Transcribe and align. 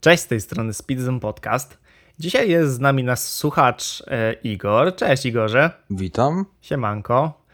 Cześć, 0.00 0.22
z 0.22 0.26
tej 0.26 0.40
strony 0.40 0.74
Speedzone 0.74 1.20
Podcast. 1.20 1.78
Dzisiaj 2.18 2.50
jest 2.50 2.74
z 2.74 2.80
nami 2.80 3.04
nasz 3.04 3.18
słuchacz 3.18 4.02
e, 4.06 4.32
Igor. 4.32 4.96
Cześć 4.96 5.26
Igorze. 5.26 5.70
Witam. 5.90 6.44
Siemanko. 6.60 7.44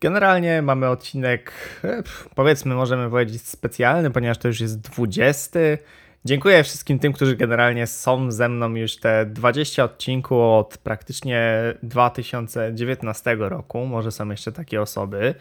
Generalnie 0.00 0.62
mamy 0.62 0.88
odcinek, 0.88 1.52
e, 1.84 2.02
powiedzmy, 2.34 2.74
możemy 2.74 3.10
powiedzieć 3.10 3.48
specjalny, 3.48 4.10
ponieważ 4.10 4.38
to 4.38 4.48
już 4.48 4.60
jest 4.60 4.80
20. 4.80 5.60
Dziękuję 6.24 6.64
wszystkim 6.64 6.98
tym, 6.98 7.12
którzy 7.12 7.36
generalnie 7.36 7.86
są 7.86 8.30
ze 8.30 8.48
mną 8.48 8.74
już 8.74 8.96
te 8.96 9.26
20 9.26 9.84
odcinków 9.84 10.38
od 10.38 10.78
praktycznie 10.78 11.52
2019 11.82 13.36
roku. 13.38 13.86
Może 13.86 14.12
są 14.12 14.30
jeszcze 14.30 14.52
takie 14.52 14.82
osoby. 14.82 15.34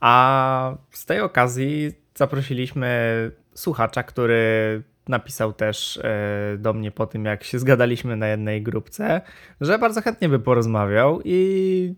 A 0.00 0.74
z 0.90 1.06
tej 1.06 1.20
okazji 1.20 1.92
zaprosiliśmy 2.14 3.30
słuchacza, 3.54 4.02
który 4.02 4.82
napisał 5.08 5.52
też 5.52 5.96
e, 5.96 6.56
do 6.58 6.72
mnie 6.72 6.90
po 6.90 7.06
tym, 7.06 7.24
jak 7.24 7.44
się 7.44 7.58
zgadaliśmy 7.58 8.16
na 8.16 8.28
jednej 8.28 8.62
grupce, 8.62 9.20
że 9.60 9.78
bardzo 9.78 10.02
chętnie 10.02 10.28
by 10.28 10.38
porozmawiał 10.38 11.20
i 11.24 11.94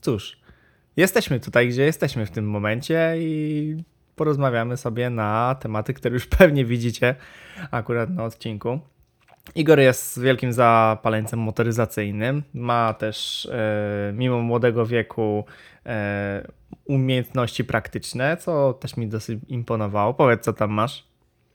cóż, 0.00 0.40
jesteśmy 0.96 1.40
tutaj, 1.40 1.68
gdzie 1.68 1.82
jesteśmy 1.82 2.26
w 2.26 2.30
tym 2.30 2.50
momencie 2.50 3.14
i 3.18 3.76
porozmawiamy 4.16 4.76
sobie 4.76 5.10
na 5.10 5.56
tematy, 5.60 5.94
które 5.94 6.14
już 6.14 6.26
pewnie 6.38 6.64
widzicie 6.64 7.14
akurat 7.70 8.10
na 8.10 8.24
odcinku. 8.24 8.80
Igor 9.54 9.78
jest 9.78 10.20
wielkim 10.20 10.52
zapaleńcem 10.52 11.40
motoryzacyjnym. 11.40 12.42
Ma 12.54 12.94
też, 12.94 13.48
e, 13.52 14.12
mimo 14.14 14.40
młodego 14.40 14.86
wieku, 14.86 15.44
e, 15.86 16.48
umiejętności 16.84 17.64
praktyczne, 17.64 18.36
co 18.36 18.72
też 18.72 18.96
mi 18.96 19.08
dosyć 19.08 19.38
imponowało. 19.48 20.14
Powiedz, 20.14 20.44
co 20.44 20.52
tam 20.52 20.70
masz. 20.70 21.07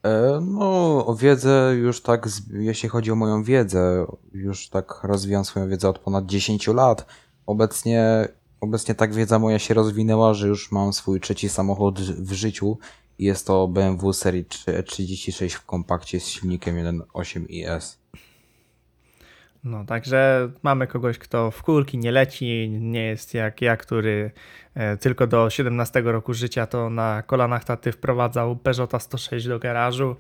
E, 0.06 0.42
no, 0.42 1.16
wiedzę 1.20 1.74
już 1.76 2.02
tak, 2.02 2.28
jeśli 2.54 2.90
chodzi 2.90 3.12
o 3.12 3.16
moją 3.16 3.44
wiedzę, 3.44 4.06
już 4.34 4.70
tak 4.70 5.00
rozwijam 5.04 5.46
swoją 5.46 5.70
wiedzę 5.70 5.90
od 5.90 6.00
ponad 6.00 6.26
10 6.26 6.68
lat. 6.68 7.06
Obecnie, 7.46 8.28
obecnie 8.62 8.96
tak 8.96 9.14
wiedza 9.14 9.40
moja 9.40 9.60
się 9.60 9.74
rozwinęła, 9.74 10.34
że 10.34 10.48
już 10.48 10.72
mam 10.72 10.94
swój 10.94 11.20
trzeci 11.20 11.50
samochód 11.50 12.02
w 12.02 12.34
życiu. 12.34 12.78
Jest 13.20 13.48
to 13.48 13.68
BMW 13.68 14.14
serii 14.14 14.46
3 14.46 14.84
36 14.84 15.56
w 15.56 15.66
kompakcie 15.66 16.20
z 16.20 16.28
silnikiem 16.28 16.76
1.8 16.76 17.46
IS. 17.50 18.03
No, 19.64 19.86
także 19.86 20.50
mamy 20.64 20.88
kogoś, 20.88 21.18
kto 21.18 21.52
w 21.52 21.64
kulki 21.64 21.98
nie 21.98 22.12
leci, 22.12 22.70
nie 22.70 23.06
jest 23.06 23.34
jak 23.34 23.62
ja, 23.62 23.78
który 23.78 24.32
e, 24.76 24.98
tylko 24.98 25.28
do 25.28 25.50
17 25.50 26.02
roku 26.02 26.34
życia 26.34 26.68
to 26.68 26.90
na 26.90 27.22
kolanach 27.22 27.64
taty 27.64 27.92
wprowadzał 27.92 28.56
Peugeota 28.56 29.00
106 29.00 29.48
do 29.48 29.60
garażu, 29.60 30.16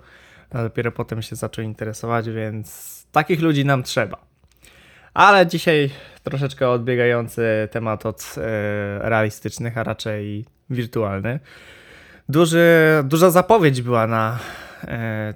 a 0.50 0.64
dopiero 0.64 0.92
potem 0.92 1.22
się 1.22 1.36
zaczął 1.36 1.66
interesować, 1.66 2.30
więc 2.30 3.08
takich 3.12 3.42
ludzi 3.42 3.66
nam 3.66 3.84
trzeba. 3.84 4.18
Ale 5.14 5.48
dzisiaj 5.48 5.90
troszeczkę 6.24 6.70
odbiegający 6.70 7.70
temat 7.72 8.06
od 8.06 8.36
e, 8.38 9.10
realistycznych, 9.10 9.78
a 9.78 9.84
raczej 9.84 10.46
wirtualny. 10.70 11.40
Duży, 12.30 12.68
duża 13.04 13.30
zapowiedź 13.30 13.82
była 13.82 14.08
na 14.08 14.40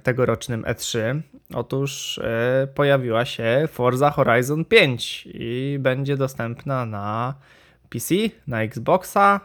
tegorocznym 0.02 0.62
E3. 0.62 1.20
Otóż 1.54 2.18
e, 2.18 2.68
pojawiła 2.74 3.24
się 3.24 3.68
Forza 3.72 4.10
Horizon 4.10 4.64
5 4.64 5.28
i 5.34 5.76
będzie 5.80 6.16
dostępna 6.16 6.86
na 6.86 7.34
PC, 7.90 8.14
na 8.46 8.62
Xboxa 8.62 9.40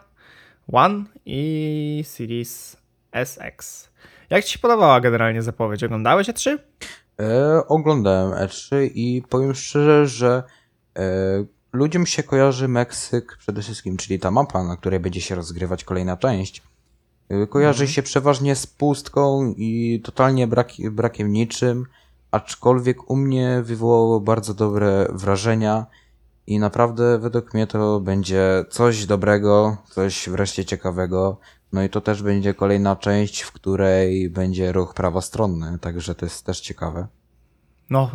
One 0.72 1.04
i 1.26 2.04
Series 2.08 2.78
SX. 3.26 3.90
Jak 4.30 4.45
Ci 4.45 4.54
się 4.54 4.60
podobała 4.60 5.02
generalnie 5.02 5.42
zapowiedź? 5.42 5.84
Oglądałeś 5.84 6.28
E3? 6.28 6.58
E, 7.20 7.67
oglądałem 7.67 8.48
E3 8.48 8.90
i 8.94 9.23
powiem 9.30 9.56
szczerze, 9.56 10.08
że 10.08 10.44
e, 10.98 11.04
ludziom 11.73 12.06
się 12.06 12.23
kojarzy 12.23 12.67
Meksyk 12.67 13.38
przede 13.38 13.62
wszystkim, 13.62 13.98
czyli 13.98 14.20
ta 14.20 14.32
mapa, 14.32 14.64
na 14.64 14.77
której 14.77 15.00
będzie 15.00 15.22
się 15.22 15.36
rozgrywać 15.36 15.83
kolejna 15.83 16.17
część. 16.17 16.61
Kojarzy 17.50 17.88
się 17.88 18.04
przeważnie 18.04 18.56
z 18.56 18.67
pustką 18.67 19.54
i 19.58 20.02
totalnie 20.04 20.48
brak, 20.48 20.67
brakiem 20.92 21.32
niczym, 21.32 21.86
aczkolwiek 22.32 23.11
u 23.11 23.16
mnie 23.16 23.61
wywołało 23.64 24.20
bardzo 24.20 24.54
dobre 24.54 25.08
wrażenia 25.10 25.86
i 26.48 26.60
naprawdę 26.60 27.20
według 27.20 27.54
mnie 27.54 27.67
to 27.67 28.00
będzie 28.00 28.66
coś 28.70 29.06
dobrego, 29.06 29.78
coś 29.89 30.30
wreszcie 30.30 30.66
ciekawego. 30.66 31.38
No 31.73 31.83
i 31.83 31.89
to 31.89 32.02
też 32.02 32.23
będzie 32.23 32.54
kolejna 32.54 32.95
część, 32.95 33.42
w 33.42 33.52
której 33.52 34.30
będzie 34.30 34.72
ruch 34.72 34.94
prawostronny, 34.94 35.80
także 35.80 36.16
to 36.16 36.26
jest 36.26 36.45
też 36.45 36.62
ciekawe. 36.62 37.08
No, 37.89 38.12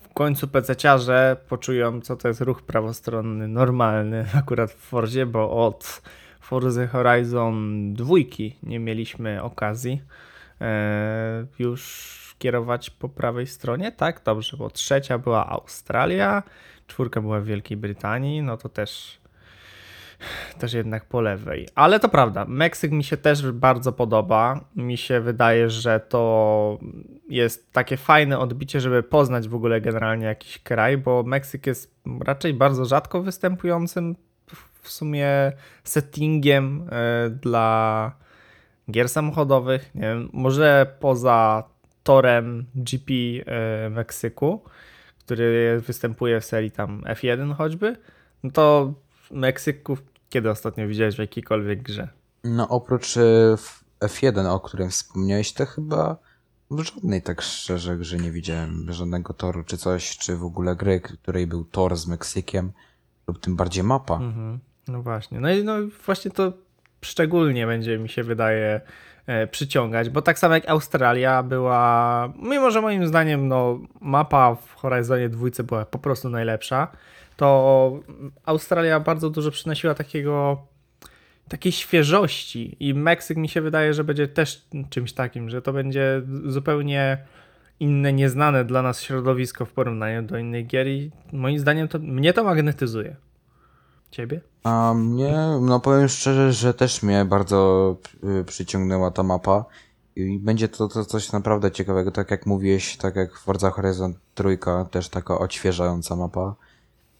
w 0.00 0.14
końcu 0.14 0.46
PC-ciarze 0.46 1.36
poczują, 1.48 2.00
co 2.00 2.16
to 2.16 2.28
jest 2.28 2.40
ruch 2.40 2.62
prawostronny 2.62 3.48
normalny 3.48 4.26
akurat 4.34 4.70
w 4.70 4.76
Forzie, 4.78 5.26
bo 5.26 5.66
od 5.66 6.02
Forza 6.44 6.86
Horizon 6.86 7.94
2 7.94 8.14
nie 8.62 8.78
mieliśmy 8.78 9.42
okazji 9.42 10.02
e, 10.60 11.46
już 11.58 12.34
kierować 12.38 12.90
po 12.90 13.08
prawej 13.08 13.46
stronie, 13.46 13.92
tak? 13.92 14.22
Dobrze, 14.24 14.56
bo 14.56 14.70
trzecia 14.70 15.18
była 15.18 15.48
Australia, 15.48 16.42
czwórka 16.86 17.20
była 17.20 17.40
w 17.40 17.44
Wielkiej 17.44 17.76
Brytanii, 17.76 18.42
no 18.42 18.56
to 18.56 18.68
też 18.68 19.20
też 20.58 20.72
jednak 20.72 21.04
po 21.04 21.20
lewej. 21.20 21.68
Ale 21.74 22.00
to 22.00 22.08
prawda, 22.08 22.44
Meksyk 22.48 22.92
mi 22.92 23.04
się 23.04 23.16
też 23.16 23.52
bardzo 23.52 23.92
podoba. 23.92 24.60
Mi 24.76 24.96
się 24.96 25.20
wydaje, 25.20 25.70
że 25.70 26.00
to 26.00 26.78
jest 27.28 27.72
takie 27.72 27.96
fajne 27.96 28.38
odbicie, 28.38 28.80
żeby 28.80 29.02
poznać 29.02 29.48
w 29.48 29.54
ogóle 29.54 29.80
generalnie 29.80 30.26
jakiś 30.26 30.58
kraj, 30.58 30.98
bo 30.98 31.22
Meksyk 31.22 31.66
jest 31.66 31.94
raczej 32.20 32.54
bardzo 32.54 32.84
rzadko 32.84 33.22
występującym 33.22 34.16
w 34.84 34.90
sumie 34.90 35.52
settingiem 35.84 36.88
e, 36.92 37.30
dla 37.30 38.12
gier 38.90 39.08
samochodowych. 39.08 39.94
Nie 39.94 40.00
wiem, 40.00 40.28
może 40.32 40.96
poza 41.00 41.64
torem 42.02 42.66
GP 42.74 43.12
e, 43.46 43.90
Meksyku, 43.90 44.62
który 45.18 45.80
występuje 45.80 46.40
w 46.40 46.44
serii 46.44 46.70
tam 46.70 47.02
F1 47.02 47.54
choćby, 47.54 47.96
no 48.42 48.50
to 48.50 48.92
Meksyków 49.30 50.02
kiedy 50.34 50.50
ostatnio 50.50 50.88
widziałeś 50.88 51.16
w 51.16 51.18
jakiejkolwiek 51.18 51.82
grze? 51.82 52.08
No 52.44 52.68
oprócz 52.68 53.16
e, 53.16 53.52
F- 53.52 53.84
F1, 54.00 54.46
o 54.46 54.60
którym 54.60 54.90
wspomniałeś, 54.90 55.52
to 55.52 55.66
chyba 55.66 56.16
w 56.70 56.80
żadnej 56.80 57.22
tak 57.22 57.42
szczerze 57.42 57.96
grze 57.96 58.16
nie 58.16 58.32
widziałem 58.32 58.92
żadnego 58.92 59.34
toru 59.34 59.64
czy 59.64 59.76
coś, 59.76 60.18
czy 60.18 60.36
w 60.36 60.44
ogóle 60.44 60.76
gry, 60.76 61.00
której 61.00 61.46
był 61.46 61.64
tor 61.64 61.96
z 61.96 62.06
Meksykiem, 62.06 62.72
lub 63.26 63.40
tym 63.40 63.56
bardziej 63.56 63.84
mapa. 63.84 64.14
Mhm. 64.14 64.58
No 64.88 65.02
właśnie. 65.02 65.40
No 65.40 65.50
i 65.50 65.64
no 65.64 65.74
właśnie 66.06 66.30
to 66.30 66.52
szczególnie 67.00 67.66
będzie 67.66 67.98
mi 67.98 68.08
się 68.08 68.22
wydaje 68.22 68.80
e, 69.26 69.46
przyciągać, 69.46 70.10
bo 70.10 70.22
tak 70.22 70.38
samo 70.38 70.54
jak 70.54 70.68
Australia 70.68 71.42
była, 71.42 72.32
mimo 72.42 72.70
że 72.70 72.80
moim 72.80 73.06
zdaniem 73.06 73.48
no, 73.48 73.80
mapa 74.00 74.54
w 74.54 74.74
Horizonie 74.74 75.28
dwójce 75.28 75.64
była 75.64 75.84
po 75.84 75.98
prostu 75.98 76.30
najlepsza, 76.30 76.88
to 77.36 78.00
Australia 78.46 79.00
bardzo 79.00 79.30
dużo 79.30 79.50
przynosiła 79.50 79.94
takiego 79.94 80.66
takiej 81.48 81.72
świeżości 81.72 82.76
i 82.80 82.94
Meksyk 82.94 83.36
mi 83.36 83.48
się 83.48 83.60
wydaje, 83.60 83.94
że 83.94 84.04
będzie 84.04 84.28
też 84.28 84.64
czymś 84.90 85.12
takim, 85.12 85.50
że 85.50 85.62
to 85.62 85.72
będzie 85.72 86.22
zupełnie 86.44 87.18
inne, 87.80 88.12
nieznane 88.12 88.64
dla 88.64 88.82
nas 88.82 89.02
środowisko 89.02 89.64
w 89.64 89.72
porównaniu 89.72 90.22
do 90.22 90.38
innych 90.38 90.66
gier 90.66 90.88
i 90.88 91.10
moim 91.32 91.58
zdaniem 91.58 91.88
to 91.88 91.98
mnie 91.98 92.32
to 92.32 92.44
magnetyzuje. 92.44 93.16
Ciebie? 94.10 94.40
A 94.64 94.94
mnie, 94.94 95.58
no 95.60 95.80
powiem 95.80 96.08
szczerze, 96.08 96.52
że 96.52 96.74
też 96.74 97.02
mnie 97.02 97.24
bardzo 97.24 97.96
y, 98.40 98.44
przyciągnęła 98.44 99.10
ta 99.10 99.22
mapa 99.22 99.64
i 100.16 100.38
będzie 100.38 100.68
to, 100.68 100.88
to 100.88 101.04
coś 101.04 101.32
naprawdę 101.32 101.70
ciekawego, 101.70 102.10
tak 102.10 102.30
jak 102.30 102.46
mówiłeś, 102.46 102.96
tak 102.96 103.16
jak 103.16 103.38
Forza 103.38 103.70
Horizon 103.70 104.14
trójka, 104.34 104.84
też 104.84 105.08
taka 105.08 105.38
odświeżająca 105.38 106.16
mapa. 106.16 106.54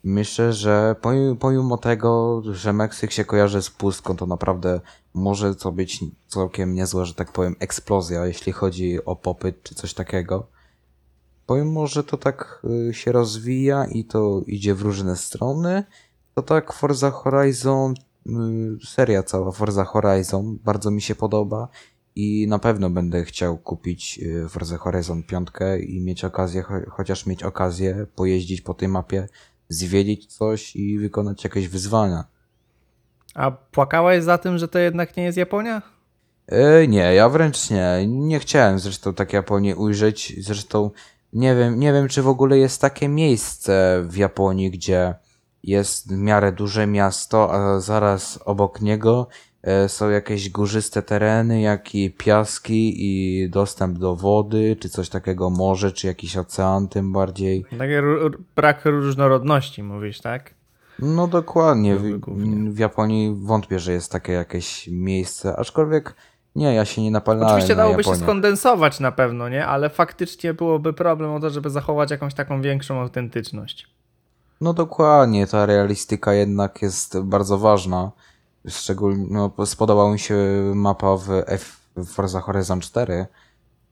Myślę, 0.05 0.53
że 0.53 0.97
pomimo, 1.41 1.77
tego, 1.77 2.43
że 2.53 2.73
Meksyk 2.73 3.13
się 3.13 3.25
kojarzy 3.25 3.63
z 3.63 3.71
pustką, 3.71 4.17
to 4.17 4.27
naprawdę 4.27 4.81
może 5.15 5.55
to 5.55 5.73
być 5.73 6.05
całkiem 6.29 6.75
niezła, 6.75 7.05
że 7.05 7.15
tak 7.15 7.33
powiem, 7.33 7.57
eksplozja, 7.61 8.27
jeśli 8.27 8.53
chodzi 8.53 9.05
o 9.05 9.17
popyt 9.17 9.63
czy 9.63 9.75
coś 9.75 9.95
takiego. 9.95 10.47
Pomimo, 11.47 11.87
że 11.87 12.05
to 12.05 12.17
tak 12.17 12.63
y, 12.89 12.95
się 12.95 13.13
rozwija 13.13 13.85
i 13.85 14.05
to 14.05 14.41
idzie 14.47 14.75
w 14.75 14.83
różne 14.83 15.17
strony, 15.17 15.85
to 16.35 16.43
tak 16.43 16.73
Forza 16.73 17.11
Horizon, 17.11 17.95
y, 18.27 18.31
seria 18.87 19.23
cała 19.23 19.53
Forza 19.53 19.85
Horizon 19.85 20.59
bardzo 20.65 20.91
mi 20.91 21.03
się 21.03 21.15
podoba 21.15 21.69
i 22.17 22.47
na 22.49 22.59
pewno 22.59 22.91
będę 22.91 23.25
chciał 23.25 23.59
kupić 23.59 24.21
y, 24.23 24.49
Forza 24.49 24.79
Horizon 24.79 25.23
5 25.23 25.49
i 25.87 26.01
mieć 26.01 26.25
okazję, 26.25 26.63
cho- 26.63 26.91
chociaż 26.91 27.27
mieć 27.27 27.43
okazję 27.43 28.07
pojeździć 28.17 28.61
po 28.61 28.75
tej 28.75 28.89
mapie, 28.89 29.29
zwiedzić 29.69 30.27
coś 30.27 30.77
i 30.77 30.99
wykonać 30.99 31.45
jakieś 31.45 31.69
wyzwania. 31.69 32.25
A 33.35 33.51
płakałeś 33.51 34.25
za 34.25 34.39
tym, 34.39 34.59
że 34.59 34.69
to 34.69 34.79
jednak 34.79 35.17
nie 35.17 35.25
jest 35.25 35.39
Japonia? 35.39 35.83
E, 36.47 36.89
nie, 36.89 37.15
ja 37.15 37.29
wręcz 37.29 37.71
nie. 37.71 38.07
Nie 38.07 38.41
chciałem 38.41 38.79
zresztą 38.79 39.15
tak 39.15 39.33
Japonii 39.33 39.75
ujrzeć. 39.75 40.35
Zresztą 40.39 40.91
nie 41.33 41.55
wiem, 41.57 41.79
nie 41.81 41.93
wiem, 41.93 42.09
czy 42.09 42.23
w 42.23 42.29
ogóle 42.29 42.59
jest 42.59 42.81
takie 42.81 43.09
miejsce 43.09 44.05
w 44.09 44.17
Japonii, 44.17 44.71
gdzie 44.71 45.15
jest 45.71 46.09
w 46.15 46.17
miarę 46.19 46.53
duże 46.53 46.87
miasto, 46.87 47.53
a 47.55 47.81
zaraz 47.81 48.41
obok 48.45 48.81
niego 48.81 49.27
e, 49.63 49.89
są 49.89 50.11
jakieś 50.11 50.51
górzyste 50.51 51.03
tereny, 51.03 51.61
jak 51.61 51.95
i 51.95 52.11
piaski 52.11 52.95
i 52.97 53.49
dostęp 53.51 53.99
do 53.99 54.17
wody, 54.17 54.77
czy 54.81 54.89
coś 54.89 55.09
takiego 55.09 55.51
morze, 55.51 55.93
czy 55.93 56.07
jakiś 56.07 56.37
ocean 56.37 56.89
tym 56.89 57.13
bardziej. 57.13 57.65
Ró- 57.73 58.31
brak 58.57 58.85
różnorodności, 58.85 59.83
mówisz, 59.83 60.21
tak? 60.21 60.55
No 60.99 61.27
dokładnie. 61.27 61.97
W, 61.97 62.21
w 62.75 62.79
Japonii 62.79 63.37
wątpię, 63.43 63.79
że 63.79 63.93
jest 63.93 64.13
takie 64.13 64.33
jakieś 64.33 64.89
miejsce, 64.89 65.57
aczkolwiek 65.57 66.15
nie, 66.57 66.75
ja 66.75 66.85
się 66.85 67.03
nie 67.03 67.11
napalałem 67.11 67.49
Oczywiście 67.49 67.75
na 67.77 67.83
dałoby 67.83 68.05
się 68.05 68.11
Japonię. 68.11 68.25
skondensować 68.27 69.01
na 69.01 69.13
pewno, 69.13 69.49
nie? 69.49 69.67
Ale 69.67 69.91
faktycznie 69.91 70.55
byłoby 70.55 70.93
problem 70.93 71.31
o 71.31 71.41
to, 71.41 71.51
żeby 71.51 71.71
zachować 71.71 72.11
jakąś 72.11 72.35
taką 72.35 72.63
większą 72.63 73.01
autentyczność. 73.01 73.94
No 74.65 74.73
dokładnie, 74.73 75.47
ta 75.47 75.67
realistyka 75.67 76.35
jednak 76.35 76.83
jest 76.83 77.21
bardzo 77.21 77.59
ważna. 77.59 78.13
Szczególnie, 78.69 79.27
no, 79.31 79.67
spodobała 79.67 80.13
mi 80.13 80.19
się 80.19 80.37
mapa 80.75 81.17
w, 81.17 81.31
F, 81.47 81.81
Forza 82.07 82.41
Horizon 82.41 82.81
4. 82.81 83.27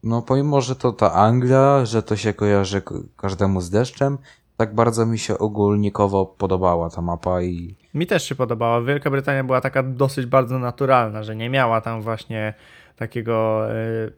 No 0.02 0.22
pomimo, 0.22 0.60
że 0.60 0.76
to 0.76 0.92
ta 0.92 1.12
Anglia, 1.12 1.84
że 1.84 2.02
to 2.02 2.16
się 2.16 2.32
kojarzy 2.32 2.82
każdemu 3.16 3.60
z 3.60 3.70
deszczem, 3.70 4.18
tak 4.56 4.74
bardzo 4.74 5.06
mi 5.06 5.18
się 5.18 5.38
ogólnikowo 5.38 6.26
podobała 6.26 6.90
ta 6.90 7.02
mapa 7.02 7.42
i 7.42 7.76
Mi 7.94 8.06
też 8.06 8.28
się 8.28 8.34
podobała. 8.34 8.82
Wielka 8.82 9.10
Brytania 9.10 9.44
była 9.44 9.60
taka 9.60 9.82
dosyć 9.82 10.26
bardzo 10.26 10.58
naturalna, 10.58 11.22
że 11.22 11.36
nie 11.36 11.50
miała 11.50 11.80
tam 11.80 12.02
właśnie 12.02 12.54
takiego 12.96 13.66
e, 13.70 13.74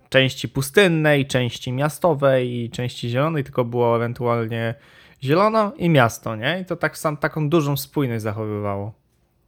części 0.08 0.48
pustynnej, 0.48 1.26
części 1.26 1.72
miastowej 1.72 2.64
i 2.64 2.70
części 2.70 3.08
zielonej, 3.08 3.44
tylko 3.44 3.64
było 3.64 3.96
ewentualnie 3.96 4.74
zielono 5.24 5.72
i 5.76 5.90
miasto, 5.90 6.36
nie? 6.36 6.60
I 6.60 6.64
to 6.64 6.76
tak 6.76 6.98
sam 6.98 7.16
taką 7.16 7.48
dużą 7.48 7.76
spójność 7.76 8.22
zachowywało. 8.22 8.92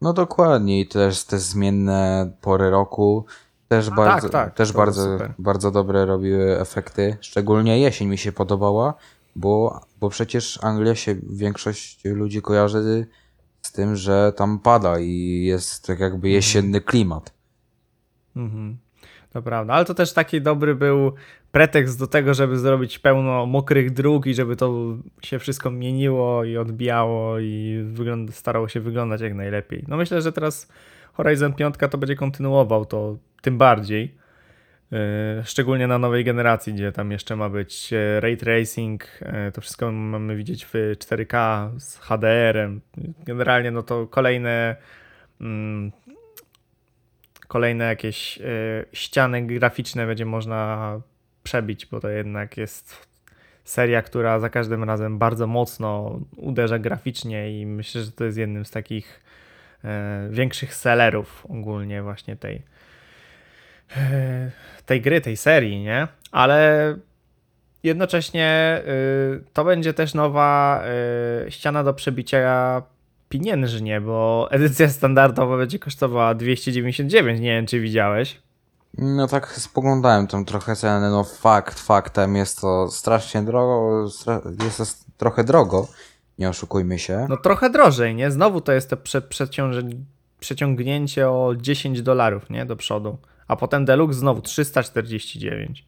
no 0.00 0.12
dokładnie 0.12 0.80
i 0.80 0.88
też 0.88 1.24
te 1.24 1.38
zmienne 1.38 2.30
pory 2.40 2.70
roku 2.70 3.24
też 3.68 3.90
bardzo, 3.90 4.28
tak, 4.28 4.54
też 4.54 4.68
to 4.68 4.72
było 4.72 4.84
bardzo, 4.84 5.02
super. 5.02 5.34
bardzo 5.38 5.70
dobre 5.70 6.06
robiły 6.06 6.60
efekty. 6.60 7.16
Szczególnie 7.20 7.80
jesień 7.80 8.08
mi 8.08 8.18
się 8.18 8.32
podobała, 8.32 8.94
bo, 9.36 9.80
bo 10.00 10.08
przecież 10.08 10.64
Anglia 10.64 10.94
się 10.94 11.14
większość 11.30 12.04
ludzi 12.04 12.42
kojarzy 12.42 13.06
z 13.62 13.72
tym, 13.72 13.96
że 13.96 14.32
tam 14.36 14.58
pada 14.58 14.98
i 14.98 15.44
jest 15.44 15.86
tak 15.86 16.00
jakby 16.00 16.28
jesienny 16.28 16.80
klimat. 16.80 17.32
Mhm. 18.36 18.78
To 19.36 19.42
prawda, 19.42 19.74
ale 19.74 19.84
to 19.84 19.94
też 19.94 20.12
taki 20.12 20.40
dobry 20.40 20.74
był 20.74 21.12
pretekst 21.52 21.98
do 21.98 22.06
tego, 22.06 22.34
żeby 22.34 22.58
zrobić 22.58 22.98
pełno 22.98 23.46
mokrych 23.46 23.90
dróg 23.90 24.26
i 24.26 24.34
żeby 24.34 24.56
to 24.56 24.96
się 25.22 25.38
wszystko 25.38 25.70
mieniło 25.70 26.44
i 26.44 26.56
odbijało 26.56 27.38
i 27.38 27.82
wygląda, 27.84 28.32
starało 28.32 28.68
się 28.68 28.80
wyglądać 28.80 29.20
jak 29.20 29.34
najlepiej. 29.34 29.84
No 29.88 29.96
myślę, 29.96 30.22
że 30.22 30.32
teraz 30.32 30.72
Horizon 31.12 31.52
5 31.52 31.74
to 31.90 31.98
będzie 31.98 32.16
kontynuował 32.16 32.84
to 32.84 33.16
tym 33.42 33.58
bardziej. 33.58 34.14
Yy, 34.90 34.98
Szczególnie 35.44 35.86
na 35.86 35.98
nowej 35.98 36.24
generacji, 36.24 36.74
gdzie 36.74 36.92
tam 36.92 37.10
jeszcze 37.10 37.36
ma 37.36 37.48
być 37.48 37.92
e, 37.92 38.20
ray 38.20 38.36
tracing, 38.36 39.04
e, 39.20 39.52
to 39.52 39.60
wszystko 39.60 39.92
mamy 39.92 40.36
widzieć 40.36 40.64
w 40.64 40.72
4K 40.72 41.70
z 41.80 41.98
HDR-em. 41.98 42.80
Generalnie 43.24 43.70
no 43.70 43.82
to 43.82 44.06
kolejne 44.06 44.76
mm, 45.40 45.92
kolejne 47.48 47.84
jakieś 47.84 48.38
y, 48.38 48.42
ściany 48.92 49.46
graficzne 49.46 50.06
będzie 50.06 50.24
można 50.24 51.00
przebić, 51.42 51.86
bo 51.86 52.00
to 52.00 52.08
jednak 52.08 52.56
jest 52.56 53.06
seria, 53.64 54.02
która 54.02 54.38
za 54.38 54.48
każdym 54.48 54.84
razem 54.84 55.18
bardzo 55.18 55.46
mocno 55.46 56.20
uderza 56.36 56.78
graficznie 56.78 57.60
i 57.60 57.66
myślę, 57.66 58.02
że 58.02 58.12
to 58.12 58.24
jest 58.24 58.38
jednym 58.38 58.64
z 58.64 58.70
takich 58.70 59.20
e, 59.84 60.28
większych 60.30 60.74
sellerów 60.74 61.46
ogólnie 61.48 62.02
właśnie 62.02 62.36
tej 62.36 62.62
e, 63.96 64.50
tej 64.86 65.00
gry, 65.00 65.20
tej 65.20 65.36
serii, 65.36 65.82
nie? 65.82 66.08
Ale 66.32 66.94
jednocześnie 67.82 68.80
y, 68.86 69.44
to 69.52 69.64
będzie 69.64 69.94
też 69.94 70.14
nowa 70.14 70.82
y, 71.46 71.50
ściana 71.50 71.84
do 71.84 71.94
przebicia 71.94 72.82
pieniężnie, 73.28 74.00
bo 74.00 74.48
edycja 74.50 74.88
standardowa 74.88 75.56
będzie 75.56 75.78
kosztowała 75.78 76.34
299, 76.34 77.40
nie 77.40 77.50
wiem 77.50 77.66
czy 77.66 77.80
widziałeś. 77.80 78.40
No 78.98 79.26
tak 79.26 79.52
spoglądałem 79.52 80.26
tam 80.26 80.44
trochę 80.44 80.76
ceny, 80.76 81.10
no 81.10 81.24
fakt, 81.24 81.80
faktem 81.80 82.36
jest 82.36 82.60
to 82.60 82.88
strasznie 82.90 83.42
drogo, 83.42 84.08
jest 84.64 84.78
to 84.78 84.84
trochę 85.16 85.44
drogo, 85.44 85.88
nie 86.38 86.48
oszukujmy 86.48 86.98
się. 86.98 87.26
No 87.28 87.36
trochę 87.36 87.70
drożej, 87.70 88.14
nie? 88.14 88.30
Znowu 88.30 88.60
to 88.60 88.72
jest 88.72 88.90
to 88.90 88.96
prze, 88.96 89.22
przeciągnięcie 90.40 91.28
o 91.28 91.54
10 91.56 92.02
dolarów, 92.02 92.50
nie? 92.50 92.66
Do 92.66 92.76
przodu. 92.76 93.18
A 93.48 93.56
potem 93.56 93.84
Deluxe 93.84 94.18
znowu 94.18 94.42
349. 94.42 95.86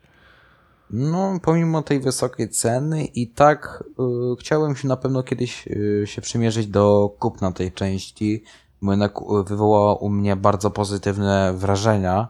No, 0.90 1.38
pomimo 1.43 1.82
tej 1.82 2.00
wysokiej 2.00 2.49
ceny 2.49 3.05
i 3.05 3.29
tak 3.29 3.85
y, 4.00 4.02
chciałem 4.40 4.76
się 4.76 4.88
na 4.88 4.96
pewno 4.96 5.23
kiedyś 5.23 5.67
y, 5.67 6.02
się 6.06 6.23
przymierzyć 6.23 6.67
do 6.67 7.14
kupna 7.19 7.52
tej 7.52 7.73
części, 7.73 8.43
bo 8.82 8.93
jednak 8.93 9.12
y, 9.17 9.44
wywołała 9.44 9.94
u 9.94 10.08
mnie 10.08 10.37
bardzo 10.37 10.70
pozytywne 10.70 11.52
wrażenia. 11.56 12.29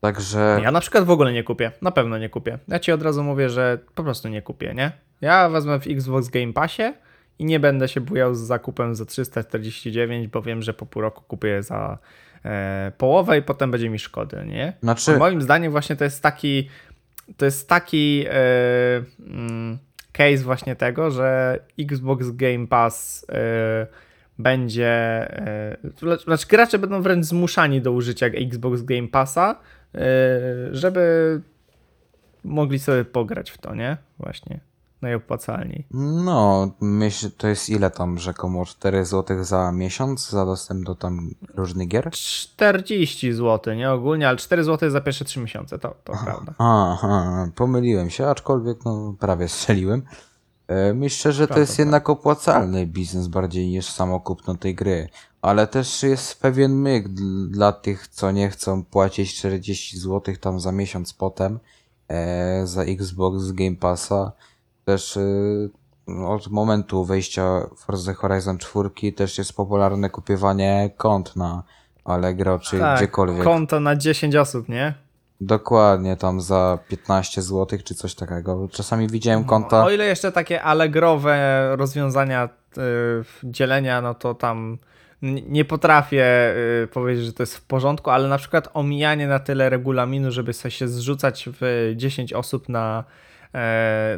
Także 0.00 0.60
Ja 0.62 0.70
na 0.70 0.80
przykład 0.80 1.04
w 1.04 1.10
ogóle 1.10 1.32
nie 1.32 1.44
kupię. 1.44 1.72
Na 1.82 1.90
pewno 1.90 2.18
nie 2.18 2.28
kupię. 2.28 2.58
Ja 2.68 2.78
ci 2.78 2.92
od 2.92 3.02
razu 3.02 3.22
mówię, 3.24 3.50
że 3.50 3.78
po 3.94 4.02
prostu 4.02 4.28
nie 4.28 4.42
kupię, 4.42 4.74
nie? 4.74 4.92
Ja 5.20 5.48
wezmę 5.48 5.80
w 5.80 5.86
Xbox 5.86 6.28
Game 6.28 6.52
Passie 6.52 6.82
i 7.38 7.44
nie 7.44 7.60
będę 7.60 7.88
się 7.88 8.00
bujał 8.00 8.34
z 8.34 8.38
zakupem 8.40 8.94
za 8.94 9.04
349, 9.04 10.28
bo 10.28 10.42
wiem, 10.42 10.62
że 10.62 10.74
po 10.74 10.86
pół 10.86 11.02
roku 11.02 11.22
kupię 11.28 11.62
za 11.62 11.98
e, 12.44 12.92
połowę 12.98 13.38
i 13.38 13.42
potem 13.42 13.70
będzie 13.70 13.90
mi 13.90 13.98
szkody, 13.98 14.44
nie? 14.46 14.72
Znaczy- 14.82 15.14
A 15.14 15.18
moim 15.18 15.42
zdaniem 15.42 15.72
właśnie 15.72 15.96
to 15.96 16.04
jest 16.04 16.22
taki 16.22 16.68
to 17.36 17.44
jest 17.44 17.68
taki 17.68 18.24
e, 18.28 18.34
mm, 19.20 19.78
case 20.12 20.36
właśnie 20.36 20.76
tego, 20.76 21.10
że 21.10 21.58
Xbox 21.78 22.30
Game 22.30 22.66
Pass 22.66 23.26
e, 23.28 23.86
będzie 24.38 24.88
e, 24.88 25.76
znaczy 26.24 26.46
gracze 26.48 26.78
będą 26.78 27.02
wręcz 27.02 27.26
zmuszani 27.26 27.80
do 27.80 27.92
użycia 27.92 28.26
Xbox 28.26 28.82
Game 28.82 29.08
Passa, 29.08 29.60
żeby 30.70 31.40
mogli 32.44 32.78
sobie 32.78 33.04
pograć 33.04 33.50
w 33.50 33.58
to, 33.58 33.74
nie? 33.74 33.96
Właśnie. 34.18 34.60
Najopłacalniej. 35.04 35.86
no, 36.24 36.70
myślę, 36.80 37.30
to 37.30 37.48
jest 37.48 37.68
ile 37.70 37.90
tam 37.90 38.18
rzekomo 38.18 38.64
4 38.66 39.04
zł 39.04 39.44
za 39.44 39.72
miesiąc 39.72 40.30
za 40.30 40.46
dostęp 40.46 40.84
do 40.86 40.94
tam 40.94 41.30
różnych 41.54 41.88
gier? 41.88 42.10
40 42.10 43.32
zł, 43.32 43.74
nie 43.74 43.90
ogólnie, 43.90 44.28
ale 44.28 44.36
4 44.38 44.64
zł 44.64 44.90
za 44.90 45.00
pierwsze 45.00 45.24
3 45.24 45.40
miesiące, 45.40 45.78
to, 45.78 45.94
to 46.04 46.12
prawda. 46.24 46.54
Aha, 46.58 47.48
pomyliłem 47.54 48.10
się, 48.10 48.26
aczkolwiek 48.26 48.84
no 48.84 49.14
prawie 49.20 49.48
strzeliłem. 49.48 50.02
E, 50.68 50.94
Myślę, 50.94 51.32
że 51.32 51.48
to 51.48 51.58
jest 51.58 51.78
jednak 51.78 52.10
opłacalny 52.10 52.86
biznes 52.86 53.28
bardziej 53.28 53.68
niż 53.68 53.86
samo 53.86 54.20
kupno 54.20 54.54
tej 54.54 54.74
gry. 54.74 55.08
Ale 55.42 55.66
też 55.66 56.02
jest 56.02 56.40
pewien 56.40 56.72
myk 56.74 57.08
dl- 57.08 57.50
dla 57.50 57.72
tych, 57.72 58.08
co 58.08 58.30
nie 58.30 58.50
chcą 58.50 58.84
płacić 58.84 59.34
40 59.38 59.98
zł 59.98 60.34
tam 60.40 60.60
za 60.60 60.72
miesiąc 60.72 61.12
potem 61.12 61.58
e, 62.08 62.66
za 62.66 62.82
Xbox 62.82 63.52
Game 63.52 63.76
Passa. 63.76 64.32
Też 64.84 65.16
e, 65.16 65.20
od 66.26 66.50
momentu 66.50 67.04
wejścia 67.04 67.60
Forza 67.76 68.14
Horizon 68.14 68.58
4 68.58 69.12
też 69.12 69.38
jest 69.38 69.52
popularne 69.56 70.10
kupywanie 70.10 70.90
kont 70.96 71.36
na 71.36 71.62
Allegro 72.04 72.58
czy 72.58 72.80
gdziekolwiek. 72.96 73.36
Tak, 73.36 73.44
konto 73.44 73.80
na 73.80 73.96
10 73.96 74.36
osób, 74.36 74.68
nie? 74.68 74.94
Dokładnie, 75.40 76.16
tam 76.16 76.40
za 76.40 76.78
15 76.88 77.42
zł 77.42 77.78
czy 77.84 77.94
coś 77.94 78.14
takiego. 78.14 78.68
Czasami 78.72 79.08
widziałem 79.08 79.44
konta. 79.44 79.84
O 79.84 79.90
ile 79.90 80.06
jeszcze 80.06 80.32
takie 80.32 80.62
allegrowe 80.62 81.68
rozwiązania 81.76 82.48
y, 82.78 82.80
dzielenia, 83.44 84.00
no 84.00 84.14
to 84.14 84.34
tam 84.34 84.78
nie 85.22 85.64
potrafię 85.64 86.54
y, 86.84 86.86
powiedzieć, 86.86 87.24
że 87.24 87.32
to 87.32 87.42
jest 87.42 87.56
w 87.56 87.62
porządku, 87.62 88.10
ale 88.10 88.28
na 88.28 88.38
przykład 88.38 88.68
omijanie 88.74 89.26
na 89.26 89.38
tyle 89.38 89.70
regulaminu, 89.70 90.30
żeby 90.30 90.52
sobie 90.52 90.70
się 90.70 90.88
zrzucać 90.88 91.48
w 91.60 91.92
10 91.96 92.32
osób 92.32 92.68
na, 92.68 93.04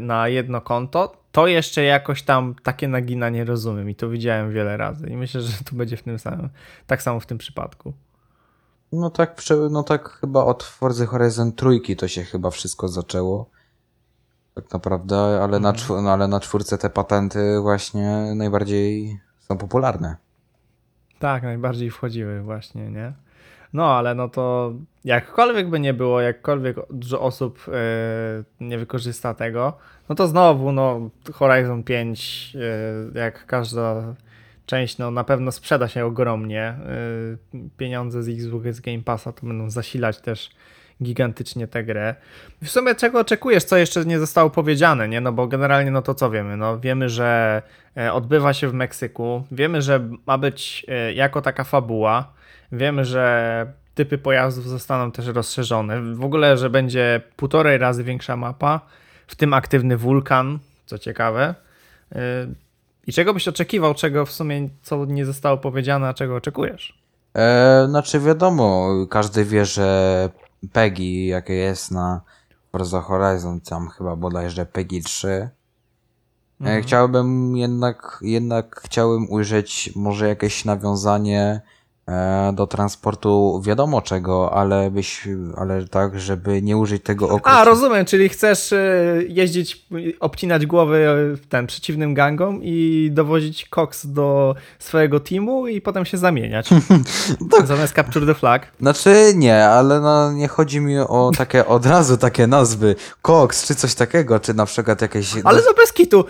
na 0.01 0.29
jedno 0.29 0.61
konto, 0.61 1.17
to 1.33 1.47
jeszcze 1.47 1.83
jakoś 1.83 2.23
tam 2.23 2.55
takie 2.63 2.89
naginanie 2.89 3.45
rozumiem 3.45 3.91
i 3.91 3.95
to 3.95 4.09
widziałem 4.09 4.53
wiele 4.53 4.77
razy 4.77 5.07
i 5.11 5.17
myślę, 5.17 5.41
że 5.41 5.65
tu 5.65 5.77
będzie 5.77 5.97
w 5.97 6.03
tym 6.03 6.19
samym, 6.19 6.49
tak 6.87 7.03
samo 7.03 7.21
w 7.21 7.27
tym 7.27 7.39
przypadku. 7.39 7.93
No 8.93 9.11
tak, 9.11 9.43
no 9.71 9.83
tak 9.83 10.09
chyba 10.09 10.45
od 10.45 10.63
Forza 10.63 11.07
Horizon 11.07 11.53
trójki 11.53 11.97
to 11.97 12.09
się 12.09 12.23
chyba 12.25 12.51
wszystko 12.51 12.89
zaczęło. 12.89 13.51
Tak 14.55 14.73
naprawdę, 14.73 15.43
ale, 15.43 15.61
na, 15.61 15.73
czw- 15.73 16.03
no, 16.03 16.11
ale 16.11 16.29
na 16.29 16.41
czwórce 16.41 16.79
te 16.79 16.91
patenty 16.91 17.61
właśnie 17.61 18.33
najbardziej 18.35 19.21
są 19.39 19.59
popularne. 19.59 20.17
Tak, 21.19 21.43
najbardziej 21.43 21.91
wchodziły 21.91 22.43
właśnie, 22.43 22.91
nie? 22.91 23.13
No, 23.73 23.97
ale 23.97 24.15
no 24.15 24.29
to 24.29 24.73
jakkolwiek 25.05 25.71
by 25.71 25.81
nie 25.81 25.95
było, 25.95 26.21
jakkolwiek 26.21 26.77
dużo 26.91 27.21
osób 27.21 27.67
e, 27.69 27.73
nie 28.61 28.79
wykorzysta 28.79 29.35
tego, 29.35 29.73
no 30.09 30.15
to 30.15 30.29
znowu, 30.29 30.73
no 30.73 31.11
Horizon 31.33 31.83
5, 31.83 32.53
e, 33.15 33.19
jak 33.19 33.47
każda 33.47 34.15
część, 34.67 34.99
no 34.99 35.11
na 35.11 35.25
pewno 35.25 35.53
sprzeda 35.53 35.89
się 35.89 36.05
ogromnie. 36.05 36.63
E, 36.63 36.79
pieniądze 37.77 38.23
z 38.23 38.29
Xbox 38.29 38.81
Game 38.81 39.03
Passa 39.03 39.33
to 39.33 39.47
będą 39.47 39.71
zasilać 39.71 40.21
też 40.21 40.51
gigantycznie 41.03 41.67
tę 41.69 41.85
grę. 41.85 42.15
W 42.63 42.69
sumie 42.69 42.95
czego 42.95 43.21
oczekujesz, 43.21 43.65
co 43.65 43.77
jeszcze 43.77 44.05
nie 44.05 44.19
zostało 44.19 44.51
powiedziane, 44.51 45.09
nie? 45.09 45.21
No 45.21 45.33
bo 45.33 45.47
generalnie 45.47 45.91
no 45.91 46.03
to 46.03 46.15
co 46.15 46.31
wiemy? 46.31 46.57
No 46.57 46.81
wiemy, 46.81 47.09
że 47.09 47.63
odbywa 48.13 48.53
się 48.53 48.69
w 48.69 48.75
Meksyku, 48.75 49.45
wiemy, 49.53 49.83
że 49.83 50.09
ma 50.27 50.39
być 50.39 50.87
jako 51.15 51.43
taka 51.43 51.65
fabuła, 51.65 52.33
wiemy, 52.73 53.05
że 53.05 53.67
typy 53.95 54.19
pojazdów 54.19 54.69
zostaną 54.69 55.13
też 55.13 55.27
rozszerzone, 55.27 56.15
w 56.15 56.25
ogóle, 56.25 56.57
że 56.57 56.71
będzie 56.71 57.21
półtorej 57.37 57.79
razy 57.79 58.05
większa 58.05 58.37
mapa, 58.37 58.81
w 59.27 59.35
tym 59.35 59.55
aktywny 59.55 59.97
wulkan, 59.97 60.59
co 60.87 60.99
ciekawe. 60.99 61.55
E, 62.13 62.47
I 63.07 63.13
czego 63.13 63.35
byś 63.35 63.49
oczekiwał, 63.49 63.95
czego 63.95 64.27
w 64.27 64.33
sumie 64.33 64.69
co 64.83 65.05
nie 65.05 65.25
zostało 65.25 65.57
powiedziane, 65.57 66.09
a 66.09 66.15
czego 66.15 66.37
oczekujesz? 66.37 66.99
E, 67.35 67.87
znaczy 67.89 68.21
wiadomo, 68.21 68.95
każdy 69.11 69.45
wie, 69.45 69.65
że 69.65 70.31
PEGI, 70.73 71.27
jakie 71.27 71.55
jest 71.55 71.91
na 71.91 72.21
Forza 72.73 73.01
Horizon, 73.01 73.61
tam 73.61 73.89
chyba 73.89 74.17
bodajże 74.17 74.67
PEGI 74.67 75.03
3. 75.03 75.49
E, 76.65 76.83
chciałbym 76.83 77.57
jednak, 77.57 78.19
jednak 78.23 78.81
chciałbym 78.85 79.31
ujrzeć 79.31 79.91
może 79.97 80.29
jakieś 80.29 80.65
nawiązanie 80.65 81.61
do 82.53 82.67
transportu 82.67 83.63
wiadomo 83.65 84.03
czego, 84.03 84.53
ale 84.53 84.91
byś, 84.91 85.29
ale 85.57 85.89
tak, 85.89 86.21
żeby 86.21 86.63
nie 86.63 86.77
użyć 86.77 87.03
tego 87.03 87.31
A, 87.31 87.33
okresu. 87.33 87.65
rozumiem, 87.65 88.05
czyli 88.05 88.29
chcesz 88.29 88.73
e, 88.73 88.79
jeździć, 89.29 89.87
obcinać 90.21 90.67
głowy 90.67 91.09
e, 91.35 91.49
ten 91.49 91.67
przeciwnym 91.67 92.15
gangom 92.15 92.61
i 92.63 93.09
dowozić 93.13 93.69
koks 93.69 94.07
do 94.07 94.55
swojego 94.79 95.21
teamu 95.21 95.67
i 95.67 95.81
potem 95.81 96.05
się 96.05 96.19
zamieniać. 96.19 96.69
Zamiast 97.65 97.95
capture 97.95 98.27
the 98.27 98.35
flag. 98.35 98.73
Znaczy 98.81 99.33
nie, 99.35 99.65
ale 99.65 100.01
no 100.01 100.33
nie 100.33 100.49
chodzi 100.49 100.81
mi 100.81 100.99
o 100.99 101.31
takie 101.39 101.67
od 101.67 101.87
razu 101.87 102.17
takie 102.17 102.47
nazwy, 102.47 102.95
Cox 103.23 103.67
czy 103.67 103.75
coś 103.75 103.95
takiego, 103.95 104.41
czy 104.41 104.55
na 104.55 104.67
przykład 104.67 105.03
jakieś... 105.03 105.33
Ale 105.45 105.63
to 105.63 105.75
bez 105.75 105.93
kitu. 105.93 106.25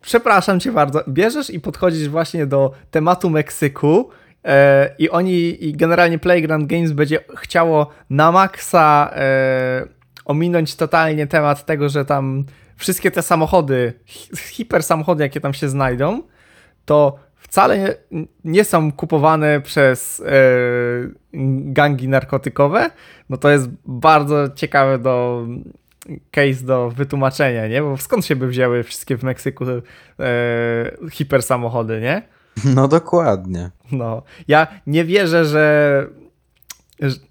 Przepraszam 0.00 0.60
cię 0.60 0.72
bardzo. 0.72 1.00
Bierzesz 1.08 1.50
i 1.50 1.60
podchodzisz 1.60 2.08
właśnie 2.08 2.46
do 2.46 2.72
tematu 2.90 3.30
Meksyku 3.30 4.10
e, 4.10 4.21
i 4.98 5.10
oni, 5.10 5.64
i 5.68 5.72
generalnie 5.76 6.18
Playground 6.18 6.66
Games 6.66 6.92
będzie 6.92 7.18
chciało 7.36 7.90
na 8.10 8.32
maksa 8.32 9.10
e, 9.14 9.86
ominąć 10.24 10.76
totalnie 10.76 11.26
temat 11.26 11.66
tego, 11.66 11.88
że 11.88 12.04
tam 12.04 12.44
wszystkie 12.76 13.10
te 13.10 13.22
samochody, 13.22 13.92
hi- 14.06 14.36
hiper 14.36 14.82
samochody, 14.82 15.22
jakie 15.24 15.40
tam 15.40 15.54
się 15.54 15.68
znajdą, 15.68 16.22
to 16.84 17.18
wcale 17.36 17.94
nie, 18.44 18.64
są 18.64 18.92
kupowane 18.92 19.60
przez 19.60 20.20
e, 20.26 20.32
gangi 21.72 22.08
narkotykowe, 22.08 22.90
no 23.28 23.36
to 23.36 23.50
jest 23.50 23.68
bardzo 23.84 24.48
ciekawe 24.54 24.98
do 24.98 25.46
case 26.30 26.64
do 26.64 26.90
wytłumaczenia, 26.90 27.68
nie? 27.68 27.82
Bo 27.82 27.96
skąd 27.96 28.26
się 28.26 28.36
by 28.36 28.48
wzięły 28.48 28.82
wszystkie 28.82 29.16
w 29.16 29.22
Meksyku 29.22 29.64
e, 29.64 29.80
hiper 31.10 31.42
samochody, 31.42 32.00
nie? 32.00 32.22
No 32.74 32.88
dokładnie. 32.88 33.70
No, 33.92 34.22
ja 34.48 34.66
nie 34.86 35.04
wierzę, 35.04 35.44
że. 35.44 36.06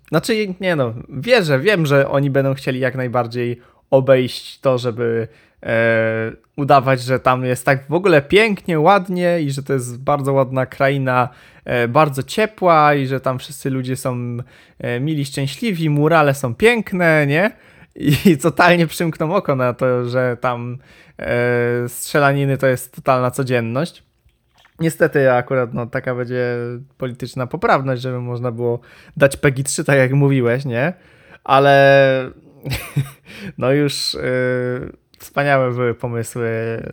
Znaczy, 0.09 0.55
nie 0.61 0.75
no, 0.75 0.93
wierzę, 1.09 1.59
wiem, 1.59 1.85
że 1.85 2.09
oni 2.09 2.29
będą 2.29 2.53
chcieli 2.53 2.79
jak 2.79 2.95
najbardziej 2.95 3.61
obejść 3.91 4.59
to, 4.59 4.77
żeby 4.77 5.27
e, 5.63 6.31
udawać, 6.55 7.01
że 7.01 7.19
tam 7.19 7.45
jest 7.45 7.65
tak 7.65 7.87
w 7.89 7.93
ogóle 7.93 8.21
pięknie, 8.21 8.79
ładnie 8.79 9.41
i 9.41 9.51
że 9.51 9.63
to 9.63 9.73
jest 9.73 10.03
bardzo 10.03 10.33
ładna 10.33 10.65
kraina, 10.65 11.29
e, 11.65 11.87
bardzo 11.87 12.23
ciepła 12.23 12.93
i 12.93 13.07
że 13.07 13.19
tam 13.19 13.39
wszyscy 13.39 13.69
ludzie 13.69 13.95
są 13.95 14.37
e, 14.79 14.99
mili, 14.99 15.25
szczęśliwi, 15.25 15.89
murale 15.89 16.33
są 16.33 16.55
piękne, 16.55 17.27
nie? 17.27 17.51
I 17.95 18.37
totalnie 18.43 18.87
przymkną 18.87 19.35
oko 19.35 19.55
na 19.55 19.73
to, 19.73 20.05
że 20.05 20.37
tam 20.41 20.77
e, 21.19 21.89
strzelaniny 21.89 22.57
to 22.57 22.67
jest 22.67 22.95
totalna 22.95 23.31
codzienność. 23.31 24.03
Niestety 24.81 25.31
akurat 25.31 25.73
no, 25.73 25.85
taka 25.85 26.15
będzie 26.15 26.55
polityczna 26.97 27.47
poprawność, 27.47 28.01
żeby 28.01 28.19
można 28.19 28.51
było 28.51 28.79
dać 29.17 29.37
PEGI 29.37 29.63
3, 29.63 29.83
tak 29.83 29.97
jak 29.97 30.13
mówiłeś, 30.13 30.65
nie? 30.65 30.93
Ale 31.43 32.31
no 33.57 33.71
już 33.71 34.13
yy, 34.13 34.91
wspaniałe 35.19 35.71
były 35.71 35.93
pomysły 35.93 36.49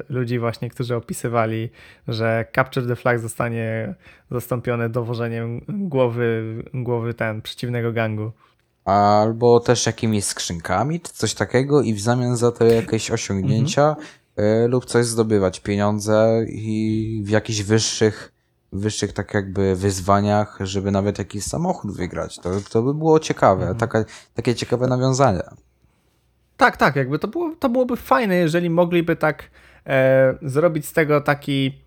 ludzi 0.08 0.38
właśnie, 0.38 0.70
którzy 0.70 0.96
opisywali, 0.96 1.70
że 2.08 2.46
Capture 2.54 2.86
the 2.86 2.96
Flag 2.96 3.18
zostanie 3.18 3.94
zastąpione 4.30 4.88
dowożeniem 4.88 5.60
głowy, 5.68 6.42
głowy 6.74 7.14
ten 7.14 7.42
przeciwnego 7.42 7.92
gangu. 7.92 8.32
Albo 8.84 9.60
też 9.60 9.86
jakimiś 9.86 10.24
skrzynkami, 10.24 11.00
czy 11.00 11.12
coś 11.12 11.34
takiego 11.34 11.82
i 11.82 11.94
w 11.94 12.00
zamian 12.00 12.36
za 12.36 12.52
to 12.52 12.64
jakieś 12.64 13.10
osiągnięcia 13.10 13.96
y, 14.00 14.04
lub 14.68 14.84
coś 14.84 15.06
zdobywać 15.06 15.60
pieniądze 15.60 16.44
i 16.48 17.22
w 17.26 17.28
jakichś 17.30 17.62
wyższych, 17.62 18.32
wyższych 18.72 19.12
tak 19.12 19.34
jakby 19.34 19.76
wyzwaniach, 19.76 20.58
żeby 20.60 20.90
nawet 20.90 21.18
jakiś 21.18 21.44
samochód 21.44 21.96
wygrać. 21.96 22.36
To, 22.38 22.50
to 22.70 22.82
by 22.82 22.94
było 22.94 23.20
ciekawe, 23.20 23.74
Taka, 23.78 24.04
takie 24.34 24.54
ciekawe 24.54 24.86
nawiązania. 24.86 25.42
Tak, 26.56 26.76
tak, 26.76 26.96
jakby 26.96 27.18
to, 27.18 27.28
było, 27.28 27.52
to 27.58 27.68
byłoby 27.68 27.96
fajne, 27.96 28.34
jeżeli 28.36 28.70
mogliby 28.70 29.16
tak 29.16 29.50
e, 29.86 30.34
zrobić 30.42 30.86
z 30.86 30.92
tego 30.92 31.20
taki 31.20 31.78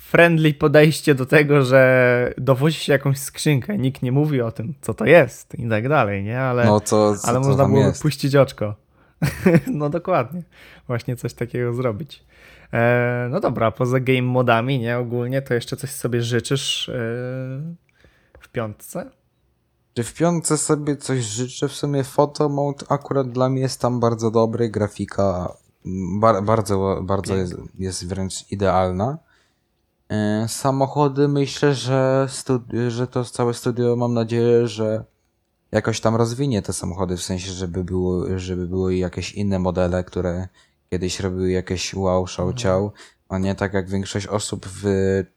friendly 0.00 0.54
podejście 0.54 1.14
do 1.14 1.26
tego, 1.26 1.62
że 1.62 2.34
dowozi 2.38 2.76
się 2.78 2.92
jakąś 2.92 3.18
skrzynkę, 3.18 3.78
nikt 3.78 4.02
nie 4.02 4.12
mówi 4.12 4.40
o 4.42 4.52
tym, 4.52 4.74
co 4.80 4.94
to 4.94 5.04
jest 5.04 5.54
i 5.58 5.68
tak 5.68 5.88
dalej, 5.88 6.24
nie? 6.24 6.40
Ale, 6.40 6.64
No 6.64 6.80
co, 6.80 7.16
co, 7.16 7.28
ale 7.28 7.40
co 7.40 7.48
można 7.48 7.78
jest? 7.78 8.02
puścić 8.02 8.36
oczko. 8.36 8.74
no 9.72 9.90
dokładnie, 9.90 10.42
właśnie 10.86 11.16
coś 11.16 11.34
takiego 11.34 11.72
zrobić. 11.72 12.24
E, 12.72 13.28
no 13.30 13.40
dobra, 13.40 13.70
poza 13.70 14.00
game 14.00 14.22
modami, 14.22 14.78
nie, 14.78 14.98
ogólnie, 14.98 15.42
to 15.42 15.54
jeszcze 15.54 15.76
coś 15.76 15.90
sobie 15.90 16.22
życzysz 16.22 16.88
e, 16.88 16.92
w 18.40 18.48
piątce? 18.52 19.10
Czy 19.94 20.02
w 20.02 20.14
piątce 20.14 20.58
sobie 20.58 20.96
coś 20.96 21.24
życzę? 21.24 21.68
W 21.68 21.72
sumie 21.72 22.04
photo 22.04 22.48
mode 22.48 22.86
akurat 22.88 23.30
dla 23.30 23.48
mnie 23.48 23.62
jest 23.62 23.80
tam 23.80 24.00
bardzo 24.00 24.30
dobry, 24.30 24.68
grafika 24.68 25.54
bar 26.20 26.42
bardzo, 26.42 27.00
bardzo 27.02 27.36
jest, 27.36 27.54
jest 27.78 28.08
wręcz 28.08 28.52
idealna. 28.52 29.18
E, 30.08 30.46
Samochody 30.48 31.28
myślę, 31.28 31.74
że, 31.74 32.28
że 32.88 33.06
to 33.06 33.24
całe 33.24 33.54
studio 33.54 33.96
mam 33.96 34.14
nadzieję, 34.14 34.68
że 34.68 35.04
jakoś 35.74 36.00
tam 36.00 36.16
rozwinie 36.16 36.62
te 36.62 36.72
samochody, 36.72 37.16
w 37.16 37.22
sensie, 37.22 37.52
żeby 37.52 37.84
było, 37.84 38.38
żeby 38.38 38.66
były 38.66 38.96
jakieś 38.96 39.32
inne 39.32 39.58
modele, 39.58 40.04
które 40.04 40.48
kiedyś 40.90 41.20
robiły 41.20 41.50
jakieś 41.50 41.94
wow, 41.94 42.26
show, 42.26 42.54
ciał, 42.54 42.92
a 43.28 43.38
nie 43.38 43.54
tak 43.54 43.74
jak 43.74 43.88
większość 43.88 44.26
osób 44.26 44.66
w 44.66 44.84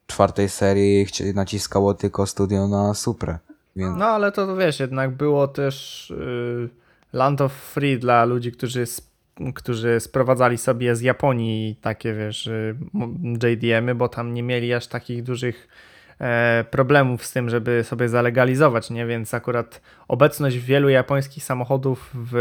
czwartej 0.08 0.50
serii 0.50 1.08
naciskało 1.36 1.94
tylko 1.94 2.28
studio 2.28 2.68
na 2.68 2.94
Suprę. 2.94 3.38
Więc... 3.76 3.98
No 3.98 4.06
ale 4.06 4.32
to 4.32 4.56
wiesz, 4.56 4.80
jednak 4.80 5.16
było 5.16 5.48
też 5.48 6.10
y, 6.12 6.70
Land 7.14 7.42
of 7.42 7.54
Free 7.54 8.00
dla 8.00 8.26
ludzi, 8.26 8.52
którzy, 8.52 8.86
którzy 9.56 10.00
sprowadzali 10.00 10.58
sobie 10.58 10.96
z 10.96 11.02
Japonii 11.02 11.80
takie, 11.82 12.14
wiesz, 12.14 12.48
y, 12.48 12.76
JDM-y, 13.44 13.96
bo 13.96 14.10
tam 14.10 14.34
nie 14.34 14.44
mieli 14.44 14.74
aż 14.74 14.88
takich 14.88 15.24
dużych 15.24 15.68
problemów 16.72 17.26
z 17.26 17.32
tym, 17.32 17.50
żeby 17.50 17.84
sobie 17.84 18.10
zalegalizować, 18.10 18.90
nie? 18.90 19.06
Więc 19.06 19.34
akurat 19.34 19.82
obecność 20.08 20.58
wielu 20.58 20.90
japońskich 20.90 21.44
samochodów 21.44 22.12
w 22.14 22.36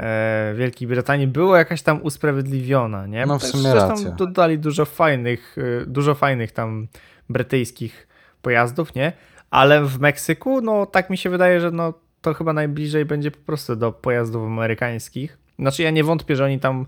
e, 0.00 0.54
Wielkiej 0.54 0.88
Brytanii 0.88 1.26
była 1.26 1.58
jakaś 1.58 1.82
tam 1.82 2.02
usprawiedliwiona, 2.02 3.06
nie? 3.06 3.26
No, 3.26 3.38
w 3.38 3.44
sumie 3.44 3.62
zresztą 3.62 3.88
racja. 3.88 4.10
dodali 4.10 4.58
dużo 4.58 4.84
fajnych, 4.84 5.58
y, 5.58 5.84
dużo 5.86 6.14
fajnych 6.14 6.52
tam 6.52 6.86
brytyjskich 7.30 8.08
pojazdów, 8.42 8.94
nie? 8.94 9.12
Ale 9.50 9.84
w 9.84 10.00
Meksyku, 10.00 10.60
no 10.60 10.86
tak 10.86 11.10
mi 11.10 11.16
się 11.16 11.30
wydaje, 11.30 11.60
że 11.60 11.70
no 11.70 11.94
to 12.20 12.34
chyba 12.34 12.52
najbliżej 12.52 13.04
będzie 13.04 13.30
po 13.30 13.38
prostu 13.38 13.76
do 13.76 13.92
pojazdów 13.92 14.46
amerykańskich. 14.46 15.38
Znaczy 15.58 15.82
ja 15.82 15.90
nie 15.90 16.04
wątpię, 16.04 16.36
że 16.36 16.44
oni 16.44 16.60
tam 16.60 16.86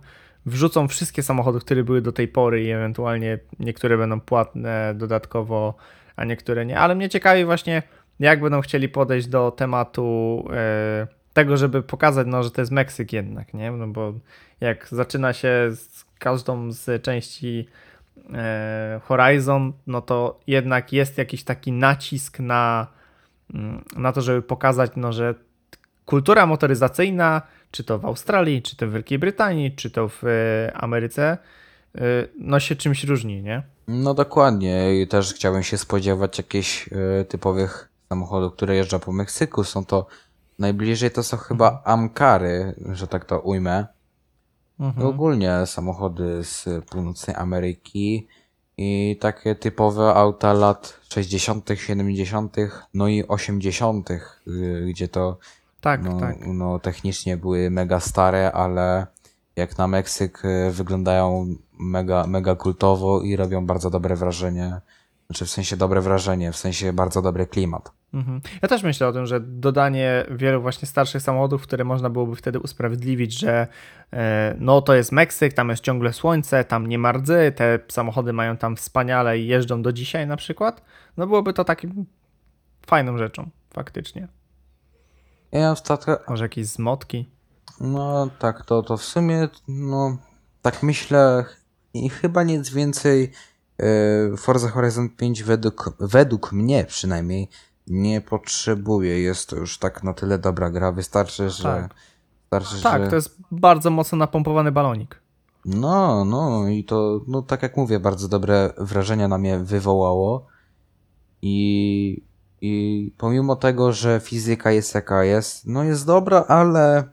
wrzucą 0.49 0.89
wszystkie 0.89 1.23
samochody, 1.23 1.61
które 1.61 1.85
były 1.85 2.03
do 2.03 2.13
tej 2.13 2.29
pory 2.29 2.63
i 2.63 2.71
ewentualnie 2.71 3.39
niektóre 3.59 3.99
będą 3.99 4.21
płatne 4.21 4.95
dodatkowo, 4.97 5.75
a 6.17 6.25
niektóre 6.25 6.67
nie. 6.67 6.79
Ale 6.79 6.95
mnie 6.95 7.09
ciekawi 7.09 7.45
właśnie, 7.45 7.83
jak 8.21 8.41
będą 8.41 8.61
chcieli 8.61 8.89
podejść 8.89 9.27
do 9.27 9.51
tematu 9.51 10.45
e, 10.53 11.07
tego, 11.33 11.57
żeby 11.57 11.83
pokazać, 11.83 12.27
no, 12.31 12.43
że 12.43 12.51
to 12.51 12.61
jest 12.61 12.73
Meksyk 12.73 13.13
jednak, 13.13 13.55
nie? 13.55 13.71
No 13.71 13.87
bo 13.89 14.13
jak 14.61 14.89
zaczyna 14.89 15.33
się 15.33 15.71
z 15.71 16.05
każdą 16.19 16.73
z 16.73 17.03
części 17.03 17.69
e, 18.35 19.01
Horizon, 19.05 19.73
no 19.87 20.01
to 20.01 20.41
jednak 20.47 20.93
jest 20.93 21.19
jakiś 21.19 21.45
taki 21.45 21.73
nacisk 21.73 22.39
na 22.39 22.87
mm, 23.55 23.85
na 23.97 24.13
to, 24.13 24.21
żeby 24.21 24.43
pokazać, 24.43 24.91
no, 24.97 25.13
że 25.13 25.35
kultura 26.07 26.47
motoryzacyjna, 26.47 27.43
czy 27.71 27.85
to 27.85 27.99
w 27.99 28.05
Australii, 28.05 28.63
czy 28.63 28.77
to 28.77 28.87
w 28.87 28.93
Wielkiej 28.93 29.19
Brytanii, 29.19 29.73
czy 29.73 29.91
to 29.91 30.09
w 30.09 30.25
e, 30.25 30.73
Ameryce, 30.77 31.39
e, 31.95 32.01
no 32.39 32.61
się 32.61 32.77
czymś 32.77 33.05
różni, 33.05 33.43
nie? 33.43 33.63
No 33.89 34.15
dokładnie 34.15 35.01
i 35.03 35.09
też 35.09 35.35
chciałbym 35.35 35.63
się 35.63 35.79
spodziewać 35.79 36.39
jakichś 36.39 36.89
e, 36.93 37.25
typowych 37.25 37.89
samochodów, 38.09 38.53
które 38.53 38.77
jeżdżą 38.77 38.99
po 38.99 39.13
Meksyku. 39.13 39.65
Są 39.65 39.85
to 39.85 40.07
najbliżej 40.59 41.11
to 41.11 41.23
są 41.23 41.37
chyba 41.37 41.83
Amkary, 41.85 42.75
że 42.93 43.07
tak 43.07 43.25
to 43.25 43.41
ujmę. 43.41 43.87
Mhm. 44.81 45.07
Ogólnie 45.07 45.67
samochody 45.67 46.45
z 46.45 46.85
północnej 46.91 47.37
Ameryki 47.37 48.27
i 48.77 49.17
takie 49.21 49.55
typowe 49.55 50.15
auta 50.15 50.53
lat 50.53 51.01
60., 51.09 51.71
70., 51.75 52.57
no 52.95 53.09
i 53.09 53.25
80., 53.29 54.11
y, 54.11 54.21
gdzie 54.89 55.09
to 55.09 55.39
Tak, 55.81 56.03
no, 56.03 56.21
tak. 56.21 56.37
no 56.47 56.79
technicznie 56.79 57.37
były 57.37 57.71
mega 57.71 58.01
stare, 58.01 58.53
ale 58.53 59.07
jak 59.57 59.79
na 59.79 59.89
Meksyk 59.89 60.45
y, 60.45 60.71
wyglądają 60.71 61.55
mega, 61.79 62.27
mega 62.27 62.55
kultowo 62.55 63.23
i 63.23 63.37
robią 63.37 63.67
bardzo 63.67 63.91
dobre 63.91 64.17
wrażenie. 64.17 64.81
Znaczy 65.27 65.45
w 65.45 65.51
sensie 65.51 65.77
dobre 65.77 66.01
wrażenie, 66.01 66.53
w 66.53 66.57
sensie 66.57 66.93
bardzo 66.93 67.23
dobry 67.23 67.47
klimat. 67.47 67.93
Mhm. 68.15 68.41
Ja 68.63 68.69
też 68.69 68.83
myślę 68.83 69.09
o 69.09 69.13
tym, 69.13 69.27
że 69.27 69.41
dodanie 69.41 70.25
wielu 70.31 70.63
właśnie 70.63 70.89
starszych 70.89 71.23
samochodów, 71.23 71.63
które 71.63 71.85
można 71.85 72.11
byłoby 72.11 72.37
wtedy 72.37 72.61
usprawiedliwić, 72.61 73.39
że 73.39 73.67
e, 74.13 74.57
no 74.59 74.83
to 74.83 74.95
jest 74.95 75.13
Meksyk, 75.13 75.53
tam 75.53 75.69
jest 75.69 75.83
ciągle 75.83 76.13
słońce, 76.13 76.65
tam 76.65 76.87
nie 76.87 76.99
ma 76.99 77.13
rdzy, 77.13 77.53
te 77.57 77.79
samochody 77.89 78.33
mają 78.33 78.57
tam 78.57 78.77
wspaniale 78.77 79.39
i 79.39 79.47
jeżdżą 79.47 79.83
do 79.83 79.93
dzisiaj 79.93 80.27
na 80.27 80.37
przykład, 80.37 80.83
no 81.17 81.27
byłoby 81.27 81.53
to 81.53 81.65
takim 81.65 82.07
fajną 82.87 83.19
rzeczą, 83.19 83.49
faktycznie. 83.75 84.29
Ja 85.53 85.75
takie, 85.75 86.17
Może 86.29 86.45
jakieś 86.45 86.67
zmotki. 86.67 87.31
No 87.81 88.31
tak, 88.39 88.65
to, 88.65 88.83
to 88.83 88.97
w 88.97 89.05
sumie, 89.05 89.49
no 89.69 90.17
tak 90.63 90.83
myślę 90.83 91.45
i 91.95 92.09
chyba 92.09 92.43
nic 92.43 92.71
więcej 92.71 93.33
e, 93.79 94.37
Forza 94.37 94.69
Horizon 94.69 95.09
5 95.09 95.43
według, 95.43 95.97
według 96.01 96.53
mnie 96.53 96.85
przynajmniej 96.85 97.49
nie 97.87 98.21
potrzebuje. 98.21 99.21
Jest 99.21 99.49
to 99.49 99.57
już 99.57 99.79
tak 99.79 100.03
na 100.05 100.15
tyle 100.15 100.39
dobra 100.39 100.71
gra, 100.71 100.93
wystarczy, 100.93 101.51
że... 101.51 101.63
Tak. 101.63 101.95
Wystarczy, 102.51 102.83
Tak, 102.83 103.03
że... 103.03 103.09
to 103.09 103.17
jest 103.17 103.37
bardzo 103.51 103.91
mocno 103.91 104.19
napompowany 104.19 104.73
balonik. 104.73 105.21
No, 105.65 106.25
no 106.25 106.69
i 106.69 106.85
to, 106.85 107.21
no 107.27 107.43
tak 107.43 107.63
jak 107.63 107.77
mówię, 107.77 108.01
bardzo 108.01 108.29
dobre 108.29 108.73
wrażenia 108.79 109.29
na 109.29 109.39
mnie 109.39 109.59
wywołało 109.59 110.47
i, 111.43 112.23
i 112.61 113.13
pomimo 113.19 113.57
tego, 113.57 113.93
że 113.93 114.21
fizyka 114.25 114.71
jest 114.71 114.95
jaka 114.95 115.25
jest, 115.25 115.67
no 115.67 115.85
jest 115.85 116.07
dobra, 116.07 116.45
ale 116.49 117.05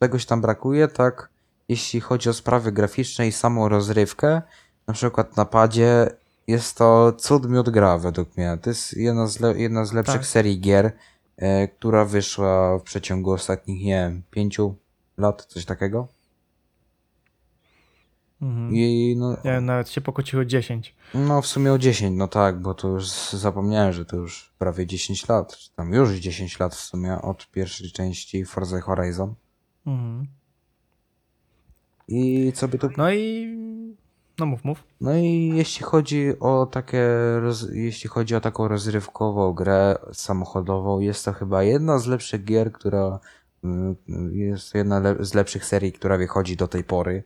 czegoś 0.00 0.26
tam 0.26 0.40
brakuje, 0.40 0.88
tak, 0.88 1.28
jeśli 1.68 2.00
chodzi 2.00 2.28
o 2.28 2.32
sprawy 2.32 2.72
graficzne 2.72 3.26
i 3.28 3.32
samą 3.32 3.68
rozrywkę, 3.68 4.42
na 4.86 4.94
przykład 4.94 5.36
na 5.36 5.44
padzie 5.44 6.10
jest 6.46 6.76
to 6.76 7.12
cud 7.12 7.50
miód 7.50 7.70
gra 7.70 7.98
według 7.98 8.36
mnie. 8.36 8.58
To 8.62 8.70
jest 8.70 8.96
jedna 8.96 9.26
z, 9.26 9.40
le- 9.40 9.58
jedna 9.58 9.84
z 9.84 9.92
lepszych 9.92 10.16
Tak. 10.20 10.26
serii 10.26 10.60
gier, 10.60 10.92
e, 11.36 11.68
która 11.68 12.04
wyszła 12.04 12.78
w 12.78 12.82
przeciągu 12.82 13.30
ostatnich, 13.32 13.84
nie 13.84 13.94
wiem, 14.04 14.22
pięciu 14.30 14.74
lat, 15.18 15.44
coś 15.48 15.64
takiego. 15.64 16.08
Mhm. 18.42 18.74
I 18.74 19.14
no, 19.18 19.36
Ja 19.44 19.60
nawet 19.60 19.88
się 19.88 20.00
pokłóciło 20.00 20.44
10. 20.44 20.94
No, 21.14 21.42
w 21.42 21.46
sumie 21.46 21.72
o 21.72 21.78
10, 21.78 22.18
no 22.18 22.28
tak, 22.28 22.60
bo 22.60 22.74
to 22.74 22.88
już 22.88 23.08
zapomniałem, 23.32 23.92
że 23.92 24.04
to 24.04 24.16
już 24.16 24.52
prawie 24.58 24.86
10 24.86 25.28
lat, 25.28 25.56
czy 25.56 25.70
tam 25.74 25.92
już 25.92 26.10
10 26.12 26.58
lat 26.58 26.74
w 26.74 26.80
sumie 26.80 27.22
od 27.22 27.50
pierwszej 27.50 27.90
części 27.92 28.44
Forza 28.44 28.80
Horizon. 28.80 29.34
Mhm. 29.86 30.26
I 32.08 32.52
co 32.54 32.68
by 32.68 32.78
tu. 32.78 32.88
No 32.96 33.12
i 33.12 33.48
no 34.38 34.46
mów, 34.46 34.64
mów. 34.64 34.84
No 35.00 35.16
i 35.16 35.52
jeśli 35.54 35.84
chodzi 35.84 36.32
o 36.40 36.66
takie. 36.66 37.08
Roz... 37.40 37.66
Jeśli 37.72 38.08
chodzi 38.10 38.34
o 38.34 38.40
taką 38.40 38.68
rozrywkową 38.68 39.52
grę 39.52 39.98
samochodową, 40.12 41.00
jest 41.00 41.24
to 41.24 41.32
chyba 41.32 41.62
jedna 41.62 41.98
z 41.98 42.06
lepszych 42.06 42.44
gier, 42.44 42.72
która. 42.72 43.20
mm, 43.64 43.96
Jest 44.32 44.74
jedna 44.74 45.00
le... 45.00 45.16
z 45.20 45.34
lepszych 45.34 45.64
serii, 45.64 45.92
która 45.92 46.16
wychodzi 46.18 46.56
do 46.56 46.68
tej 46.68 46.84
pory. 46.84 47.24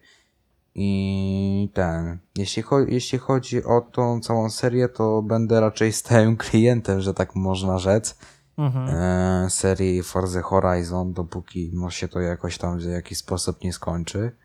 I 0.75 1.71
ten. 1.75 2.19
Jeśli, 2.37 2.63
cho... 2.63 2.81
jeśli 2.81 3.19
chodzi 3.19 3.65
o 3.65 3.81
tą 3.81 4.21
całą 4.21 4.51
serię, 4.51 4.89
to 4.89 5.23
będę 5.23 5.61
raczej 5.61 5.93
stałym 6.03 6.37
klientem, 6.37 7.01
że 7.01 7.15
tak 7.15 7.35
można 7.35 7.79
rzec. 7.79 8.19
Mhm. 8.59 8.89
e, 8.89 9.51
serii 9.51 10.03
Forza 10.03 10.43
Horizon, 10.43 11.13
dopóki 11.13 11.71
no, 11.75 11.91
się 11.91 12.09
to 12.09 12.21
jakoś 12.21 12.59
tam 12.59 12.79
w 12.79 12.83
jakiś 12.83 13.19
sposób 13.19 13.65
nie 13.65 13.73
skończy. 13.73 14.37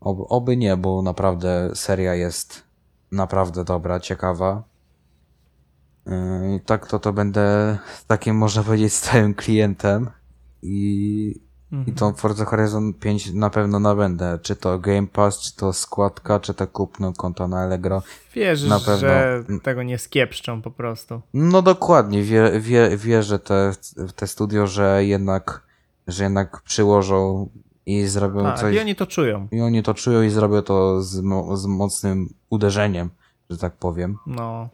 Oby, 0.00 0.22
oby 0.28 0.56
nie, 0.56 0.76
bo 0.76 1.02
naprawdę 1.02 1.70
seria 1.74 2.14
jest 2.14 2.62
naprawdę 3.12 3.64
dobra, 3.64 4.00
ciekawa. 4.00 4.64
Yy, 6.06 6.60
tak 6.66 6.86
to 6.86 6.98
to 6.98 7.12
będę 7.12 7.78
takim 8.06 8.36
można 8.44 8.62
powiedzieć 8.62 8.92
stałym 8.92 9.34
klientem 9.34 10.10
i, 10.62 11.41
i 11.86 11.92
tą 11.92 12.12
Forza 12.12 12.44
Horizon 12.44 12.94
5 12.94 13.32
na 13.34 13.50
pewno 13.50 13.78
nabędę. 13.78 14.38
Czy 14.42 14.56
to 14.56 14.78
Game 14.78 15.06
Pass, 15.06 15.40
czy 15.40 15.56
to 15.56 15.72
składka, 15.72 16.40
czy 16.40 16.54
to 16.54 16.66
kupno 16.66 17.12
konto 17.12 17.48
na 17.48 17.58
Allegro. 17.60 18.02
Wierzysz, 18.34 18.68
Na 18.70 18.78
pewno. 18.78 18.96
że 18.96 19.44
tego 19.62 19.82
nie 19.82 19.98
skiepszczą 19.98 20.62
po 20.62 20.70
prostu. 20.70 21.20
No 21.34 21.62
dokładnie, 21.62 22.22
wie, 22.22 22.52
wie, 22.60 22.96
wierzę 22.96 23.38
te, 23.38 23.72
te 24.16 24.26
studio, 24.26 24.66
że 24.66 25.04
jednak, 25.04 25.62
że 26.06 26.24
jednak 26.24 26.62
przyłożą 26.62 27.48
i 27.86 28.06
zrobią 28.06 28.42
Tak, 28.42 28.58
coś. 28.58 28.74
i 28.76 28.78
oni 28.78 28.96
to 28.96 29.06
czują. 29.06 29.48
I 29.52 29.60
oni 29.60 29.82
to 29.82 29.94
czują 29.94 30.22
i 30.22 30.30
zrobią 30.30 30.62
to 30.62 31.02
z, 31.02 31.20
mo- 31.20 31.56
z 31.56 31.66
mocnym 31.66 32.34
uderzeniem, 32.50 33.10
że 33.50 33.58
tak 33.58 33.72
powiem. 33.76 34.18
No. 34.26 34.68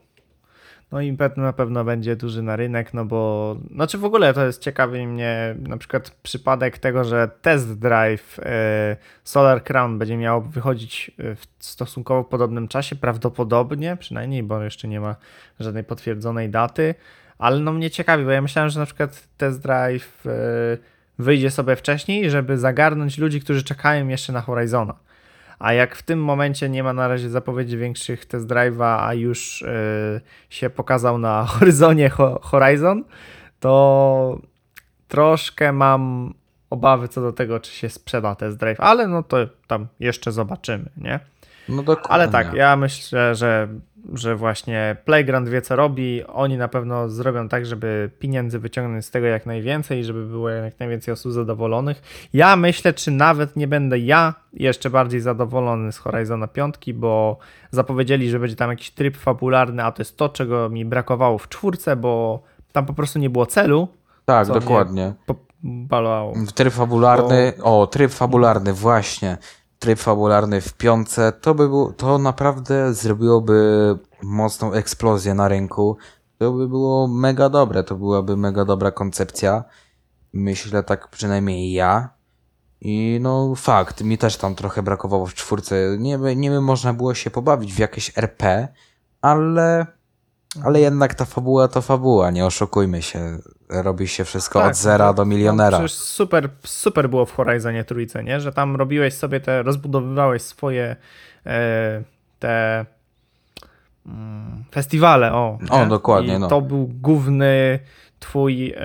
No 0.92 1.01
i 1.01 1.12
pe- 1.12 1.37
na 1.37 1.53
pewno 1.53 1.85
będzie 1.85 2.16
duży 2.16 2.42
na 2.42 2.57
rynek, 2.57 2.94
no 2.94 3.05
bo. 3.05 3.57
Znaczy 3.74 3.98
w 3.98 4.05
ogóle 4.05 4.35
to 4.35 4.46
jest 4.46 4.62
ciekawy 4.62 5.07
mnie 5.07 5.55
na 5.59 5.77
przykład 5.77 6.11
przypadek 6.11 6.79
tego, 6.79 7.05
że 7.05 7.31
test 7.42 7.79
drive 7.79 8.38
e, 8.42 8.96
Solar 9.24 9.64
Crown 9.64 9.98
będzie 9.98 10.16
miał 10.16 10.42
wychodzić 10.42 11.11
e, 11.18 11.35
w 11.35 11.46
stosunkowo 11.59 12.24
podobnym 12.24 12.68
czasie, 12.68 12.96
prawdopodobnie, 12.96 13.96
przynajmniej, 13.96 14.42
bo 14.42 14.62
jeszcze 14.62 14.88
nie 14.88 15.01
ma 15.01 15.16
żadnej 15.61 15.85
potwierdzonej 15.85 16.48
daty. 16.48 16.94
Ale 17.38 17.61
no 17.61 17.72
mnie 17.72 17.90
ciekawi, 17.90 18.24
bo 18.24 18.31
ja 18.31 18.42
myślałem, 18.42 18.70
że 18.70 18.81
na 18.81 18.87
przykład 18.87 19.29
test 19.37 19.62
drive 19.62 20.27
e, 20.27 20.31
wyjdzie 21.18 21.51
sobie 21.51 21.77
wcześniej, 21.77 22.31
żeby 22.31 22.59
zagarnąć 22.59 23.18
ludzi, 23.18 23.40
którzy 23.40 23.62
czekają 23.62 24.09
jeszcze 24.09 24.33
na 24.33 24.40
Horizona. 24.40 24.94
A 25.59 25.73
jak 25.73 25.97
w 25.97 26.03
tym 26.03 26.25
momencie 26.25 26.68
nie 26.68 26.83
ma 26.83 26.92
na 26.92 27.09
razie 27.09 27.31
zapowiedzi 27.31 27.79
większych 27.79 28.27
test 28.27 28.47
drive'a, 28.47 28.97
a 29.01 29.14
już 29.14 29.61
yy, 29.61 30.21
się 30.51 30.71
pokazał 30.71 31.18
na 31.18 31.44
horyzonie 31.53 32.11
ho 32.11 32.40
Horizon, 32.42 33.05
to 33.61 34.40
troszkę 35.09 35.73
mam 35.73 36.35
obawy 36.71 37.09
co 37.09 37.21
do 37.21 37.33
tego, 37.33 37.61
czy 37.61 37.73
się 37.73 37.88
sprzeda 37.88 38.35
test 38.35 38.57
drive, 38.57 38.81
ale 38.81 39.07
no 39.07 39.23
to 39.23 39.37
tam 39.66 39.87
jeszcze 40.01 40.33
zobaczymy, 40.33 40.90
nie? 40.97 41.21
No 41.68 41.83
dokładnie. 41.83 42.11
Ale 42.11 42.29
tak, 42.29 42.55
ja 42.55 42.77
myślę, 42.77 43.35
że, 43.35 43.68
że 44.14 44.37
właśnie 44.37 44.96
Playground 45.04 45.48
wie 45.48 45.62
co 45.62 45.76
robi. 45.76 46.24
Oni 46.24 46.56
na 46.56 46.68
pewno 46.68 47.08
zrobią 47.08 47.48
tak, 47.48 47.66
żeby 47.66 48.11
pieniędzy 48.18 48.58
wyciągnąć 48.58 49.06
z 49.06 49.11
tego 49.11 49.26
jak 49.26 49.46
najwięcej, 49.46 50.04
żeby 50.04 50.26
było 50.26 50.48
jak 50.48 50.80
najwięcej 50.80 51.12
osób 51.12 51.32
zadowolonych. 51.32 52.28
Ja 52.32 52.56
myślę, 52.56 52.92
czy 52.92 53.11
nawet 53.11 53.56
nie 53.56 53.68
będę 53.68 53.98
ja 53.98 54.34
jeszcze 54.52 54.90
bardziej 54.90 55.20
zadowolony 55.20 55.92
z 55.92 55.98
Horizona 55.98 56.48
5, 56.48 56.74
bo 56.94 57.38
zapowiedzieli, 57.70 58.30
że 58.30 58.38
będzie 58.38 58.56
tam 58.56 58.70
jakiś 58.70 58.90
tryb 58.90 59.16
fabularny, 59.16 59.84
a 59.84 59.92
to 59.92 60.02
jest 60.02 60.16
to, 60.16 60.28
czego 60.28 60.68
mi 60.68 60.84
brakowało 60.84 61.38
w 61.38 61.48
czwórce, 61.48 61.96
bo 61.96 62.42
tam 62.72 62.87
po 62.87 62.94
prostu 62.94 63.18
nie 63.18 63.30
było 63.30 63.46
celu. 63.46 63.88
Tak, 64.24 64.48
dokładnie. 64.48 65.14
Balało. 65.62 66.34
Tryb 66.54 66.74
fabularny, 66.74 67.52
o, 67.62 67.87
tryb 67.87 68.12
fabularny, 68.12 68.72
właśnie. 68.72 69.37
Tryb 69.78 69.98
fabularny 69.98 70.60
w 70.60 70.74
piątce, 70.74 71.32
to 71.32 71.54
by 71.54 71.68
było, 71.68 71.92
to 71.92 72.18
naprawdę 72.18 72.94
zrobiłoby 72.94 73.98
mocną 74.22 74.72
eksplozję 74.72 75.34
na 75.34 75.48
rynku. 75.48 75.96
To 76.38 76.52
by 76.52 76.68
było 76.68 77.08
mega 77.08 77.48
dobre, 77.48 77.84
to 77.84 77.94
byłaby 77.94 78.36
mega 78.36 78.64
dobra 78.64 78.90
koncepcja. 78.90 79.64
Myślę 80.32 80.82
tak 80.82 81.08
przynajmniej 81.08 81.72
ja. 81.72 82.08
I 82.80 83.18
no 83.22 83.54
fakt, 83.54 84.04
mi 84.04 84.18
też 84.18 84.36
tam 84.36 84.54
trochę 84.54 84.82
brakowało 84.82 85.26
w 85.26 85.34
czwórce. 85.34 85.96
Nie, 85.98 86.18
nie 86.36 86.50
by 86.50 86.60
można 86.60 86.94
było 86.94 87.14
się 87.14 87.30
pobawić 87.30 87.74
w 87.74 87.78
jakieś 87.78 88.18
RP, 88.18 88.68
ale, 89.20 89.86
ale 90.64 90.80
jednak 90.80 91.14
ta 91.14 91.24
fabuła 91.24 91.68
to 91.68 91.82
fabuła, 91.82 92.30
nie 92.30 92.46
oszukujmy 92.46 93.02
się. 93.02 93.38
Robi 93.68 94.09
się 94.09 94.24
wszystko 94.24 94.59
Tak, 94.61 94.68
od 94.70 94.76
zera 94.76 95.07
no, 95.07 95.14
do 95.14 95.24
No, 95.24 95.31
milionera. 95.31 95.78
przecież 95.78 95.92
super, 95.92 96.48
super 96.64 97.09
było 97.11 97.26
w 97.26 97.33
Horizonie 97.33 97.85
trójce, 97.85 98.24
nie? 98.24 98.40
Że 98.40 98.52
tam 98.52 98.76
robiłeś 98.76 99.14
sobie 99.14 99.40
te, 99.40 99.62
rozbudowywałeś 99.62 100.42
swoje 100.42 100.96
e, 101.46 102.02
te 102.38 102.87
mm, 104.07 104.64
festiwale, 104.70 105.33
o. 105.33 105.59
O, 105.70 105.83
nie? 105.83 105.87
dokładnie, 105.87 106.35
I 106.35 106.38
no. 106.38 106.48
to 106.48 106.61
był 106.61 106.87
główny 106.87 107.78
twój 108.18 108.70
e, 108.76 108.81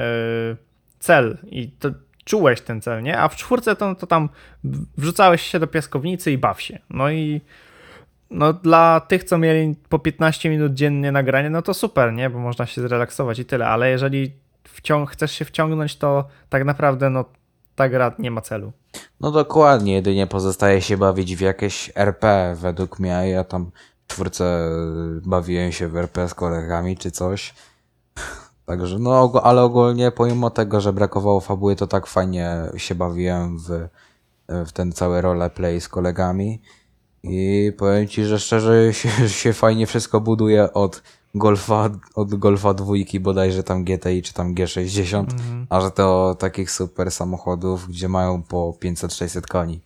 cel 0.99 1.37
i 1.45 1.71
to 1.71 1.89
czułeś 2.25 2.61
ten 2.61 2.81
cel, 2.81 3.03
nie? 3.03 3.19
A 3.19 3.27
w 3.27 3.35
czwórce 3.35 3.75
to, 3.75 3.95
to 3.95 4.07
tam 4.07 4.29
wrzucałeś 4.97 5.41
się 5.41 5.59
do 5.59 5.67
piaskownicy 5.67 6.31
i 6.31 6.37
baw 6.37 6.61
się. 6.61 6.79
No 6.89 7.11
i 7.11 7.41
no 8.31 8.53
dla 8.53 8.99
tych, 8.99 9.23
co 9.23 9.37
mieli 9.37 9.75
po 9.89 9.99
15 9.99 10.49
minut 10.49 10.73
dziennie 10.73 11.11
nagranie, 11.11 11.49
no 11.49 11.61
to 11.61 11.73
super, 11.73 12.13
nie? 12.13 12.29
Bo 12.29 12.39
można 12.39 12.65
się 12.65 12.81
zrelaksować 12.81 13.39
i 13.39 13.45
tyle, 13.45 13.67
ale 13.67 13.89
jeżeli 13.89 14.42
wciąg 14.63 15.11
chcesz 15.11 15.31
się 15.31 15.45
wciągnąć, 15.45 15.95
to 15.95 16.27
tak 16.49 16.65
naprawdę 16.65 17.09
no 17.09 17.25
ta 17.75 17.89
gra 17.89 18.15
nie 18.19 18.31
ma 18.31 18.41
celu. 18.41 18.71
No 19.19 19.31
dokładnie, 19.31 19.93
jedynie 19.93 20.27
pozostaje 20.27 20.81
się 20.81 20.97
bawić 20.97 21.35
w 21.35 21.41
jakieś 21.41 21.91
RP 21.95 22.55
według 22.59 22.99
mnie. 22.99 23.29
Ja 23.29 23.43
tam 23.43 23.71
w 24.07 24.13
czwórce 24.13 24.69
bawiłem 25.25 25.71
się 25.71 25.87
w 25.87 25.97
RP 25.97 26.29
z 26.29 26.33
kolegami 26.33 26.97
czy 26.97 27.11
coś. 27.11 27.53
Także 28.65 28.99
no, 28.99 29.31
ale 29.43 29.61
ogólnie 29.61 30.11
pomimo 30.11 30.49
tego, 30.49 30.81
że 30.81 30.93
brakowało 30.93 31.39
fabuły, 31.39 31.75
to 31.75 31.87
tak 31.87 32.07
fajnie 32.07 32.57
się 32.77 32.95
bawiłem 32.95 33.59
w, 33.59 33.87
w 34.49 34.71
ten 34.71 34.91
cały 34.91 35.21
roleplay 35.21 35.81
z 35.81 35.89
kolegami. 35.89 36.61
I 37.23 37.71
powiem 37.77 38.07
ci, 38.07 38.23
że 38.23 38.39
szczerze 38.39 38.93
się, 38.93 39.29
się 39.29 39.53
fajnie 39.53 39.87
wszystko 39.87 40.21
buduje 40.21 40.73
od 40.73 41.03
Golfa, 41.35 41.89
od 42.15 42.35
Golfa 42.35 42.73
dwójki 42.73 43.19
bodajże 43.19 43.63
tam 43.63 43.83
GTI 43.83 44.21
czy 44.21 44.33
tam 44.33 44.55
G60, 44.55 45.25
aż 45.69 45.93
do 45.93 46.35
takich 46.39 46.71
super 46.71 47.11
samochodów, 47.11 47.87
gdzie 47.87 48.09
mają 48.09 48.43
po 48.43 48.75
500-600 48.83 49.41
koni. 49.41 49.79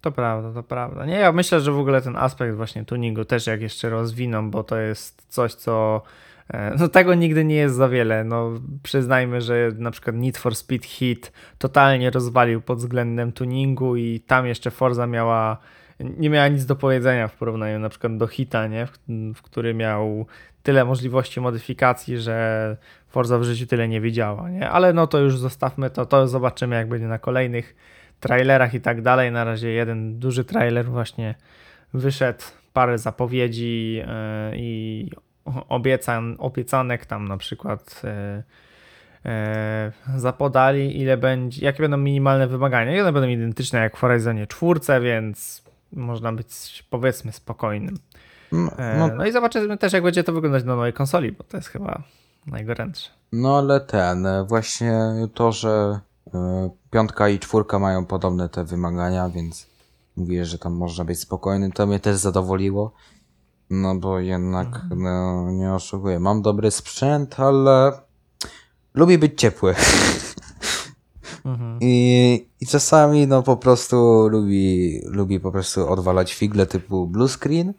To 0.00 0.12
prawda, 0.12 0.52
to 0.52 0.62
prawda. 0.62 1.06
Nie, 1.06 1.14
ja 1.14 1.32
myślę, 1.32 1.60
że 1.60 1.72
w 1.72 1.78
ogóle 1.78 2.02
ten 2.02 2.16
aspekt 2.16 2.56
właśnie 2.56 2.84
tuningu 2.84 3.24
też 3.24 3.46
jak 3.46 3.60
jeszcze 3.60 3.90
rozwiną, 3.90 4.50
bo 4.50 4.64
to 4.64 4.76
jest 4.76 5.26
coś, 5.28 5.54
co 5.54 6.02
e, 6.48 6.76
no 6.78 6.88
tego 6.88 7.14
nigdy 7.14 7.44
nie 7.44 7.54
jest 7.54 7.74
za 7.74 7.88
wiele. 7.88 8.24
No 8.24 8.50
przyznajmy, 8.82 9.40
że 9.40 9.72
na 9.78 9.90
przykład 9.90 10.16
Need 10.16 10.38
for 10.38 10.56
Speed 10.56 10.86
Hit 10.86 11.32
totalnie 11.58 12.10
rozwalił 12.10 12.60
pod 12.60 12.78
względem 12.78 13.32
tuningu 13.32 13.96
i 13.96 14.20
tam 14.20 14.46
jeszcze 14.46 14.70
Forza 14.70 15.06
miała 15.06 15.58
nie 16.00 16.30
miała 16.30 16.48
nic 16.48 16.66
do 16.66 16.76
powiedzenia 16.76 17.28
w 17.28 17.36
porównaniu 17.36 17.78
na 17.78 17.88
przykład 17.88 18.16
do 18.16 18.26
Hita, 18.26 18.66
nie? 18.66 18.86
W, 18.86 18.98
w 19.34 19.42
który 19.42 19.74
miał 19.74 20.26
tyle 20.62 20.84
możliwości 20.84 21.40
modyfikacji, 21.40 22.18
że 22.18 22.76
Forza 23.08 23.38
w 23.38 23.44
życiu 23.44 23.66
tyle 23.66 23.88
nie 23.88 24.00
widziała, 24.00 24.50
nie? 24.50 24.70
Ale 24.70 24.92
no 24.92 25.06
to 25.06 25.18
już 25.18 25.38
zostawmy 25.38 25.90
to, 25.90 26.06
to 26.06 26.28
zobaczymy 26.28 26.76
jak 26.76 26.88
będzie 26.88 27.06
na 27.06 27.18
kolejnych 27.18 27.76
trailerach 28.20 28.74
i 28.74 28.80
tak 28.80 29.02
dalej. 29.02 29.32
Na 29.32 29.44
razie 29.44 29.70
jeden 29.70 30.18
duży 30.18 30.44
trailer 30.44 30.86
właśnie 30.86 31.34
wyszedł, 31.94 32.44
parę 32.72 32.98
zapowiedzi 32.98 33.94
yy, 33.94 34.04
i 34.56 35.10
obiecan, 35.68 36.36
obiecanek 36.38 37.06
tam 37.06 37.28
na 37.28 37.36
przykład 37.36 38.02
yy, 39.24 39.30
zapodali, 40.16 41.00
ile 41.00 41.16
będzie, 41.16 41.64
jakie 41.64 41.82
będą 41.82 41.96
minimalne 41.96 42.46
wymagania. 42.46 42.96
I 42.96 43.00
one 43.00 43.12
będą 43.12 43.28
identyczne 43.28 43.78
jak 43.78 43.96
w 43.96 44.00
Horizonie 44.00 44.46
4, 44.46 44.80
więc 45.00 45.63
można 45.96 46.32
być 46.32 46.84
powiedzmy 46.90 47.32
spokojnym. 47.32 47.98
No, 48.52 48.72
E, 48.78 48.98
no, 48.98 49.08
No 49.08 49.26
i 49.26 49.32
zobaczymy 49.32 49.78
też 49.78 49.92
jak 49.92 50.02
będzie 50.02 50.24
to 50.24 50.32
wyglądać 50.32 50.64
na 50.64 50.76
nowej 50.76 50.92
konsoli, 50.92 51.32
bo 51.32 51.44
to 51.44 51.56
jest 51.56 51.68
chyba 51.68 52.02
najgorętsze. 52.46 53.10
no 53.32 53.58
ale 53.58 53.80
ten, 53.80 54.26
e, 54.26 54.44
właśnie 54.44 54.98
to, 55.34 55.52
że 55.52 56.00
e, 56.34 56.70
piątka 56.90 57.28
i 57.28 57.38
czwórka 57.38 57.78
mają 57.78 58.06
podobne 58.06 58.48
te 58.48 58.64
wymagania, 58.64 59.28
więc 59.28 59.66
mówię, 60.16 60.44
że 60.44 60.58
tam 60.58 60.72
można 60.72 61.04
być 61.04 61.20
spokojny, 61.20 61.70
to 61.72 61.86
mnie 61.86 62.00
też 62.00 62.16
zadowoliło. 62.16 62.92
No 63.70 63.94
bo 63.94 64.18
jednak, 64.20 64.80
no, 64.96 65.50
nie 65.50 65.74
oszukuję, 65.74 66.20
mam 66.20 66.42
dobry 66.42 66.70
sprzęt, 66.70 67.40
ale 67.40 67.92
lubię 68.94 69.18
być 69.18 69.40
ciepły. 69.40 69.74
Mhm. 71.44 71.78
I, 71.80 72.48
I 72.60 72.66
czasami 72.66 73.26
no 73.26 73.42
po 73.42 73.56
prostu 73.56 74.28
lubi, 74.28 75.00
lubi 75.06 75.40
po 75.40 75.52
prostu 75.52 75.88
odwalać 75.88 76.34
figle 76.34 76.66
typu 76.66 77.06
blue 77.06 77.28
screen 77.28 77.72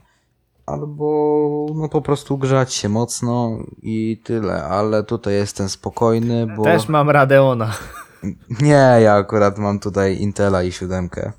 albo 0.65 1.65
no 1.75 1.89
po 1.89 2.01
prostu 2.01 2.37
grzać 2.37 2.73
się 2.73 2.89
mocno 2.89 3.57
i 3.81 4.21
tyle, 4.23 4.63
ale 4.63 5.03
tutaj 5.03 5.33
jestem 5.33 5.69
spokojny, 5.69 6.47
bo 6.57 6.63
Też 6.63 6.89
mam 6.89 7.09
Radeona. 7.09 7.73
nie, 8.61 8.97
ja 9.01 9.13
akurat 9.13 9.57
mam 9.57 9.79
tutaj 9.79 10.17
Intela 10.17 10.63
i 10.63 10.71
siódemkę. 10.71 11.31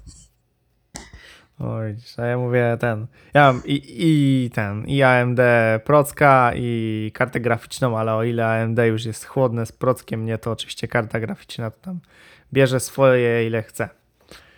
Oj, 1.58 1.96
a 2.16 2.22
ja 2.22 2.38
mówię 2.38 2.76
ten. 2.80 3.06
Ja 3.34 3.52
mam 3.52 3.62
i, 3.64 3.82
i 3.96 4.50
ten, 4.50 4.86
i 4.86 5.02
AMD 5.02 5.40
Procka, 5.84 6.52
i 6.54 7.10
kartę 7.14 7.40
graficzną, 7.40 7.98
ale 7.98 8.14
o 8.14 8.24
ile 8.24 8.46
AMD 8.46 8.78
już 8.78 9.04
jest 9.04 9.24
chłodne 9.24 9.66
z 9.66 9.72
Prockiem, 9.72 10.24
nie, 10.24 10.38
to 10.38 10.50
oczywiście 10.50 10.88
karta 10.88 11.20
graficzna 11.20 11.70
to 11.70 11.80
tam 11.80 12.00
bierze 12.52 12.80
swoje 12.80 13.46
ile 13.46 13.62
chce. 13.62 13.88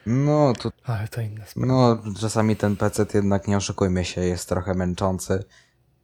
No 0.07 0.53
to 0.63 0.71
Ale 0.85 1.09
to 1.09 1.21
inne 1.21 1.47
sprawy. 1.47 1.67
no 1.67 2.03
czasami 2.21 2.57
ten 2.57 2.77
PC 2.77 3.07
jednak 3.15 3.49
nie 3.49 3.57
oszukujmy 3.57 4.05
się, 4.05 4.21
jest 4.21 4.49
trochę 4.49 4.75
męczący 4.75 5.45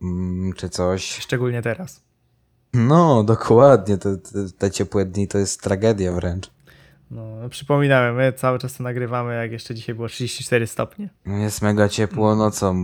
mm, 0.02 0.52
czy 0.52 0.68
coś. 0.68 1.18
Szczególnie 1.18 1.62
teraz. 1.62 2.02
No 2.74 3.24
dokładnie, 3.24 3.98
te, 3.98 4.16
te, 4.16 4.48
te 4.58 4.70
ciepłe 4.70 5.04
dni 5.04 5.28
to 5.28 5.38
jest 5.38 5.62
tragedia 5.62 6.12
wręcz. 6.12 6.50
No, 7.14 7.48
przypominamy, 7.48 8.12
my 8.12 8.32
cały 8.32 8.58
czas 8.58 8.76
to 8.76 8.82
nagrywamy, 8.82 9.34
jak 9.34 9.52
jeszcze 9.52 9.74
dzisiaj 9.74 9.94
było 9.94 10.08
34 10.08 10.66
stopnie. 10.66 11.08
No 11.26 11.36
Jest 11.36 11.62
mega 11.62 11.88
ciepło, 11.88 12.36
no 12.36 12.50
co, 12.50 12.74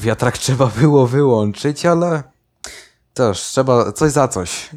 wiatrak 0.00 0.38
trzeba 0.38 0.66
było 0.66 1.06
wyłączyć, 1.06 1.86
ale 1.86 2.22
też 3.14 3.40
trzeba 3.40 3.92
coś 3.92 4.12
za 4.12 4.28
coś. 4.28 4.70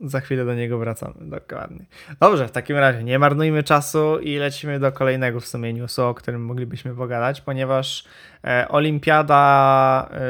Za 0.00 0.20
chwilę 0.20 0.44
do 0.44 0.54
niego 0.54 0.78
wracamy, 0.78 1.14
dokładnie. 1.20 1.86
Dobrze, 2.20 2.48
w 2.48 2.50
takim 2.50 2.76
razie 2.76 3.04
nie 3.04 3.18
marnujmy 3.18 3.62
czasu 3.62 4.18
i 4.18 4.36
lecimy 4.36 4.80
do 4.80 4.92
kolejnego 4.92 5.40
w 5.40 5.46
sumie 5.46 5.72
newsu, 5.72 6.04
o 6.04 6.14
którym 6.14 6.44
moglibyśmy 6.44 6.94
pogadać, 6.94 7.40
ponieważ 7.40 8.04
e, 8.44 8.68
Olimpiada 8.68 10.08
e, 10.12 10.20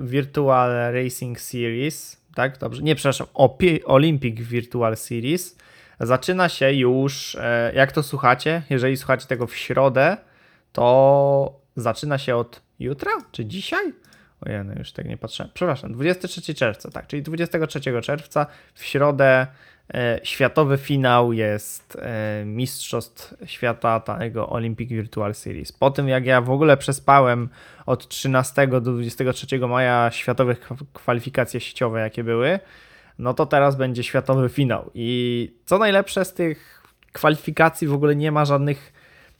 Virtual 0.00 0.92
Racing 0.92 1.40
Series, 1.40 2.20
tak, 2.34 2.58
dobrze, 2.58 2.82
nie, 2.82 2.94
przepraszam, 2.94 3.26
Olympic 3.84 4.40
Virtual 4.40 4.96
Series 4.96 5.63
zaczyna 6.00 6.48
się 6.48 6.72
już, 6.72 7.34
e, 7.40 7.72
jak 7.74 7.92
to 7.92 8.02
słuchacie, 8.02 8.62
jeżeli 8.70 8.96
słuchacie 8.96 9.26
tego 9.26 9.46
w 9.46 9.56
środę, 9.56 10.16
to 10.72 11.60
zaczyna 11.76 12.18
się 12.18 12.36
od 12.36 12.62
jutra, 12.78 13.12
czy 13.32 13.44
dzisiaj? 13.44 13.92
Ojej, 14.40 14.64
no 14.64 14.74
już 14.78 14.92
tak 14.92 15.06
nie 15.06 15.16
patrzę. 15.16 15.48
Przepraszam, 15.54 15.92
23 15.92 16.54
czerwca, 16.54 16.90
tak, 16.90 17.06
czyli 17.06 17.22
23 17.22 17.80
czerwca 18.02 18.46
w 18.74 18.84
środę 18.84 19.46
e, 19.94 20.20
światowy 20.22 20.78
finał 20.78 21.32
jest 21.32 21.98
e, 22.02 22.44
Mistrzostw 22.44 23.34
Świata 23.46 24.00
tego 24.00 24.48
Olympic 24.48 24.88
Virtual 24.90 25.34
Series. 25.34 25.72
Po 25.72 25.90
tym 25.90 26.08
jak 26.08 26.26
ja 26.26 26.40
w 26.40 26.50
ogóle 26.50 26.76
przespałem 26.76 27.48
od 27.86 28.08
13 28.08 28.66
do 28.68 28.80
23 28.80 29.58
maja 29.58 30.10
światowe 30.10 30.54
kwa- 30.54 30.76
kwalifikacje 30.92 31.60
sieciowe, 31.60 32.00
jakie 32.00 32.24
były, 32.24 32.58
no 33.18 33.34
to 33.34 33.46
teraz 33.46 33.76
będzie 33.76 34.02
światowy 34.02 34.48
finał. 34.48 34.90
I 34.94 35.50
co 35.64 35.78
najlepsze 35.78 36.24
z 36.24 36.34
tych 36.34 36.82
kwalifikacji 37.12 37.88
w 37.88 37.92
ogóle 37.92 38.16
nie 38.16 38.32
ma 38.32 38.44
żadnych 38.44 38.92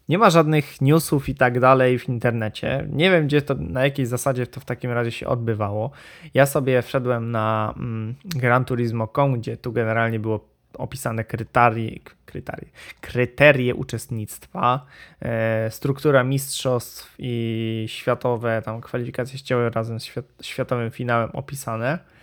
nie 0.09 0.19
ma 0.19 0.31
żadnych 0.31 0.81
newsów 0.81 1.29
i 1.29 1.35
tak 1.35 1.61
dalej 1.61 1.99
w 1.99 2.09
internecie. 2.09 2.87
Nie 2.91 3.11
wiem, 3.11 3.27
gdzie 3.27 3.43
to, 3.43 3.55
na 3.55 3.85
jakiej 3.85 4.07
zasadzie 4.07 4.47
to 4.47 4.61
w 4.61 4.65
takim 4.65 4.91
razie 4.91 5.11
się 5.11 5.27
odbywało. 5.27 5.91
Ja 6.35 6.47
sobie 6.47 6.83
wszedłem 6.83 7.31
na 7.31 7.75
mm, 7.77 8.15
Gran 8.25 8.65
Turismo.com, 8.65 9.41
gdzie 9.41 9.57
tu 9.57 9.73
generalnie 9.73 10.21
było 10.21 10.49
opisane 10.79 11.25
kryterie, 11.25 11.99
kryterie, 12.27 12.69
kryterie 13.01 13.75
uczestnictwa, 13.75 14.87
e, 15.21 15.71
struktura 15.71 16.25
mistrzostw 16.25 17.15
i 17.19 17.85
światowe 17.89 18.63
tam 18.65 18.81
kwalifikacje 18.81 19.39
sieciowe 19.39 19.71
razem 19.71 20.01
z 20.01 20.05
świat, 20.05 20.25
światowym 20.43 20.91
finałem 20.91 21.31
opisane. 21.31 22.14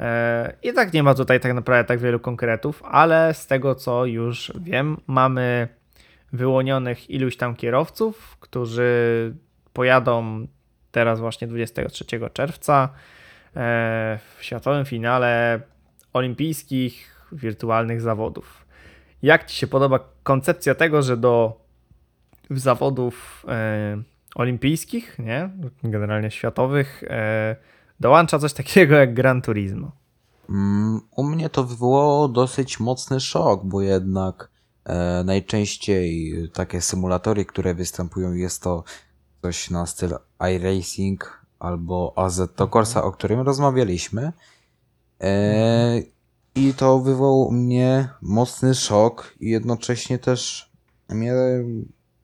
E, 0.00 0.52
I 0.62 0.72
tak 0.72 0.92
nie 0.92 1.02
ma 1.02 1.14
tutaj 1.14 1.40
tak 1.40 1.54
naprawdę 1.54 1.84
tak 1.84 1.98
wielu 1.98 2.20
konkretów, 2.20 2.82
ale 2.82 3.34
z 3.34 3.46
tego 3.46 3.74
co 3.74 4.06
już 4.06 4.52
wiem, 4.60 4.96
mamy 5.06 5.68
wyłonionych 6.32 7.10
iluś 7.10 7.36
tam 7.36 7.56
kierowców, 7.56 8.36
którzy 8.40 9.34
pojadą 9.72 10.46
teraz 10.90 11.20
właśnie 11.20 11.48
23 11.48 12.04
czerwca 12.32 12.88
e, 13.56 14.18
w 14.38 14.44
światowym 14.44 14.84
finale 14.84 15.60
olimpijskich 16.12 17.26
wirtualnych 17.32 18.00
zawodów. 18.00 18.66
Jak 19.22 19.44
Ci 19.44 19.56
się 19.56 19.66
podoba 19.66 20.00
koncepcja 20.22 20.74
tego, 20.74 21.02
że 21.02 21.16
do 21.16 21.60
zawodów 22.50 23.46
e, 23.48 24.02
olimpijskich, 24.34 25.18
nie, 25.18 25.48
generalnie 25.84 26.30
światowych, 26.30 27.04
dołącza 28.00 28.38
coś 28.38 28.52
takiego 28.52 28.94
jak 28.94 29.14
Gran 29.14 29.42
Turismo? 29.42 29.92
Mm, 30.48 31.00
U 31.16 31.24
mnie 31.24 31.50
to 31.50 31.64
wywołało 31.64 32.28
dosyć 32.28 32.80
mocny 32.80 33.20
szok, 33.20 33.64
bo 33.64 33.82
jednak 33.82 34.50
e, 34.84 35.24
najczęściej 35.24 36.34
takie 36.52 36.80
symulatory, 36.80 37.44
które 37.44 37.74
występują, 37.74 38.32
jest 38.32 38.62
to 38.62 38.84
coś 39.42 39.70
na 39.70 39.86
styl 39.86 40.14
iRacing 40.54 41.44
albo 41.58 42.12
Assetto 42.16 42.68
Corsa, 42.68 43.04
o 43.04 43.12
którym 43.12 43.40
rozmawialiśmy. 43.40 44.32
E, 45.20 46.02
I 46.54 46.74
to 46.74 46.98
wywołał 46.98 47.40
u 47.40 47.52
mnie 47.52 48.08
mocny 48.22 48.74
szok 48.74 49.34
i 49.40 49.50
jednocześnie 49.50 50.18
też 50.18 50.70
mnie, 51.08 51.32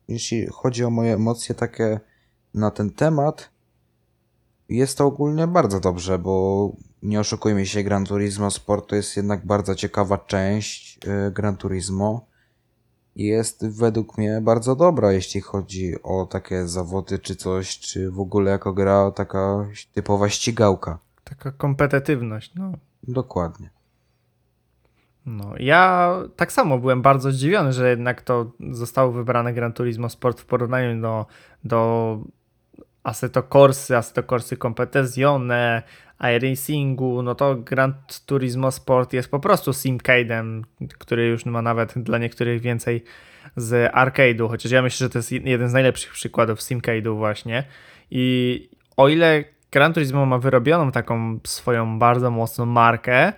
jeśli 0.07 0.47
chodzi 0.47 0.83
o 0.83 0.89
moje 0.89 1.13
emocje 1.13 1.55
takie 1.55 1.99
na 2.53 2.71
ten 2.71 2.89
temat, 2.89 3.49
jest 4.71 4.97
to 4.97 5.05
ogólnie 5.05 5.47
bardzo 5.47 5.79
dobrze, 5.79 6.19
bo 6.19 6.71
nie 7.03 7.19
oszukujmy 7.19 7.65
się, 7.65 7.83
Gran 7.83 8.05
Turismo 8.05 8.51
Sport 8.51 8.89
to 8.89 8.95
jest 8.95 9.17
jednak 9.17 9.45
bardzo 9.45 9.75
ciekawa 9.75 10.17
część 10.17 10.99
e, 11.07 11.31
Gran 11.31 11.57
Turismo. 11.57 12.25
Jest 13.15 13.67
według 13.67 14.17
mnie 14.17 14.41
bardzo 14.41 14.75
dobra, 14.75 15.11
jeśli 15.11 15.41
chodzi 15.41 16.03
o 16.03 16.25
takie 16.25 16.67
zawody 16.67 17.19
czy 17.19 17.35
coś, 17.35 17.79
czy 17.79 18.11
w 18.11 18.19
ogóle 18.19 18.51
jako 18.51 18.73
gra 18.73 19.11
taka 19.11 19.67
typowa 19.93 20.29
ścigałka. 20.29 20.99
Taka 21.23 21.51
kompetytywność, 21.51 22.51
no. 22.55 22.71
Dokładnie. 23.03 23.69
No, 25.25 25.53
ja 25.59 26.13
tak 26.35 26.51
samo 26.51 26.77
byłem 26.77 27.01
bardzo 27.01 27.31
zdziwiony, 27.31 27.73
że 27.73 27.89
jednak 27.89 28.21
to 28.21 28.51
zostało 28.71 29.11
wybrane 29.11 29.53
Gran 29.53 29.73
Turismo 29.73 30.09
Sport 30.09 30.39
w 30.39 30.45
porównaniu 30.45 31.01
do, 31.01 31.25
do 31.63 32.19
Assetto 33.03 33.43
Corsy, 33.43 33.97
Assetto 33.97 34.23
Corsy 34.23 34.57
Competizione, 34.57 35.83
iRacingu, 36.35 37.21
no 37.23 37.35
to 37.35 37.55
Gran 37.55 37.93
Turismo 38.25 38.71
Sport 38.71 39.13
jest 39.13 39.31
po 39.31 39.39
prostu 39.39 39.71
simcade'em, 39.71 40.61
który 40.97 41.27
już 41.27 41.45
ma 41.45 41.61
nawet 41.61 41.93
dla 41.99 42.17
niektórych 42.17 42.61
więcej 42.61 43.03
z 43.55 43.93
arcade'u, 43.93 44.49
chociaż 44.49 44.71
ja 44.71 44.81
myślę, 44.81 45.05
że 45.05 45.09
to 45.09 45.19
jest 45.19 45.31
jeden 45.31 45.69
z 45.69 45.73
najlepszych 45.73 46.11
przykładów 46.11 46.59
simcade'u 46.59 47.17
właśnie. 47.17 47.63
I 48.11 48.69
o 48.97 49.09
ile 49.09 49.43
Gran 49.71 49.93
Turismo 49.93 50.25
ma 50.25 50.37
wyrobioną 50.37 50.91
taką 50.91 51.39
swoją 51.47 51.99
bardzo 51.99 52.31
mocną 52.31 52.65
markę, 52.65 53.33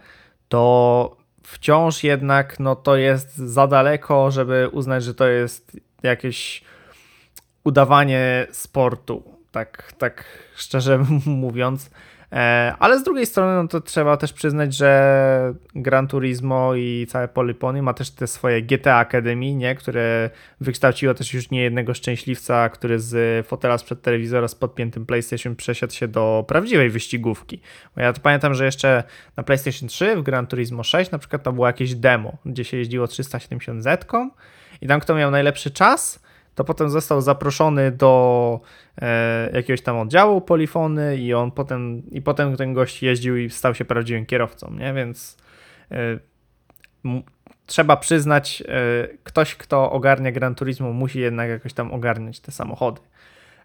to 0.50 1.18
wciąż 1.44 2.04
jednak 2.04 2.60
no 2.60 2.76
to 2.76 2.96
jest 2.96 3.38
za 3.38 3.68
daleko, 3.68 4.32
żeby 4.32 4.70
uznać, 4.72 5.04
że 5.04 5.14
to 5.14 5.28
jest 5.28 5.78
jakieś 6.04 6.64
udawanie 7.64 8.48
sportu, 8.52 9.33
tak, 9.54 9.94
tak 9.98 10.24
szczerze 10.56 11.06
mówiąc. 11.26 11.90
E, 12.32 12.76
Ale 12.80 13.00
z 13.00 13.04
drugiej 13.04 13.26
strony, 13.26 13.64
no 13.64 13.68
to 13.68 13.82
trzeba 13.82 14.18
też 14.18 14.34
przyznać, 14.34 14.76
że 14.76 15.54
Gran 15.76 16.08
Turismo 16.08 16.76
i 16.76 17.08
całe 17.10 17.28
Polypony 17.28 17.82
ma 17.82 17.94
też 17.94 18.12
te 18.12 18.28
swoje 18.28 18.62
GTA 18.62 19.00
Academy, 19.00 19.54
nie? 19.54 19.76
które 19.76 20.30
wykształciło 20.62 21.14
też 21.14 21.34
już 21.34 21.50
niejednego 21.52 21.94
szczęśliwca, 21.94 22.70
który 22.70 23.00
z 23.00 23.48
fotela 23.48 23.78
sprzed 23.78 24.02
telewizora 24.02 24.48
z 24.48 24.56
podpiętym 24.56 25.06
PlayStation 25.06 25.56
przesiadł 25.56 25.94
się 25.94 26.08
do 26.08 26.46
prawdziwej 26.48 26.90
wyścigówki. 26.90 27.62
Bo 27.96 28.02
ja 28.02 28.14
to 28.14 28.22
pamiętam, 28.22 28.54
że 28.54 28.66
jeszcze 28.66 29.04
na 29.38 29.44
PlayStation 29.44 29.90
3 29.90 30.16
w 30.16 30.22
Gran 30.22 30.48
Turismo 30.48 30.84
6 30.84 31.12
na 31.12 31.18
przykład 31.18 31.44
to 31.44 31.54
było 31.54 31.68
jakieś 31.68 31.96
demo, 31.96 32.38
gdzie 32.46 32.64
się 32.64 32.78
jeździło 32.78 33.06
370Z 33.06 34.28
i 34.82 34.88
tam 34.88 35.00
kto 35.00 35.16
miał 35.16 35.32
najlepszy 35.32 35.72
czas, 35.72 36.23
to 36.56 36.64
potem 36.64 36.90
został 36.90 37.22
zaproszony 37.22 37.92
do 37.92 38.60
e, 39.02 39.50
jakiegoś 39.54 39.82
tam 39.82 39.98
oddziału 39.98 40.42
polifony 40.42 41.18
i 41.18 41.34
on 41.34 41.52
potem, 41.52 42.04
i 42.12 42.22
potem 42.22 42.58
ten 42.58 42.74
gość 42.74 43.04
jeździł 43.04 43.38
i 43.38 43.50
stał 43.50 43.76
się 43.76 43.86
prawdziwym 43.86 44.26
kierowcą, 44.26 44.74
nie? 44.74 44.94
Więc 44.94 45.38
e, 45.92 46.20
trzeba 47.66 47.98
przyznać, 47.98 48.64
e, 48.68 49.08
ktoś, 49.24 49.56
kto 49.56 49.92
ogarnia 49.92 50.32
Gran 50.32 50.56
Turismo, 50.56 50.94
musi 50.94 51.20
jednak 51.20 51.50
jakoś 51.50 51.74
tam 51.74 51.92
ogarniać 51.92 52.40
te 52.40 52.52
samochody. 52.52 53.02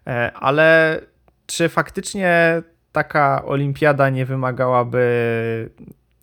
E, 0.07 0.31
ale 0.33 0.99
czy 1.45 1.69
faktycznie 1.69 2.61
taka 2.91 3.45
olimpiada 3.45 4.09
nie 4.09 4.25
wymagałaby 4.25 5.69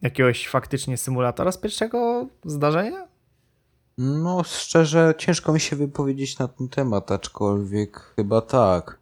jakiegoś 0.03 0.49
faktycznie 0.49 0.97
symulatora 0.97 1.53
z 1.53 1.59
pierwszego 1.59 2.27
zdarzenia? 2.45 3.16
No, 3.99 4.43
szczerze, 4.45 5.15
ciężko 5.19 5.53
mi 5.53 5.61
się 5.61 5.77
wypowiedzieć 5.77 6.39
na 6.39 6.49
ten 6.49 6.69
temat, 6.69 7.11
aczkolwiek 7.13 8.01
chyba 8.17 8.41
tak. 8.41 8.99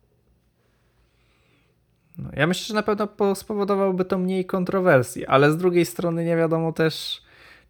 No, 2.18 2.30
ja 2.32 2.46
myślę, 2.46 2.66
że 2.66 2.74
na 2.74 2.82
pewno 2.82 3.06
po- 3.06 3.34
spowodowałoby 3.34 4.04
to 4.04 4.18
mniej 4.18 4.44
kontrowersji, 4.46 5.26
ale 5.26 5.52
z 5.52 5.56
drugiej 5.56 5.86
strony 5.86 6.24
nie 6.24 6.36
wiadomo 6.36 6.72
też, 6.72 7.22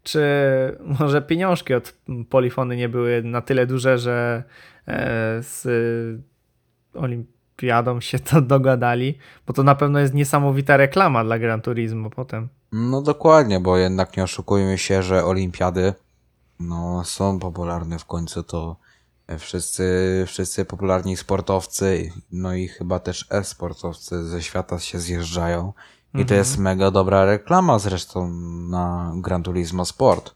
czy 0.02 0.22
może 1.00 1.22
pieniążki 1.22 1.74
od 1.74 1.94
Polifony 2.30 2.76
nie 2.76 2.88
były 2.88 3.22
na 3.22 3.40
tyle 3.40 3.66
duże, 3.66 3.98
że 3.98 4.44
e, 4.88 5.42
z 5.42 5.66
Olimpiadą 6.94 8.00
się 8.00 8.18
to 8.18 8.40
dogadali, 8.54 9.18
bo 9.46 9.52
to 9.52 9.62
na 9.62 9.74
pewno 9.74 9.98
jest 9.98 10.14
niesamowita 10.14 10.76
reklama 10.76 11.24
dla 11.24 11.38
Gran 11.38 11.60
Turismo 11.60 12.10
potem. 12.10 12.48
No 12.72 13.02
dokładnie, 13.02 13.60
bo 13.60 13.76
jednak 13.76 14.16
nie 14.16 14.22
oszukujmy 14.22 14.78
się, 14.78 15.02
że 15.02 15.24
olimpiady 15.24 15.94
no, 16.60 17.04
są 17.04 17.38
popularne 17.38 17.98
w 17.98 18.04
końcu, 18.04 18.42
to 18.42 18.76
wszyscy, 19.38 20.24
wszyscy 20.26 20.64
popularni 20.64 21.16
sportowcy, 21.16 22.12
no 22.32 22.54
i 22.54 22.68
chyba 22.68 22.98
też 22.98 23.26
e-sportowcy 23.30 24.24
ze 24.24 24.42
świata 24.42 24.78
się 24.78 24.98
zjeżdżają. 24.98 25.72
I 26.14 26.24
to 26.24 26.34
jest 26.34 26.58
mega 26.58 26.90
dobra 26.90 27.24
reklama 27.24 27.78
zresztą 27.78 28.30
na 28.68 29.12
Gran 29.16 29.42
Turismo 29.42 29.84
Sport. 29.84 30.34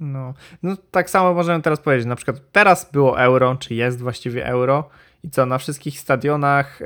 No, 0.00 0.34
no 0.62 0.76
tak 0.90 1.10
samo 1.10 1.34
możemy 1.34 1.62
teraz 1.62 1.80
powiedzieć. 1.80 2.06
Na 2.06 2.16
przykład 2.16 2.36
teraz 2.52 2.92
było 2.92 3.20
euro, 3.20 3.56
czy 3.56 3.74
jest 3.74 4.00
właściwie 4.00 4.46
euro, 4.46 4.88
i 5.22 5.30
co 5.30 5.46
na 5.46 5.58
wszystkich 5.58 6.00
stadionach 6.00 6.82
e, 6.82 6.84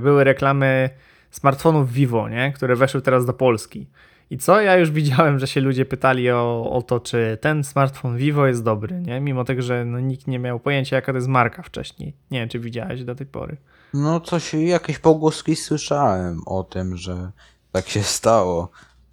były 0.00 0.24
reklamy 0.24 0.90
smartfonów 1.30 1.92
Vivo, 1.92 2.28
nie? 2.28 2.52
które 2.52 2.76
weszły 2.76 3.02
teraz 3.02 3.26
do 3.26 3.32
Polski. 3.32 3.86
I 4.30 4.38
co? 4.38 4.60
Ja 4.60 4.76
już 4.76 4.90
widziałem, 4.90 5.38
że 5.38 5.46
się 5.46 5.60
ludzie 5.60 5.84
pytali 5.84 6.30
o, 6.30 6.70
o 6.70 6.82
to, 6.82 7.00
czy 7.00 7.38
ten 7.40 7.64
smartfon 7.64 8.16
Vivo 8.16 8.46
jest 8.46 8.62
dobry, 8.62 9.00
nie? 9.00 9.20
Mimo 9.20 9.44
tego, 9.44 9.62
że 9.62 9.84
no, 9.84 10.00
nikt 10.00 10.26
nie 10.26 10.38
miał 10.38 10.60
pojęcia, 10.60 10.96
jaka 10.96 11.12
to 11.12 11.16
jest 11.16 11.28
marka 11.28 11.62
wcześniej. 11.62 12.14
Nie 12.30 12.40
wiem, 12.40 12.48
czy 12.48 12.58
widziałeś 12.58 13.04
do 13.04 13.14
tej 13.14 13.26
pory. 13.26 13.56
No 13.94 14.20
coś, 14.20 14.54
jakieś 14.54 14.98
pogłoski 14.98 15.56
słyszałem 15.56 16.40
o 16.46 16.64
tym, 16.64 16.96
że 16.96 17.30
tak 17.72 17.88
się 17.88 18.02
stało 18.02 18.68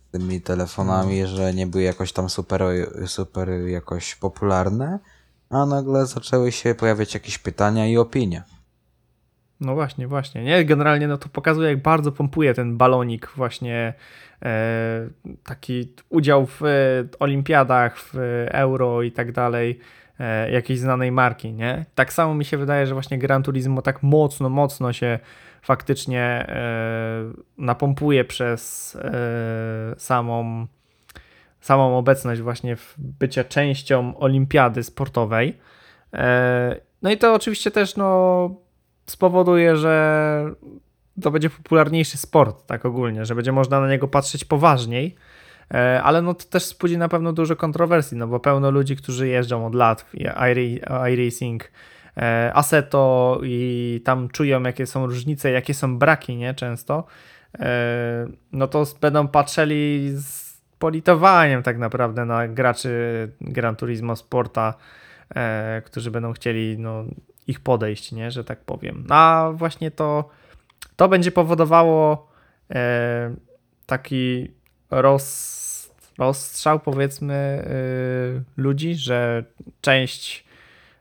z 0.07 0.11
tymi 0.11 0.41
telefonami, 0.41 1.27
że 1.27 1.53
nie 1.53 1.67
były 1.67 1.83
jakoś 1.83 2.13
tam 2.13 2.29
super, 2.29 2.63
super 3.05 3.49
jakoś 3.49 4.15
popularne, 4.15 4.99
a 5.49 5.65
nagle 5.65 6.05
zaczęły 6.05 6.51
się 6.51 6.75
pojawiać 6.75 7.13
jakieś 7.13 7.37
pytania 7.37 7.87
i 7.87 7.97
opinie. 7.97 8.43
No 9.61 9.75
właśnie, 9.75 10.07
właśnie. 10.07 10.43
Nie? 10.43 10.65
Generalnie 10.65 11.07
no 11.07 11.17
to 11.17 11.29
pokazuje, 11.29 11.69
jak 11.69 11.81
bardzo 11.81 12.11
pompuje 12.11 12.53
ten 12.53 12.77
balonik 12.77 13.31
właśnie 13.35 13.93
taki 15.43 15.93
udział 16.09 16.45
w 16.45 16.61
e, 16.63 16.67
olimpiadach, 17.19 17.97
w 17.97 18.15
e, 18.15 18.53
euro 18.53 19.01
i 19.01 19.11
tak 19.11 19.31
dalej 19.31 19.79
e, 20.19 20.51
jakiejś 20.51 20.79
znanej 20.79 21.11
marki, 21.11 21.53
nie? 21.53 21.85
Tak 21.95 22.13
samo 22.13 22.33
mi 22.35 22.45
się 22.45 22.57
wydaje, 22.57 22.87
że 22.87 22.93
właśnie 22.93 23.17
Gran 23.17 23.43
Turismo 23.43 23.81
tak 23.81 24.03
mocno, 24.03 24.49
mocno 24.49 24.93
się 24.93 25.19
faktycznie 25.61 26.21
e, 26.21 27.23
napompuje 27.57 28.25
przez 28.25 28.95
e, 28.95 29.95
samą 29.97 30.67
samą 31.61 31.97
obecność 31.97 32.41
właśnie 32.41 32.75
w 32.75 32.95
bycia 32.97 33.43
częścią 33.43 34.17
olimpiady 34.17 34.83
sportowej. 34.83 35.57
E, 36.13 36.75
No 37.01 37.11
i 37.11 37.17
to 37.17 37.33
oczywiście 37.33 37.71
też 37.71 37.95
no, 37.95 38.49
spowoduje, 39.05 39.75
że 39.75 40.55
to 41.21 41.31
będzie 41.31 41.49
popularniejszy 41.49 42.17
sport, 42.17 42.65
tak 42.67 42.85
ogólnie, 42.85 43.25
że 43.25 43.35
będzie 43.35 43.51
można 43.51 43.79
na 43.79 43.89
niego 43.89 44.07
patrzeć 44.07 44.45
poważniej. 44.45 45.15
E, 45.73 46.03
Ale 46.03 46.21
no 46.21 46.33
to 46.33 46.45
też 46.45 46.63
wzbudzi 46.63 46.97
na 46.97 47.09
pewno 47.09 47.33
dużo 47.33 47.55
kontrowersji, 47.55 48.17
no 48.17 48.27
bo 48.27 48.39
pełno 48.39 48.71
ludzi, 48.71 48.95
którzy 48.95 49.27
jeżdżą 49.27 49.65
od 49.65 49.75
lat 49.75 50.01
w 50.01 50.13
iRa- 50.15 51.11
iRacing, 51.11 51.71
e, 52.17 52.51
Assetto 52.53 53.39
i 53.43 54.01
tam 54.05 54.29
czują 54.29 54.63
jakie 54.63 54.85
są 54.85 55.05
różnice, 55.05 55.51
jakie 55.51 55.73
są 55.73 55.97
braki, 55.97 56.35
nie, 56.35 56.53
często, 56.53 57.03
e, 57.59 58.27
no 58.51 58.67
to 58.67 58.83
będą 59.01 59.27
patrzyli 59.27 60.09
z 60.15 60.51
politowaniem 60.79 61.63
tak 61.63 61.77
naprawdę 61.77 62.25
na 62.25 62.47
graczy 62.47 62.91
Gran 63.41 63.75
Turismo 63.75 64.15
Sporta, 64.15 64.73
którzy 65.85 66.11
będą 66.11 66.33
chcieli 66.33 66.79
no, 66.79 67.03
ich 67.47 67.59
podejść, 67.59 68.11
nie, 68.11 68.31
że 68.31 68.43
tak 68.43 68.59
powiem. 68.59 69.05
A 69.09 69.51
właśnie 69.53 69.91
to, 69.91 70.29
to 71.01 71.09
będzie 71.09 71.31
powodowało 71.31 72.27
e, 72.71 73.35
taki 73.85 74.51
roz, 74.91 75.93
rozstrzał, 76.17 76.79
powiedzmy, 76.79 77.33
e, 77.33 78.61
ludzi, 78.61 78.95
że 78.95 79.43
część 79.81 80.45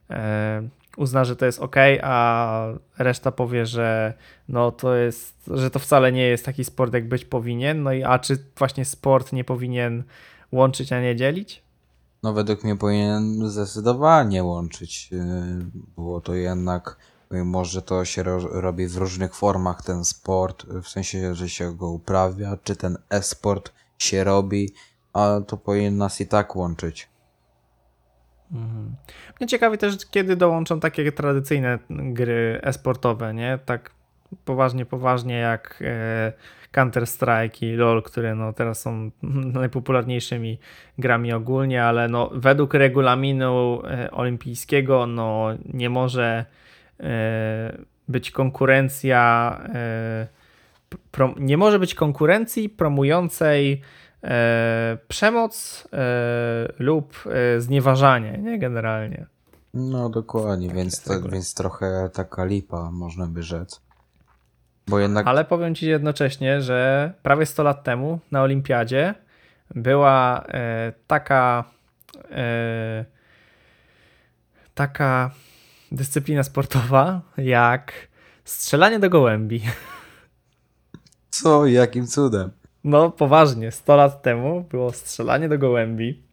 e, 0.09 0.61
uzna, 0.97 1.25
że 1.25 1.35
to 1.35 1.45
jest 1.45 1.59
ok, 1.59 1.75
a 2.03 2.65
reszta 2.97 3.31
powie, 3.31 3.65
że 3.65 4.13
no 4.49 4.71
to 4.71 4.95
jest, 4.95 5.49
że 5.53 5.69
to 5.69 5.79
wcale 5.79 6.11
nie 6.11 6.23
jest 6.23 6.45
taki 6.45 6.63
sport, 6.63 6.93
jak 6.93 7.07
być 7.07 7.25
powinien. 7.25 7.83
No 7.83 7.93
i 7.93 8.03
a 8.03 8.19
czy 8.19 8.37
właśnie 8.57 8.85
sport 8.85 9.33
nie 9.33 9.43
powinien 9.43 10.03
łączyć, 10.51 10.93
a 10.93 11.01
nie 11.01 11.15
dzielić? 11.15 11.63
No 12.23 12.33
według 12.33 12.63
mnie 12.63 12.75
powinien 12.75 13.49
zdecydowanie 13.49 14.43
łączyć. 14.43 15.09
Było 15.95 16.21
to 16.21 16.35
jednak 16.35 16.97
może 17.31 17.81
to 17.81 18.05
się 18.05 18.23
ro 18.23 18.39
robi 18.61 18.87
w 18.87 18.97
różnych 18.97 19.35
formach 19.35 19.81
ten 19.81 20.05
sport, 20.05 20.65
w 20.65 20.87
sensie, 20.87 21.35
że 21.35 21.49
się 21.49 21.75
go 21.77 21.89
uprawia, 21.89 22.57
czy 22.63 22.75
ten 22.75 22.97
e-sport 23.09 23.71
się 23.97 24.23
robi, 24.23 24.69
a 25.13 25.39
to 25.47 25.57
powinien 25.57 25.97
nas 25.97 26.21
i 26.21 26.27
tak 26.27 26.55
łączyć. 26.55 27.09
Mnie 29.39 29.47
ciekawi 29.47 29.77
też, 29.77 30.05
kiedy 30.11 30.35
dołączą 30.35 30.79
takie 30.79 31.11
tradycyjne 31.11 31.79
gry 31.89 32.59
e-sportowe, 32.63 33.33
nie? 33.33 33.59
Tak 33.65 33.91
poważnie, 34.45 34.85
poważnie 34.85 35.35
jak 35.35 35.83
e, 35.85 36.33
Counter-Strike 36.71 37.65
i 37.65 37.75
LoL, 37.75 38.03
które 38.03 38.35
no 38.35 38.53
teraz 38.53 38.81
są 38.81 39.11
najpopularniejszymi 39.61 40.59
grami 40.97 41.33
ogólnie, 41.33 41.83
ale 41.83 42.07
no 42.07 42.29
według 42.33 42.73
regulaminu 42.73 43.81
e, 43.85 44.11
olimpijskiego 44.11 45.07
no 45.07 45.47
nie 45.73 45.89
może 45.89 46.45
być 48.07 48.31
konkurencja 48.31 49.57
e, 49.73 50.27
pro, 51.11 51.33
nie 51.37 51.57
może 51.57 51.79
być 51.79 51.95
konkurencji 51.95 52.69
promującej 52.69 53.81
e, 54.23 54.97
przemoc 55.07 55.87
e, 55.93 55.97
lub 56.79 57.23
e, 57.25 57.61
znieważanie, 57.61 58.37
nie 58.37 58.59
generalnie. 58.59 59.25
No 59.73 60.09
dokładnie, 60.09 60.69
więc, 60.69 61.03
to, 61.03 61.13
reguły. 61.13 61.31
więc 61.31 61.53
trochę 61.53 62.09
taka 62.13 62.45
lipa, 62.45 62.91
można 62.91 63.27
by 63.27 63.43
rzec. 63.43 63.81
Bo 64.87 64.99
jednak 64.99 65.27
Ale 65.27 65.45
powiem 65.45 65.75
ci 65.75 65.87
jednocześnie, 65.87 66.61
że 66.61 67.13
prawie 67.23 67.45
100 67.45 67.63
lat 67.63 67.83
temu 67.83 68.19
na 68.31 68.41
Olimpiadzie 68.41 69.15
była 69.75 70.43
e, 70.47 70.93
taka 71.07 71.63
e, 72.31 73.05
taka 74.73 75.31
dyscyplina 75.91 76.43
sportowa 76.43 77.21
jak 77.37 77.93
strzelanie 78.43 78.99
do 78.99 79.09
gołębi. 79.09 79.61
co, 81.29 81.65
jakim 81.65 82.07
cudem? 82.07 82.51
No 82.83 83.11
poważnie, 83.11 83.71
100 83.71 83.95
lat 83.95 84.21
temu 84.21 84.61
było 84.61 84.91
strzelanie 84.91 85.49
do 85.49 85.57
gołębi 85.57 86.23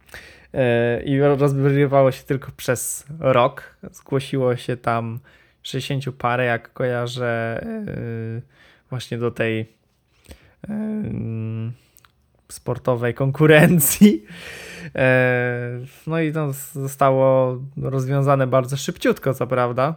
e, 0.54 1.02
i 1.02 1.20
rozgrywało 1.20 2.12
się 2.12 2.22
tylko 2.22 2.52
przez 2.56 3.04
rok. 3.18 3.76
Zgłosiło 3.92 4.56
się 4.56 4.76
tam 4.76 5.20
60 5.62 6.16
parę, 6.16 6.44
jak 6.44 6.72
kojarzę, 6.72 7.60
e, 7.62 8.40
właśnie 8.90 9.18
do 9.18 9.30
tej 9.30 9.60
e, 10.68 10.74
sportowej 12.52 13.14
konkurencji. 13.14 14.24
E, 14.94 15.70
No 16.06 16.20
i 16.20 16.32
to 16.32 16.52
zostało 16.72 17.58
rozwiązane 17.76 18.46
bardzo 18.46 18.76
szybciutko, 18.76 19.34
co 19.34 19.46
prawda. 19.46 19.94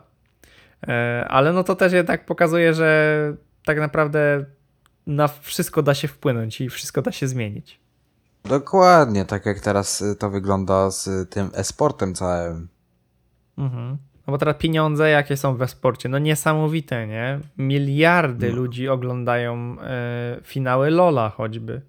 E, 0.87 1.25
Ale 1.29 1.53
no 1.53 1.63
to 1.63 1.75
też 1.75 1.93
jednak 1.93 2.25
pokazuje, 2.25 2.73
że 2.73 3.33
tak 3.65 3.77
naprawdę 3.79 4.45
na 5.07 5.27
wszystko 5.27 5.83
da 5.83 5.93
się 5.93 6.07
wpłynąć 6.07 6.61
i 6.61 6.69
wszystko 6.69 7.01
da 7.01 7.11
się 7.11 7.27
zmienić. 7.27 7.79
Dokładnie, 8.45 9.25
tak 9.25 9.45
jak 9.45 9.59
teraz 9.59 10.01
y, 10.01 10.15
to 10.15 10.29
wygląda 10.29 10.91
z 10.91 11.29
tym 11.29 11.49
e-sportem 11.53 12.13
całym. 12.15 12.67
Mhm. 13.57 13.97
No 14.27 14.31
bo 14.31 14.37
teraz 14.37 14.55
pieniądze, 14.57 15.09
jakie 15.09 15.37
są 15.37 15.55
we 15.55 15.67
sporcie, 15.67 16.09
no 16.09 16.19
niesamowite, 16.19 17.07
nie? 17.07 17.39
Miliardy 17.57 18.49
No. 18.49 18.55
ludzi 18.55 18.89
oglądają 18.89 19.75
e, 19.81 20.37
finały 20.43 20.89
Lola 20.89 21.29
choćby. 21.29 21.81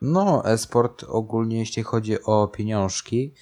No, 0.00 0.44
e-sport 0.44 1.04
ogólnie 1.08 1.58
jeśli 1.58 1.82
chodzi 1.82 2.22
o 2.24 2.48
pieniążki, 2.48 3.34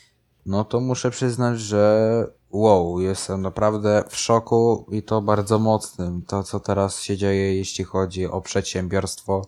no 0.46 0.64
to 0.64 0.80
muszę 0.80 1.10
przyznać, 1.10 1.60
że 1.60 2.26
wow, 2.50 3.00
jestem 3.00 3.42
naprawdę 3.42 4.04
w 4.08 4.16
szoku 4.16 4.86
i 4.90 5.02
to 5.02 5.22
bardzo 5.22 5.58
mocnym. 5.58 6.22
To, 6.22 6.42
co 6.42 6.60
teraz 6.60 7.00
się 7.00 7.16
dzieje, 7.16 7.56
jeśli 7.56 7.84
chodzi 7.84 8.26
o 8.26 8.40
przedsiębiorstwo, 8.40 9.42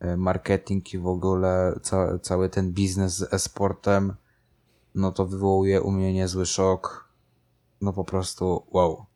e, 0.00 0.16
marketing 0.16 0.94
i 0.94 0.98
w 0.98 1.06
ogóle 1.06 1.78
ca 1.82 2.18
cały 2.18 2.48
ten 2.48 2.72
biznes 2.72 3.16
z 3.16 3.34
e-sportem, 3.34 4.14
no 4.94 5.12
to 5.12 5.26
wywołuje 5.26 5.82
u 5.82 5.90
mnie 5.90 6.12
niezły 6.12 6.46
szok. 6.46 7.08
No 7.80 7.92
po 7.92 8.04
prostu 8.04 8.62
wow. 8.70 9.06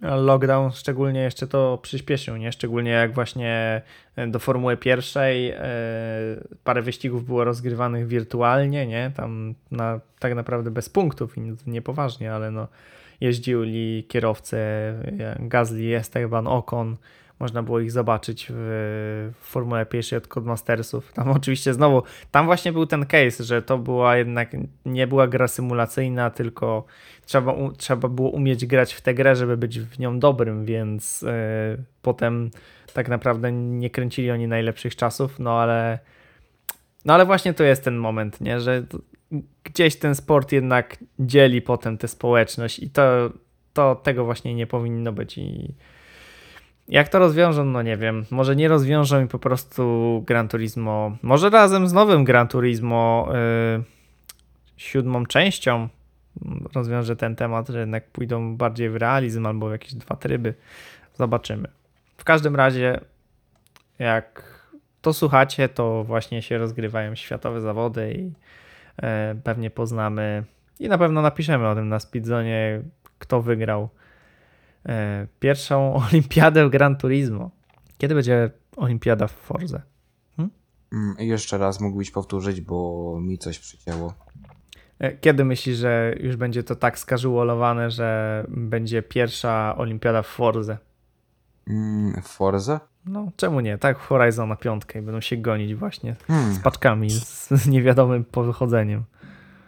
Lockdown 0.00 0.72
szczególnie 0.72 1.20
jeszcze 1.20 1.46
to 1.46 1.78
przyspieszył, 1.82 2.36
nie? 2.36 2.52
Szczególnie 2.52 2.90
jak 2.90 3.14
właśnie 3.14 3.82
e, 4.16 4.26
do 4.26 4.38
Formuły 4.38 4.76
pierwszej 4.76 5.50
e, 5.50 5.60
parę 6.64 6.82
wyścigów 6.82 7.26
było 7.26 7.44
rozgrywanych 7.44 8.06
wirtualnie, 8.06 8.86
nie? 8.86 9.10
Tam 9.16 9.54
na, 9.70 10.00
tak 10.18 10.34
naprawdę 10.34 10.70
bez 10.70 10.88
punktów 10.88 11.38
i 11.38 11.40
niepoważnie, 11.66 12.32
ale 12.32 12.50
no 12.50 12.68
jeździli 13.20 14.04
kierowcy 14.08 14.56
e, 14.56 15.36
Gasly, 15.40 15.96
Esteban 15.96 16.46
Ocon, 16.46 16.96
można 17.38 17.62
było 17.62 17.80
ich 17.80 17.92
zobaczyć 17.92 18.46
w, 18.50 19.30
Formule 19.40 19.86
pierwszej 19.86 20.16
od 20.16 20.26
Codemastersów. 20.26 21.12
Tam 21.12 21.30
oczywiście 21.38 21.74
znowu, 21.74 22.02
tam 22.30 22.46
właśnie 22.46 22.72
był 22.72 22.86
ten 22.86 23.06
case, 23.06 23.44
że 23.44 23.62
to 23.62 23.78
była 23.78 24.16
jednak, 24.16 24.50
nie 24.86 25.06
była 25.06 25.28
gra 25.28 25.48
symulacyjna, 25.48 26.30
tylko 26.30 26.84
trzeba, 27.26 27.54
trzeba 27.76 28.08
było 28.08 28.30
umieć 28.30 28.66
grać 28.66 28.94
w 28.94 29.00
tę 29.00 29.14
grę, 29.14 29.36
żeby 29.36 29.56
być 29.56 29.80
w 29.80 29.98
nią 29.98 30.18
dobrym, 30.18 30.64
więc 30.64 31.22
e, 31.22 31.76
potem 32.02 32.50
tak 32.92 33.08
naprawdę 33.08 33.52
nie 33.52 33.90
kręcili 33.90 34.30
oni 34.30 34.48
najlepszych 34.48 34.96
czasów, 34.96 35.38
no 35.38 35.60
ale 35.60 35.98
no 37.04 37.14
ale 37.14 37.26
właśnie 37.26 37.54
to 37.54 37.64
jest 37.64 37.84
ten 37.84 37.96
moment, 37.96 38.40
nie, 38.40 38.60
że 38.60 38.86
gdzieś 39.64 39.96
ten 39.96 40.14
sport 40.14 40.52
jednak 40.52 40.96
dzieli 41.18 41.62
potem 41.62 41.98
tę 41.98 42.08
społeczność 42.08 42.78
i 42.78 42.90
to, 42.90 43.30
to 43.72 43.94
tego 43.94 44.24
właśnie 44.24 44.54
nie 44.54 44.66
powinno 44.66 45.12
być 45.12 45.38
i 45.38 45.74
jak 46.88 47.08
to 47.08 47.18
rozwiążą, 47.18 47.64
no 47.64 47.82
nie 47.82 47.96
wiem. 47.96 48.24
Może 48.30 48.56
nie 48.56 48.68
rozwiążą 48.68 49.24
i 49.24 49.28
po 49.28 49.38
prostu 49.38 50.22
Gran 50.26 50.48
Turismo. 50.48 51.16
Może 51.22 51.50
razem 51.50 51.88
z 51.88 51.92
nowym 51.92 52.24
Gran 52.24 52.48
Turismo 52.48 53.28
yy, 53.76 53.84
siódmą 54.76 55.26
częścią 55.26 55.88
rozwiąże 56.74 57.16
ten 57.16 57.36
temat, 57.36 57.68
że 57.68 57.80
jednak 57.80 58.10
pójdą 58.10 58.56
bardziej 58.56 58.90
w 58.90 58.96
realizm 58.96 59.46
albo 59.46 59.68
w 59.68 59.72
jakieś 59.72 59.94
dwa 59.94 60.16
tryby. 60.16 60.54
Zobaczymy. 61.14 61.68
W 62.16 62.24
każdym 62.24 62.56
razie, 62.56 63.00
jak 63.98 64.56
to 65.02 65.12
słuchacie, 65.12 65.68
to 65.68 66.04
właśnie 66.04 66.42
się 66.42 66.58
rozgrywają 66.58 67.14
światowe 67.14 67.60
zawody 67.60 68.12
i 68.12 68.32
e, 69.02 69.34
pewnie 69.44 69.70
poznamy 69.70 70.44
i 70.80 70.88
na 70.88 70.98
pewno 70.98 71.22
napiszemy 71.22 71.68
o 71.68 71.74
tym 71.74 71.88
na 71.88 71.98
Speedzonie, 71.98 72.82
kto 73.18 73.42
wygrał 73.42 73.88
pierwszą 75.40 75.94
olimpiadę 76.10 76.70
Gran 76.70 76.96
Turismo. 76.96 77.50
Kiedy 77.98 78.14
będzie 78.14 78.50
olimpiada 78.76 79.26
w 79.26 79.32
Forze? 79.32 79.82
Mm, 80.92 81.16
i 81.18 81.26
jeszcze 81.26 81.58
raz 81.58 81.80
mógłbyś 81.80 82.10
powtórzyć, 82.10 82.60
bo 82.60 83.18
mi 83.20 83.38
coś 83.38 83.58
przycięło. 83.58 84.14
E, 84.98 85.12
Kiedy 85.16 85.44
myślisz, 85.44 85.76
że 85.78 86.14
już 86.20 86.36
będzie 86.36 86.62
to 86.62 86.76
tak 86.76 86.98
skażuolowane, 86.98 87.90
że 87.90 88.44
będzie 88.48 89.02
pierwsza 89.02 89.74
olimpiada 89.76 90.22
w 90.22 90.26
Forze? 90.26 90.78
Mm, 91.68 92.22
w 92.22 92.26
Forze? 92.28 92.80
No, 93.06 93.28
czemu 93.36 93.60
nie? 93.60 93.78
Tak, 93.78 93.98
w 93.98 94.06
Horizon 94.06 94.48
na 94.48 94.56
piątkę 94.56 94.98
i 94.98 95.02
będą 95.02 95.20
się 95.20 95.36
gonić 95.36 95.74
właśnie 95.74 96.16
Hmm. 96.26 96.54
z 96.54 96.58
paczkami, 96.58 97.10
z, 97.10 97.48
z 97.50 97.66
niewiadomym 97.68 98.24
powychodzeniem. 98.24 99.04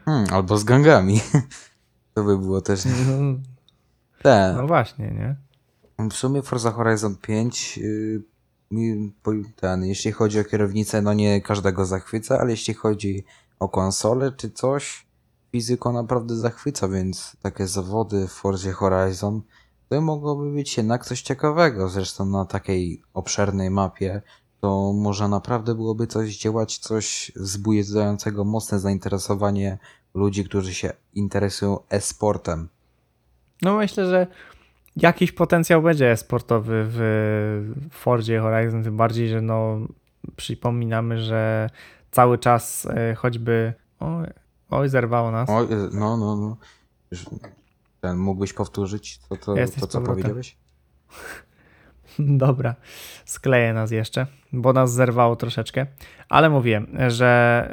Hmm, 0.05 0.27
albo 0.35 0.57
z 0.59 0.65
gangami. 0.65 1.21
To 2.15 2.25
by 2.25 2.39
było 2.39 2.61
też 2.61 2.85
No, 2.85 2.93
ten. 4.23 4.57
no 4.57 4.67
właśnie, 4.67 5.11
nie? 5.11 5.37
W 6.11 6.15
sumie 6.15 6.43
Forza 6.43 6.71
Horizon 6.71 7.17
5 7.17 7.79
yy, 7.79 8.23
mi- 8.71 9.13
po- 9.23 9.33
ten, 9.57 9.85
jeśli 9.85 10.13
chodzi 10.13 10.41
o 10.41 10.45
kierownicę, 10.45 11.03
no 11.03 11.13
nie 11.13 11.41
każdego 11.41 11.85
zachwyca, 11.85 12.39
ale 12.39 12.51
jeśli 12.51 12.75
chodzi 12.75 13.25
o 13.59 13.69
konsolę 13.69 14.33
czy 14.33 14.51
coś, 14.51 15.07
fizyko 15.53 15.93
naprawdę 15.93 16.37
zachwyca, 16.37 16.89
więc 16.89 17.37
takie 17.43 17.67
zawody 17.67 18.29
w 18.29 18.33
Forzie 18.33 18.73
Horizon 18.73 19.43
to 19.89 20.01
mogłoby 20.01 20.53
być 20.53 20.77
jednak 20.77 21.05
coś 21.05 21.23
ciekawego. 21.23 21.89
Zresztą 21.89 22.27
na 22.27 22.45
takiej 22.45 23.03
obszernej 23.15 23.71
mapie 23.71 24.23
to 24.61 24.93
może 24.93 25.29
naprawdę 25.29 25.75
byłoby 25.75 26.07
coś 26.07 26.39
działać, 26.39 26.79
coś 26.79 27.33
wzbudzającego 27.37 28.45
mocne 28.45 28.79
zainteresowanie 28.81 29.79
ludzi, 30.15 30.45
którzy 30.45 30.75
się 30.75 30.93
interesują 31.15 31.79
e-sportem. 31.91 32.69
No 33.63 33.77
myślę, 33.77 34.07
że 34.07 34.27
jakiś 34.97 35.33
potencjał 35.33 35.83
będzie 35.83 36.17
sportowy 36.17 36.85
w 36.89 37.75
Fordzie 37.91 38.41
Horizon, 38.41 38.85
tym 38.85 38.97
bardziej, 38.97 39.29
że 39.29 39.41
no 39.41 39.79
przypominamy, 40.37 41.19
że 41.19 41.71
cały 42.11 42.39
czas 42.39 42.87
e, 42.87 43.15
choćby 43.15 43.73
oj, 44.01 44.27
oj 44.71 44.89
zerwało 44.89 45.31
nas. 45.31 45.51
O, 45.51 45.65
y, 45.65 45.69
no, 45.93 46.17
no, 46.17 46.37
no. 46.37 46.57
Ten, 48.01 48.17
mógłbyś 48.17 48.53
powtórzyć 48.53 49.19
to, 49.29 49.37
to, 49.37 49.57
Jesteś 49.57 49.81
to 49.81 49.87
co 49.87 49.99
powrotem. 49.99 50.23
powiedziałeś? 50.23 50.57
Dobra, 52.19 52.75
skleję 53.25 53.73
nas 53.73 53.91
jeszcze, 53.91 54.27
bo 54.53 54.73
nas 54.73 54.93
zerwało 54.93 55.37
troszeczkę, 55.37 55.87
ale 56.29 56.51
mówię, 56.51 56.83
że 57.09 57.71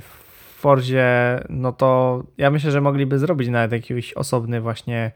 w 0.00 0.27
Forzie, 0.58 1.40
no 1.48 1.72
to 1.72 2.22
ja 2.38 2.50
myślę, 2.50 2.70
że 2.70 2.80
mogliby 2.80 3.18
zrobić 3.18 3.48
nawet 3.48 3.72
jakiś 3.72 4.12
osobny 4.12 4.60
właśnie 4.60 5.12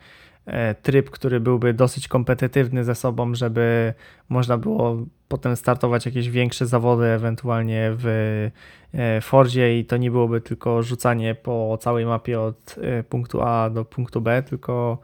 e, 0.47 0.75
tryb, 0.75 1.11
który 1.11 1.41
byłby 1.41 1.75
dosyć 1.75 2.09
kompetytywny 2.09 2.85
ze 2.85 2.95
sobą, 2.95 3.35
żeby 3.35 3.95
można 4.29 4.59
było 4.59 4.97
potem 5.29 5.57
startować 5.57 6.07
jakieś 6.07 6.31
większe 6.31 6.67
zawody, 6.67 7.05
ewentualnie 7.05 7.91
w 7.93 8.07
e, 8.95 9.21
Fordzie 9.21 9.79
i 9.79 9.85
to 9.85 9.97
nie 9.97 10.11
byłoby 10.11 10.41
tylko 10.41 10.83
rzucanie 10.83 11.35
po 11.35 11.79
całej 11.81 12.07
mapie 12.07 12.41
od 12.41 12.77
e, 12.83 13.03
punktu 13.03 13.43
A 13.43 13.71
do 13.71 13.85
punktu 13.85 14.21
B, 14.21 14.43
tylko 14.43 14.99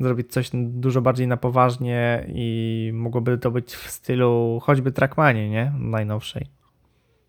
zrobić 0.00 0.32
coś 0.32 0.50
dużo 0.54 1.00
bardziej 1.00 1.26
na 1.26 1.36
poważnie 1.36 2.26
i 2.28 2.90
mogłoby 2.94 3.38
to 3.38 3.50
być 3.50 3.74
w 3.74 3.90
stylu 3.90 4.60
choćby 4.62 4.92
Trackmanie, 4.92 5.50
nie? 5.50 5.72
Najnowszej. 5.78 6.61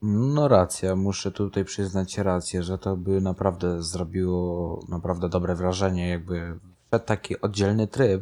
No 0.05 0.47
racja, 0.47 0.95
muszę 0.95 1.31
tutaj 1.31 1.65
przyznać 1.65 2.17
rację, 2.17 2.63
że 2.63 2.77
to 2.77 2.97
by 2.97 3.21
naprawdę 3.21 3.83
zrobiło 3.83 4.79
naprawdę 4.89 5.29
dobre 5.29 5.55
wrażenie, 5.55 6.09
jakby 6.09 6.59
wszedł 6.87 7.05
taki 7.05 7.41
oddzielny 7.41 7.87
tryb, 7.87 8.21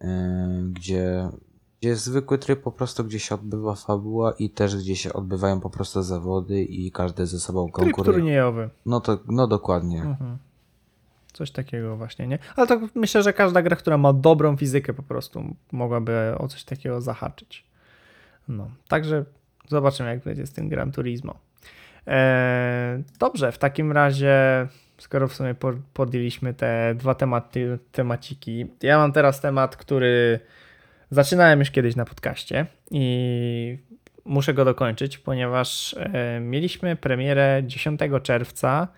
yy, 0.00 0.08
gdzie, 0.72 1.28
gdzie 1.80 1.88
jest 1.88 2.04
zwykły 2.04 2.38
tryb 2.38 2.62
po 2.62 2.72
prostu, 2.72 3.04
gdzie 3.04 3.18
się 3.18 3.34
odbywa 3.34 3.74
fabuła 3.74 4.32
i 4.38 4.50
też 4.50 4.76
gdzie 4.76 4.96
się 4.96 5.12
odbywają 5.12 5.60
po 5.60 5.70
prostu 5.70 6.02
zawody 6.02 6.62
i 6.62 6.90
każdy 6.92 7.26
ze 7.26 7.40
sobą 7.40 7.64
Tryb 7.64 7.74
konkuruje. 7.74 8.18
turniejowy. 8.18 8.70
No 8.86 9.00
to, 9.00 9.18
no 9.26 9.46
dokładnie. 9.46 10.02
Mhm. 10.02 10.38
Coś 11.32 11.50
takiego 11.50 11.96
właśnie, 11.96 12.26
nie? 12.26 12.38
Ale 12.56 12.66
to 12.66 12.80
myślę, 12.94 13.22
że 13.22 13.32
każda 13.32 13.62
gra, 13.62 13.76
która 13.76 13.98
ma 13.98 14.12
dobrą 14.12 14.56
fizykę 14.56 14.94
po 14.94 15.02
prostu 15.02 15.56
mogłaby 15.72 16.34
o 16.38 16.48
coś 16.48 16.64
takiego 16.64 17.00
zahaczyć. 17.00 17.64
No, 18.48 18.70
także 18.88 19.24
zobaczymy 19.68 20.08
jak 20.08 20.20
będzie 20.20 20.46
z 20.46 20.52
tym 20.52 20.68
Gran 20.68 20.92
Turismo. 20.92 21.34
Eee, 22.06 23.02
dobrze, 23.18 23.52
w 23.52 23.58
takim 23.58 23.92
razie, 23.92 24.66
skoro 24.98 25.28
w 25.28 25.34
sumie 25.34 25.54
po- 25.54 25.72
podjęliśmy 25.94 26.54
te 26.54 26.94
dwa 26.94 27.14
tematy, 27.14 27.78
temaciki, 27.92 28.66
ja 28.82 28.98
mam 28.98 29.12
teraz 29.12 29.40
temat, 29.40 29.76
który 29.76 30.40
zaczynałem 31.10 31.58
już 31.58 31.70
kiedyś 31.70 31.96
na 31.96 32.04
podcaście 32.04 32.66
i 32.90 33.78
muszę 34.24 34.54
go 34.54 34.64
dokończyć, 34.64 35.18
ponieważ 35.18 35.94
e, 35.98 36.40
mieliśmy 36.40 36.96
premierę 36.96 37.62
10 37.66 38.00
czerwca 38.22 38.88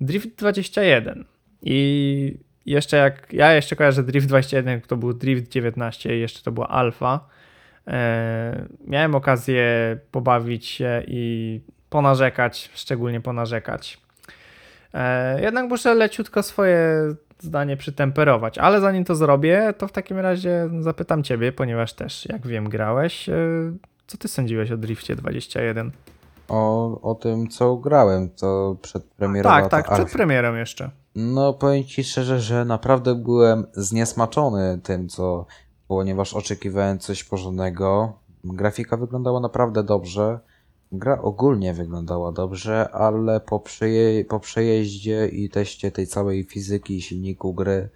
Drift 0.00 0.28
21 0.36 1.24
i 1.62 2.38
jeszcze 2.66 2.96
jak, 2.96 3.32
ja 3.32 3.52
jeszcze 3.52 3.76
kojarzę 3.76 4.02
Drift 4.02 4.28
21, 4.28 4.74
jak 4.74 4.86
to 4.86 4.96
był 4.96 5.12
Drift 5.12 5.48
19, 5.48 6.16
jeszcze 6.16 6.42
to 6.42 6.52
była 6.52 6.68
alfa. 6.68 7.28
E, 7.88 8.66
miałem 8.86 9.14
okazję 9.14 9.64
pobawić 10.10 10.66
się 10.66 11.02
i 11.06 11.60
ponarzekać, 11.90 12.70
szczególnie 12.74 13.20
ponarzekać. 13.20 14.00
E, 14.94 15.42
jednak 15.42 15.68
muszę 15.68 15.94
leciutko 15.94 16.42
swoje 16.42 17.02
zdanie 17.38 17.76
przytemperować, 17.76 18.58
ale 18.58 18.80
zanim 18.80 19.04
to 19.04 19.14
zrobię, 19.14 19.74
to 19.78 19.88
w 19.88 19.92
takim 19.92 20.18
razie 20.18 20.70
zapytam 20.80 21.22
Ciebie, 21.22 21.52
ponieważ 21.52 21.92
też, 21.92 22.26
jak 22.26 22.46
wiem, 22.46 22.68
grałeś. 22.68 23.28
E, 23.28 23.34
co 24.06 24.18
Ty 24.18 24.28
sądziłeś 24.28 24.70
o 24.70 24.76
Drifcie 24.76 25.16
21? 25.16 25.92
O, 26.48 27.00
o 27.00 27.14
tym, 27.14 27.48
co 27.48 27.76
grałem, 27.76 28.30
to 28.30 28.76
przed 28.82 29.04
premierą. 29.04 29.50
Tak, 29.50 29.68
tak, 29.68 29.90
przed 29.92 30.10
premierą 30.10 30.54
jeszcze. 30.54 30.90
No, 31.14 31.52
powiem 31.52 31.84
ci 31.84 32.04
szczerze, 32.04 32.40
że 32.40 32.64
naprawdę 32.64 33.14
byłem 33.14 33.66
zniesmaczony 33.72 34.80
tym, 34.82 35.08
co, 35.08 35.46
ponieważ 35.88 36.34
oczekiwałem 36.34 36.98
coś 36.98 37.24
porządnego. 37.24 38.12
Grafika 38.44 38.96
wyglądała 38.96 39.40
naprawdę 39.40 39.84
dobrze. 39.84 40.40
Gra 40.92 41.22
ogólnie 41.22 41.74
wyglądała 41.74 42.32
dobrze, 42.32 42.88
ale 42.92 43.40
po, 43.40 43.60
przeje 43.60 44.24
po 44.24 44.40
przejeździe 44.40 45.28
i 45.28 45.50
teście 45.50 45.90
tej 45.90 46.06
całej 46.06 46.44
fizyki 46.44 46.96
i 46.96 47.02
silniku 47.02 47.54
gry, 47.54 47.88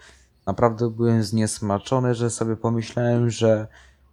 naprawdę 0.47 0.91
byłem 0.91 1.23
zniesmaczony, 1.23 2.15
że 2.15 2.31
sobie 2.31 2.57
pomyślałem, 2.57 3.31
że 3.31 3.67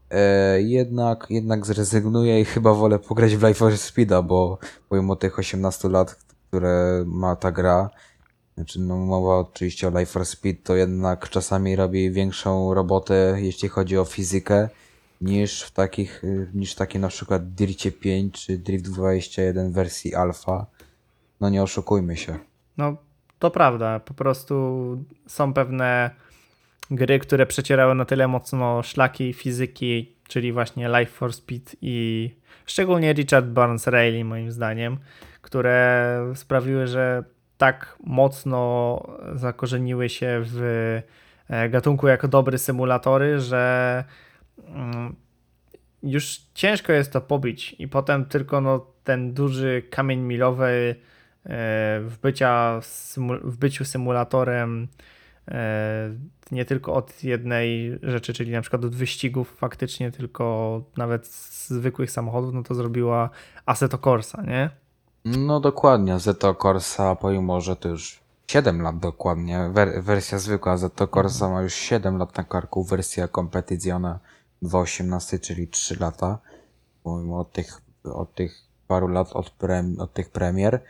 e, 0.10 0.62
jednak, 0.62 1.28
jednak 1.30 1.66
zrezygnuję 1.66 2.42
i 2.42 2.46
chyba 2.46 2.74
wolę 2.74 3.00
pograć 3.00 3.36
w 3.36 3.44
Life 3.44 3.54
for 3.54 3.78
Speeda, 3.78 4.22
bo 4.22 4.58
pomimo 4.90 5.16
tych 5.16 5.40
18 5.40 5.90
lat, 5.90 6.16
które 6.48 7.04
ma 7.08 7.36
ta 7.36 7.52
gra, 7.52 7.90
znaczy, 8.60 8.80
no 8.80 8.98
mowa 8.98 9.38
oczywiście 9.38 9.88
o 9.88 10.00
Life 10.00 10.06
for 10.06 10.26
Speed, 10.26 10.64
to 10.64 10.76
jednak 10.76 11.30
czasami 11.30 11.76
robi 11.76 12.12
większą 12.12 12.74
robotę, 12.74 13.38
jeśli 13.38 13.70
chodzi 13.70 13.98
o 13.98 14.06
fizykę, 14.06 14.70
niż 15.22 15.62
w 15.62 15.72
takich, 15.72 16.24
y, 16.24 16.48
niż 16.54 16.76
taki 16.76 17.00
na 17.00 17.08
przykład 17.08 17.54
Dircie 17.54 17.92
5 17.92 18.46
czy 18.46 18.58
Drift 18.58 18.86
21 18.86 19.72
wersji 19.72 20.16
alfa. 20.16 20.66
No 21.42 21.50
nie 21.50 21.64
oszukujmy 21.64 22.18
się. 22.18 22.40
No, 22.78 22.98
to 23.40 23.52
prawda. 23.52 24.00
Po 24.00 24.14
prostu 24.14 24.98
są 25.28 25.54
pewne 25.54 26.10
gry, 26.92 27.20
które 27.20 27.46
przecierały 27.46 27.96
na 27.96 28.06
tyle 28.06 28.28
mocno 28.28 28.84
szlaki 28.84 29.34
fizyki, 29.34 30.16
czyli 30.28 30.52
właśnie 30.54 30.90
Life 30.90 31.12
for 31.12 31.34
Speed 31.34 31.76
i 31.82 32.30
szczególnie 32.66 33.14
Richard 33.14 33.46
Barnes 33.46 33.88
Rayleigh 33.88 34.26
moim 34.26 34.52
zdaniem, 34.52 34.98
które 35.42 36.32
sprawiły, 36.36 36.88
że 36.88 37.24
tak 37.60 37.98
mocno 38.04 39.02
zakorzeniły 39.36 40.10
się 40.10 40.42
w 40.46 40.62
e, 41.48 41.70
gatunku 41.70 42.08
jako 42.08 42.28
dobre 42.28 42.58
symulatory, 42.58 43.40
że 43.40 44.04
mm, 44.68 45.16
już 46.04 46.42
ciężko 46.54 46.94
jest 46.94 47.14
to 47.14 47.22
pobić 47.22 47.76
i 47.80 47.88
potem 47.88 48.26
tylko 48.26 48.62
no, 48.62 48.86
ten 49.04 49.34
duży 49.34 49.84
kamień 49.90 50.20
milowy 50.20 50.66
e, 50.66 50.96
w, 52.02 52.18
bycia, 52.22 52.80
w 53.44 53.58
byciu 53.58 53.86
symulatorem 53.86 54.88
e, 55.48 56.10
nie 56.52 56.66
tylko 56.66 56.94
od 56.94 57.24
jednej 57.24 58.00
rzeczy, 58.04 58.34
czyli 58.34 58.52
na 58.52 58.62
przykład 58.62 58.86
od 58.86 58.96
wyścigów 58.96 59.56
faktycznie, 59.58 60.12
tylko 60.12 60.84
nawet 60.98 61.28
z 61.28 61.70
zwykłych 61.70 62.12
samochodów, 62.12 62.54
no 62.54 62.64
to 62.64 62.76
zrobiła 62.76 63.30
Assetto 63.66 63.98
Corsa, 63.98 64.42
nie? 64.42 64.70
No 65.38 65.60
dokładnie, 65.60 66.20
Zeto 66.20 66.56
Corsa, 66.56 67.16
pomimo 67.16 67.62
że 67.62 67.76
to 67.76 67.90
już 67.90 68.20
7 68.48 68.82
lat 68.82 69.00
dokładnie, 69.00 69.70
wer 69.74 70.04
wersja 70.04 70.40
zwykła 70.40 70.78
Zeto 70.78 71.08
Corsa 71.08 71.50
ma 71.50 71.62
już 71.62 71.74
7 71.74 72.18
lat 72.18 72.38
na 72.38 72.44
karku, 72.44 72.84
wersja 72.84 73.28
Competizione 73.28 74.20
2.18, 74.64 75.40
czyli 75.40 75.68
3 75.68 76.00
lata, 76.00 76.38
pomimo 77.04 77.40
od 77.40 77.52
tych, 77.52 77.82
od 78.04 78.34
tych 78.34 78.64
paru 78.88 79.08
lat 79.08 79.32
od, 79.34 79.50
prem 79.50 79.96
od 80.00 80.14
tych 80.14 80.30
premier. 80.30 80.82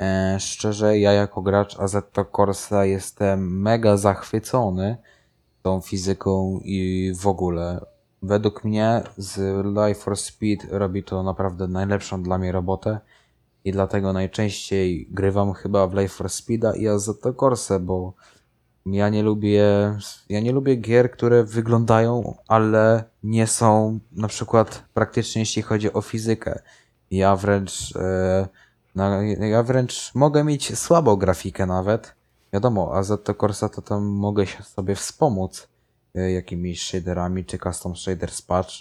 E, 0.00 0.36
szczerze, 0.40 0.98
ja 0.98 1.12
jako 1.12 1.42
gracz 1.42 1.78
Assetto 1.78 2.24
Corsa 2.24 2.84
jestem 2.84 3.60
mega 3.60 3.96
zachwycony 3.96 4.96
tą 5.62 5.80
fizyką 5.80 6.60
i 6.64 7.12
w 7.20 7.26
ogóle. 7.26 7.80
Według 8.22 8.64
mnie 8.64 9.02
z 9.16 9.64
Life 9.66 10.00
for 10.00 10.16
Speed 10.16 10.66
robi 10.70 11.04
to 11.04 11.22
naprawdę 11.22 11.68
najlepszą 11.68 12.22
dla 12.22 12.38
mnie 12.38 12.52
robotę 12.52 13.00
i 13.64 13.72
dlatego 13.72 14.12
najczęściej 14.12 15.08
grywam 15.10 15.52
chyba 15.52 15.86
w 15.86 15.94
Life 15.94 16.08
for 16.08 16.30
Speeda 16.30 16.74
i 16.76 16.88
Assetto 16.88 17.34
Corsa, 17.34 17.78
bo 17.78 18.14
ja 18.86 19.08
nie 19.08 19.22
lubię, 19.22 19.64
ja 20.28 20.40
nie 20.40 20.52
lubię 20.52 20.76
gier, 20.76 21.10
które 21.10 21.44
wyglądają, 21.44 22.34
ale 22.48 23.04
nie 23.22 23.46
są 23.46 23.98
na 24.12 24.28
przykład 24.28 24.84
praktycznie 24.94 25.42
jeśli 25.42 25.62
chodzi 25.62 25.92
o 25.92 26.00
fizykę. 26.00 26.62
Ja 27.10 27.36
wręcz, 27.36 27.94
na, 28.94 29.22
ja 29.24 29.62
wręcz 29.62 30.14
mogę 30.14 30.44
mieć 30.44 30.78
słabą 30.78 31.16
grafikę 31.16 31.66
nawet. 31.66 32.14
Wiadomo, 32.52 32.94
Assetto 32.94 33.34
Corsa 33.34 33.68
to 33.68 33.82
tam 33.82 34.04
mogę 34.04 34.46
się 34.46 34.62
sobie 34.62 34.94
wspomóc 34.94 35.68
jakimiś 36.14 36.86
shaderami 36.86 37.44
czy 37.44 37.58
custom 37.58 37.96
shaders 37.96 38.42
patch. 38.42 38.74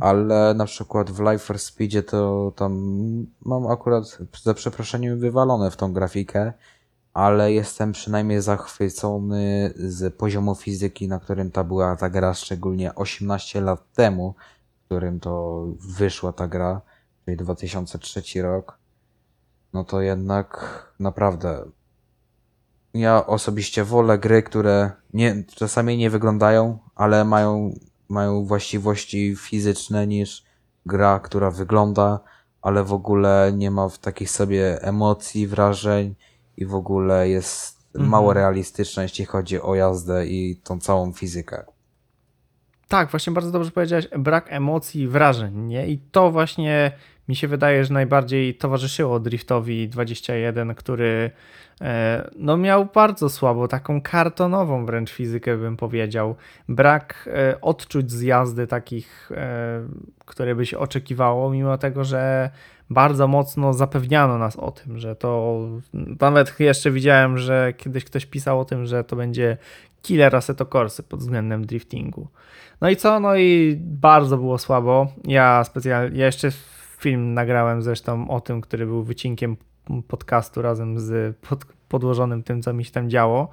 Ale 0.00 0.54
na 0.54 0.64
przykład 0.64 1.10
w 1.10 1.20
Life 1.20 1.38
for 1.38 1.58
Speedzie 1.58 2.02
to 2.02 2.52
tam 2.56 2.72
mam 3.44 3.66
akurat 3.66 4.18
za 4.42 4.54
przeproszeniem 4.54 5.20
wywalone 5.20 5.70
w 5.70 5.76
tą 5.76 5.92
grafikę, 5.92 6.52
ale 7.12 7.52
jestem 7.52 7.92
przynajmniej 7.92 8.42
zachwycony 8.42 9.74
z 9.76 10.14
poziomu 10.14 10.54
fizyki, 10.54 11.08
na 11.08 11.20
którym 11.20 11.50
ta 11.50 11.64
była 11.64 11.96
ta 11.96 12.10
gra, 12.10 12.34
szczególnie 12.34 12.94
18 12.94 13.60
lat 13.60 13.92
temu, 13.92 14.34
w 14.82 14.84
którym 14.84 15.20
to 15.20 15.64
wyszła 15.96 16.32
ta 16.32 16.48
gra, 16.48 16.80
czyli 17.24 17.36
2003 17.36 18.42
rok. 18.42 18.78
No 19.72 19.84
to 19.84 20.00
jednak 20.00 20.58
naprawdę 21.00 21.64
ja 22.94 23.26
osobiście 23.26 23.84
wolę 23.84 24.18
gry, 24.18 24.42
które 24.42 24.90
nie, 25.12 25.44
czasami 25.54 25.96
nie 25.96 26.10
wyglądają, 26.10 26.78
ale 26.94 27.24
mają, 27.24 27.74
mają 28.08 28.44
właściwości 28.44 29.36
fizyczne 29.36 30.06
niż 30.06 30.44
gra, 30.86 31.20
która 31.20 31.50
wygląda, 31.50 32.20
ale 32.62 32.84
w 32.84 32.92
ogóle 32.92 33.52
nie 33.56 33.70
ma 33.70 33.88
w 33.88 33.98
takich 33.98 34.30
sobie 34.30 34.82
emocji, 34.82 35.46
wrażeń 35.46 36.14
i 36.56 36.66
w 36.66 36.74
ogóle 36.74 37.28
jest 37.28 37.74
mało 37.94 38.32
realistyczna, 38.32 39.02
jeśli 39.02 39.24
chodzi 39.24 39.60
o 39.60 39.74
jazdę 39.74 40.26
i 40.26 40.60
tą 40.64 40.80
całą 40.80 41.12
fizykę. 41.12 41.64
Tak, 42.88 43.10
właśnie 43.10 43.32
bardzo 43.32 43.50
dobrze 43.50 43.70
powiedziałeś, 43.70 44.08
brak 44.18 44.46
emocji 44.48 45.02
i 45.02 45.08
wrażeń, 45.08 45.56
nie? 45.56 45.86
I 45.86 45.98
to 45.98 46.30
właśnie 46.30 46.92
mi 47.28 47.36
się 47.36 47.48
wydaje, 47.48 47.84
że 47.84 47.94
najbardziej 47.94 48.54
towarzyszyło 48.54 49.20
Driftowi 49.20 49.88
21, 49.88 50.74
który 50.74 51.30
e, 51.80 52.30
no 52.36 52.56
miał 52.56 52.86
bardzo 52.94 53.28
słabo, 53.28 53.68
taką 53.68 54.02
kartonową 54.02 54.86
wręcz 54.86 55.10
fizykę 55.10 55.56
bym 55.56 55.76
powiedział. 55.76 56.36
Brak 56.68 57.28
e, 57.32 57.60
odczuć 57.60 58.12
z 58.12 58.22
jazdy 58.22 58.66
takich, 58.66 59.32
e, 59.34 59.80
które 60.24 60.54
by 60.54 60.66
się 60.66 60.78
oczekiwało, 60.78 61.50
mimo 61.50 61.78
tego, 61.78 62.04
że 62.04 62.50
bardzo 62.90 63.28
mocno 63.28 63.72
zapewniano 63.72 64.38
nas 64.38 64.56
o 64.56 64.70
tym, 64.70 64.98
że 64.98 65.16
to 65.16 65.58
nawet 66.20 66.60
jeszcze 66.60 66.90
widziałem, 66.90 67.38
że 67.38 67.72
kiedyś 67.76 68.04
ktoś 68.04 68.26
pisał 68.26 68.60
o 68.60 68.64
tym, 68.64 68.86
że 68.86 69.04
to 69.04 69.16
będzie 69.16 69.56
killer 70.02 70.36
Assetto 70.36 70.66
Corsy 70.66 71.02
pod 71.02 71.20
względem 71.20 71.66
driftingu. 71.66 72.28
No 72.80 72.90
i 72.90 72.96
co? 72.96 73.20
No 73.20 73.36
i 73.36 73.76
bardzo 73.80 74.36
było 74.36 74.58
słabo. 74.58 75.12
Ja 75.24 75.64
specjalnie, 75.64 76.18
ja 76.18 76.26
jeszcze 76.26 76.50
film 77.04 77.34
nagrałem 77.34 77.82
zresztą 77.82 78.30
o 78.30 78.40
tym, 78.40 78.60
który 78.60 78.86
był 78.86 79.02
wycinkiem 79.02 79.56
podcastu 80.08 80.62
razem 80.62 81.00
z 81.00 81.36
pod, 81.36 81.64
podłożonym 81.88 82.42
tym, 82.42 82.62
co 82.62 82.72
mi 82.72 82.84
się 82.84 82.90
tam 82.90 83.10
działo. 83.10 83.50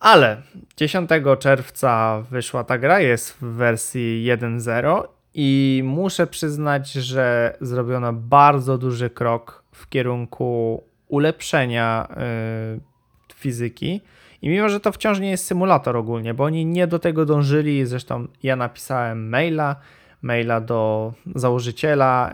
Ale 0.00 0.42
10 0.76 1.10
czerwca 1.38 2.22
wyszła 2.30 2.64
ta 2.64 2.78
gra, 2.78 3.00
jest 3.00 3.32
w 3.32 3.44
wersji 3.44 4.26
1.0 4.28 5.02
i 5.34 5.82
muszę 5.84 6.26
przyznać, 6.26 6.92
że 6.92 7.56
zrobiono 7.60 8.12
bardzo 8.12 8.78
duży 8.78 9.10
krok 9.10 9.64
w 9.72 9.88
kierunku 9.88 10.82
ulepszenia 11.08 12.08
yy, 12.10 13.34
fizyki. 13.34 14.00
I 14.42 14.48
mimo, 14.48 14.68
że 14.68 14.80
to 14.80 14.92
wciąż 14.92 15.20
nie 15.20 15.30
jest 15.30 15.46
symulator 15.46 15.96
ogólnie, 15.96 16.34
bo 16.34 16.44
oni 16.44 16.66
nie 16.66 16.86
do 16.86 16.98
tego 16.98 17.26
dążyli, 17.26 17.86
zresztą 17.86 18.26
ja 18.42 18.56
napisałem 18.56 19.28
maila, 19.28 19.76
maila 20.24 20.60
do 20.60 21.12
założyciela 21.34 22.30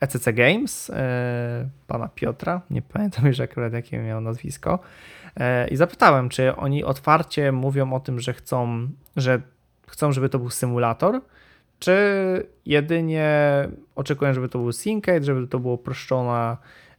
ECC 0.00 0.32
Games, 0.32 0.90
e, 0.90 1.68
pana 1.86 2.08
Piotra, 2.08 2.60
nie 2.70 2.82
pamiętam 2.82 3.26
już 3.26 3.40
akurat 3.40 3.72
jakie 3.72 3.98
miał 3.98 4.20
nazwisko, 4.20 4.78
e, 5.36 5.68
i 5.68 5.76
zapytałem, 5.76 6.28
czy 6.28 6.56
oni 6.56 6.84
otwarcie 6.84 7.52
mówią 7.52 7.92
o 7.92 8.00
tym, 8.00 8.20
że 8.20 8.32
chcą, 8.32 8.88
że 9.16 9.40
chcą, 9.86 10.12
żeby 10.12 10.28
to 10.28 10.38
był 10.38 10.50
symulator, 10.50 11.20
czy 11.78 11.96
jedynie 12.66 13.32
oczekują, 13.94 14.34
żeby 14.34 14.48
to 14.48 14.58
był 14.58 14.72
syncade, 14.72 15.24
żeby 15.24 15.46
to 15.46 15.58
była 15.58 15.74
uproszczona 15.74 16.56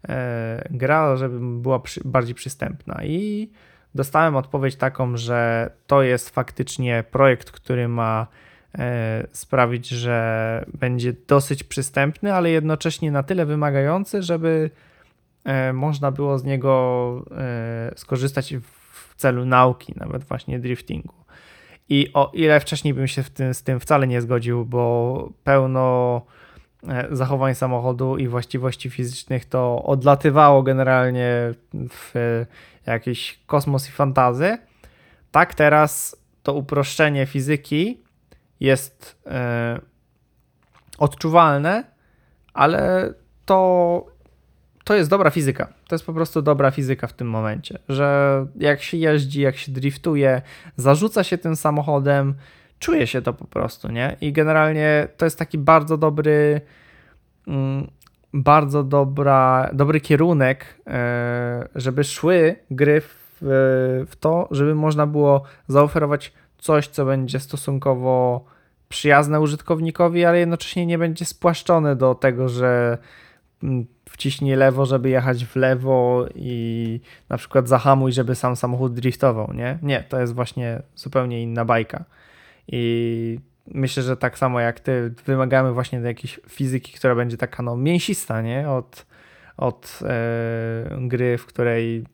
e, 0.09 0.67
gra, 0.71 1.17
żeby 1.17 1.39
była 1.39 1.81
bardziej 2.05 2.35
przystępna. 2.35 3.03
I 3.03 3.49
dostałem 3.95 4.35
odpowiedź 4.35 4.75
taką, 4.75 5.17
że 5.17 5.69
to 5.87 6.03
jest 6.03 6.29
faktycznie 6.29 7.03
projekt, 7.11 7.51
który 7.51 7.87
ma 7.87 8.27
e, 8.31 8.45
sprawić, 9.31 9.87
że 9.87 10.65
będzie 10.73 11.13
dosyć 11.27 11.63
przystępny, 11.63 12.33
ale 12.33 12.49
jednocześnie 12.49 13.11
na 13.11 13.23
tyle 13.23 13.45
wymagający, 13.45 14.23
żeby 14.23 14.69
e, 15.43 15.73
można 15.73 16.11
było 16.11 16.39
z 16.39 16.43
niego 16.43 17.25
e, 17.37 17.91
skorzystać 17.95 18.55
w 18.91 19.15
celu 19.15 19.45
nauki, 19.45 19.93
nawet 19.95 20.23
właśnie 20.23 20.59
driftingu. 20.59 21.13
I 21.89 22.13
o 22.13 22.31
ile 22.33 22.59
wcześniej 22.59 22.93
bym 22.93 23.07
się 23.07 23.23
tym, 23.23 23.53
z 23.53 23.63
tym 23.63 23.79
wcale 23.79 24.07
nie 24.07 24.21
zgodził, 24.21 24.65
bo 24.65 25.29
pełno 25.43 26.21
zachowań 27.11 27.55
samochodu 27.55 28.17
i 28.17 28.27
właściwości 28.27 28.89
fizycznych 28.89 29.45
to 29.45 29.83
odlatywało 29.83 30.63
generalnie 30.63 31.53
w 31.89 32.13
jakiś 32.85 33.39
kosmos 33.45 33.89
i 33.89 33.91
fantazy. 33.91 34.57
Tak 35.31 35.53
teraz 35.55 36.17
to 36.43 36.53
uproszczenie 36.53 37.25
fizyki 37.25 38.04
jest 38.59 39.21
e, 39.25 39.79
odczuwalne, 40.97 41.83
ale 42.53 43.13
to, 43.45 44.05
to 44.83 44.95
jest 44.95 45.09
dobra 45.09 45.29
fizyka. 45.29 45.67
To 45.87 45.95
jest 45.95 46.05
po 46.05 46.13
prostu 46.13 46.41
dobra 46.41 46.71
fizyka 46.71 47.07
w 47.07 47.13
tym 47.13 47.29
momencie, 47.29 47.79
że 47.89 48.45
jak 48.55 48.81
się 48.81 48.97
jeździ, 48.97 49.41
jak 49.41 49.57
się 49.57 49.71
driftuje, 49.71 50.41
zarzuca 50.77 51.23
się 51.23 51.37
tym 51.37 51.55
samochodem, 51.55 52.35
czuje 52.79 53.07
się 53.07 53.21
to 53.21 53.33
po 53.33 53.45
prostu, 53.45 53.91
nie? 53.91 54.15
I 54.21 54.31
generalnie 54.31 55.07
to 55.17 55.25
jest 55.25 55.39
taki 55.39 55.57
bardzo 55.57 55.97
dobry 55.97 56.61
mm, 57.47 57.87
bardzo 58.35 58.83
dobra, 58.83 59.69
dobry 59.73 60.01
kierunek, 60.01 60.81
e, 60.87 61.67
żeby 61.75 62.03
szły 62.03 62.55
gry 62.71 63.01
w, 63.01 63.37
w 64.07 64.15
to, 64.19 64.47
żeby 64.51 64.75
można 64.75 65.07
było 65.07 65.43
zaoferować 65.67 66.33
coś, 66.65 66.87
co 66.87 67.05
będzie 67.05 67.39
stosunkowo 67.39 68.45
przyjazne 68.89 69.41
użytkownikowi, 69.41 70.25
ale 70.25 70.39
jednocześnie 70.39 70.85
nie 70.85 70.97
będzie 70.97 71.25
spłaszczone 71.25 71.95
do 71.95 72.15
tego, 72.15 72.49
że 72.49 72.97
mm, 73.63 73.85
wciśnij 74.09 74.55
lewo, 74.55 74.85
żeby 74.85 75.09
jechać 75.09 75.45
w 75.45 75.55
lewo 75.55 76.25
i 76.35 76.99
na 77.29 77.37
przykład 77.37 77.67
zahamuj, 77.67 78.11
żeby 78.11 78.35
sam 78.35 78.55
samochód 78.55 78.93
driftował, 78.93 79.53
nie? 79.53 79.79
Nie, 79.81 80.03
to 80.03 80.19
jest 80.19 80.33
właśnie 80.33 80.81
zupełnie 80.95 81.41
inna 81.41 81.65
bajka. 81.65 82.05
I 82.67 83.39
myślę, 83.67 84.03
że 84.03 84.17
tak 84.17 84.37
samo 84.37 84.59
jak 84.59 84.79
ty, 84.79 85.13
wymagamy 85.25 85.73
właśnie 85.73 85.99
jakiejś 85.99 86.39
fizyki, 86.49 86.93
która 86.93 87.15
będzie 87.15 87.37
taka 87.37 87.63
no 87.63 87.77
mięsista, 87.77 88.41
nie? 88.41 88.69
Od, 88.69 89.05
od 89.57 89.99
e, 90.03 90.97
gry, 91.01 91.37
w 91.37 91.45
której 91.45 92.05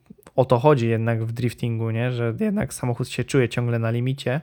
o 0.42 0.46
to 0.46 0.60
chodzi 0.60 0.90
jednak 0.90 1.26
w 1.26 1.32
driftingu, 1.32 1.92
nie? 1.92 2.12
Że 2.12 2.34
jednak 2.40 2.74
samochód 2.74 3.10
się 3.10 3.24
czuje 3.24 3.50
ciągle 3.50 3.80
na 3.80 3.92
limicie, 3.92 4.42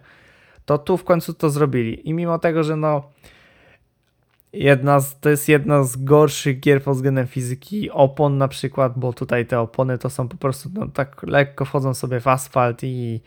to 0.65 0.79
tu 0.79 0.97
w 0.97 1.05
końcu 1.05 1.35
to 1.35 1.51
zrobili. 1.51 2.09
I 2.09 2.15
mimo 2.15 2.39
tego, 2.39 2.65
że 2.65 2.77
no 2.77 3.03
jedna 4.53 5.01
z, 5.01 5.21
to 5.21 5.29
jest 5.29 5.49
jedna 5.49 5.85
z 5.85 5.97
gorszych 5.97 6.61
gier 6.61 6.83
pod 6.83 6.95
względem 6.95 7.27
fizyki 7.27 7.91
opon 7.91 8.39
na 8.39 8.49
przykład, 8.49 8.93
bo 8.99 9.13
tutaj 9.13 9.47
te 9.47 9.61
opony 9.61 9.99
to 9.99 10.11
są 10.11 10.29
po 10.29 10.37
prostu 10.37 10.69
no, 10.75 10.89
tak 10.89 11.23
lekko 11.23 11.65
wchodzą 11.65 11.95
sobie 11.95 12.21
w 12.21 12.29
asfalt 12.29 12.85
i 12.85 13.21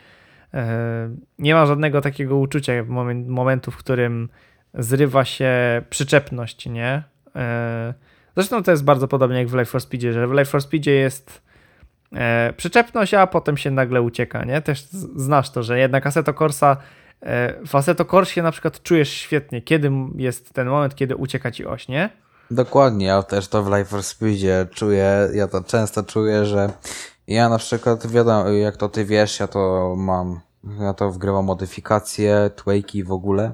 E, 0.53 1.09
nie 1.39 1.53
ma 1.53 1.65
żadnego 1.65 2.01
takiego 2.01 2.37
uczucia 2.37 2.73
moment, 2.87 3.27
momentu, 3.27 3.71
w 3.71 3.77
którym 3.77 4.29
zrywa 4.73 5.25
się 5.25 5.51
przyczepność, 5.89 6.65
nie? 6.65 7.03
E, 7.35 7.93
zresztą 8.35 8.63
to 8.63 8.71
jest 8.71 8.83
bardzo 8.83 9.07
podobnie 9.07 9.37
jak 9.37 9.47
w 9.47 9.53
Life 9.53 9.65
for 9.65 9.81
Speedzie, 9.81 10.13
że 10.13 10.27
w 10.27 10.31
Life 10.31 10.45
for 10.45 10.61
Speedzie 10.61 10.91
jest 10.91 11.41
e, 12.13 12.53
przyczepność, 12.57 13.13
a 13.13 13.27
potem 13.27 13.57
się 13.57 13.71
nagle 13.71 14.01
ucieka, 14.01 14.43
nie? 14.43 14.61
Też 14.61 14.83
znasz 15.15 15.49
to, 15.49 15.63
że 15.63 15.79
jednak 15.79 16.07
Assetto 16.07 16.33
Corsa 16.33 16.77
w 17.67 17.75
Assetto 17.75 18.05
Corsie 18.05 18.41
na 18.41 18.51
przykład 18.51 18.83
czujesz 18.83 19.09
świetnie, 19.09 19.61
kiedy 19.61 19.91
jest 20.15 20.53
ten 20.53 20.67
moment, 20.67 20.95
kiedy 20.95 21.15
ucieka 21.15 21.51
ci 21.51 21.65
oś, 21.65 21.87
nie? 21.87 22.09
Dokładnie, 22.51 23.05
ja 23.05 23.23
też 23.23 23.47
to 23.47 23.63
w 23.63 23.67
Life 23.67 23.85
for 23.85 24.03
Speedzie 24.03 24.67
czuję, 24.71 25.29
ja 25.33 25.47
to 25.47 25.63
często 25.63 26.03
czuję, 26.03 26.45
że 26.45 26.69
ja 27.27 27.49
na 27.49 27.57
przykład, 27.57 28.07
wiadomo, 28.07 28.49
jak 28.49 28.77
to 28.77 28.89
ty 28.89 29.05
wiesz, 29.05 29.39
ja 29.39 29.47
to 29.47 29.93
mam, 29.97 30.39
ja 30.79 30.93
to 30.93 31.11
wgrywam 31.11 31.45
modyfikacje, 31.45 32.51
twakey 32.55 33.03
w 33.03 33.11
ogóle. 33.11 33.53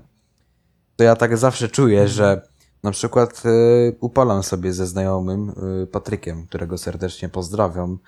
To 0.95 1.03
ja 1.03 1.15
tak 1.15 1.37
zawsze 1.37 1.69
czuję, 1.69 1.99
mhm. 1.99 2.15
że 2.15 2.41
na 2.83 2.91
przykład 2.91 3.43
y, 3.45 3.95
upalam 3.99 4.43
sobie 4.43 4.73
ze 4.73 4.87
znajomym 4.87 5.49
y, 5.83 5.87
Patrykiem, 5.87 6.47
którego 6.47 6.77
serdecznie 6.77 7.29
pozdrawiam. 7.29 7.99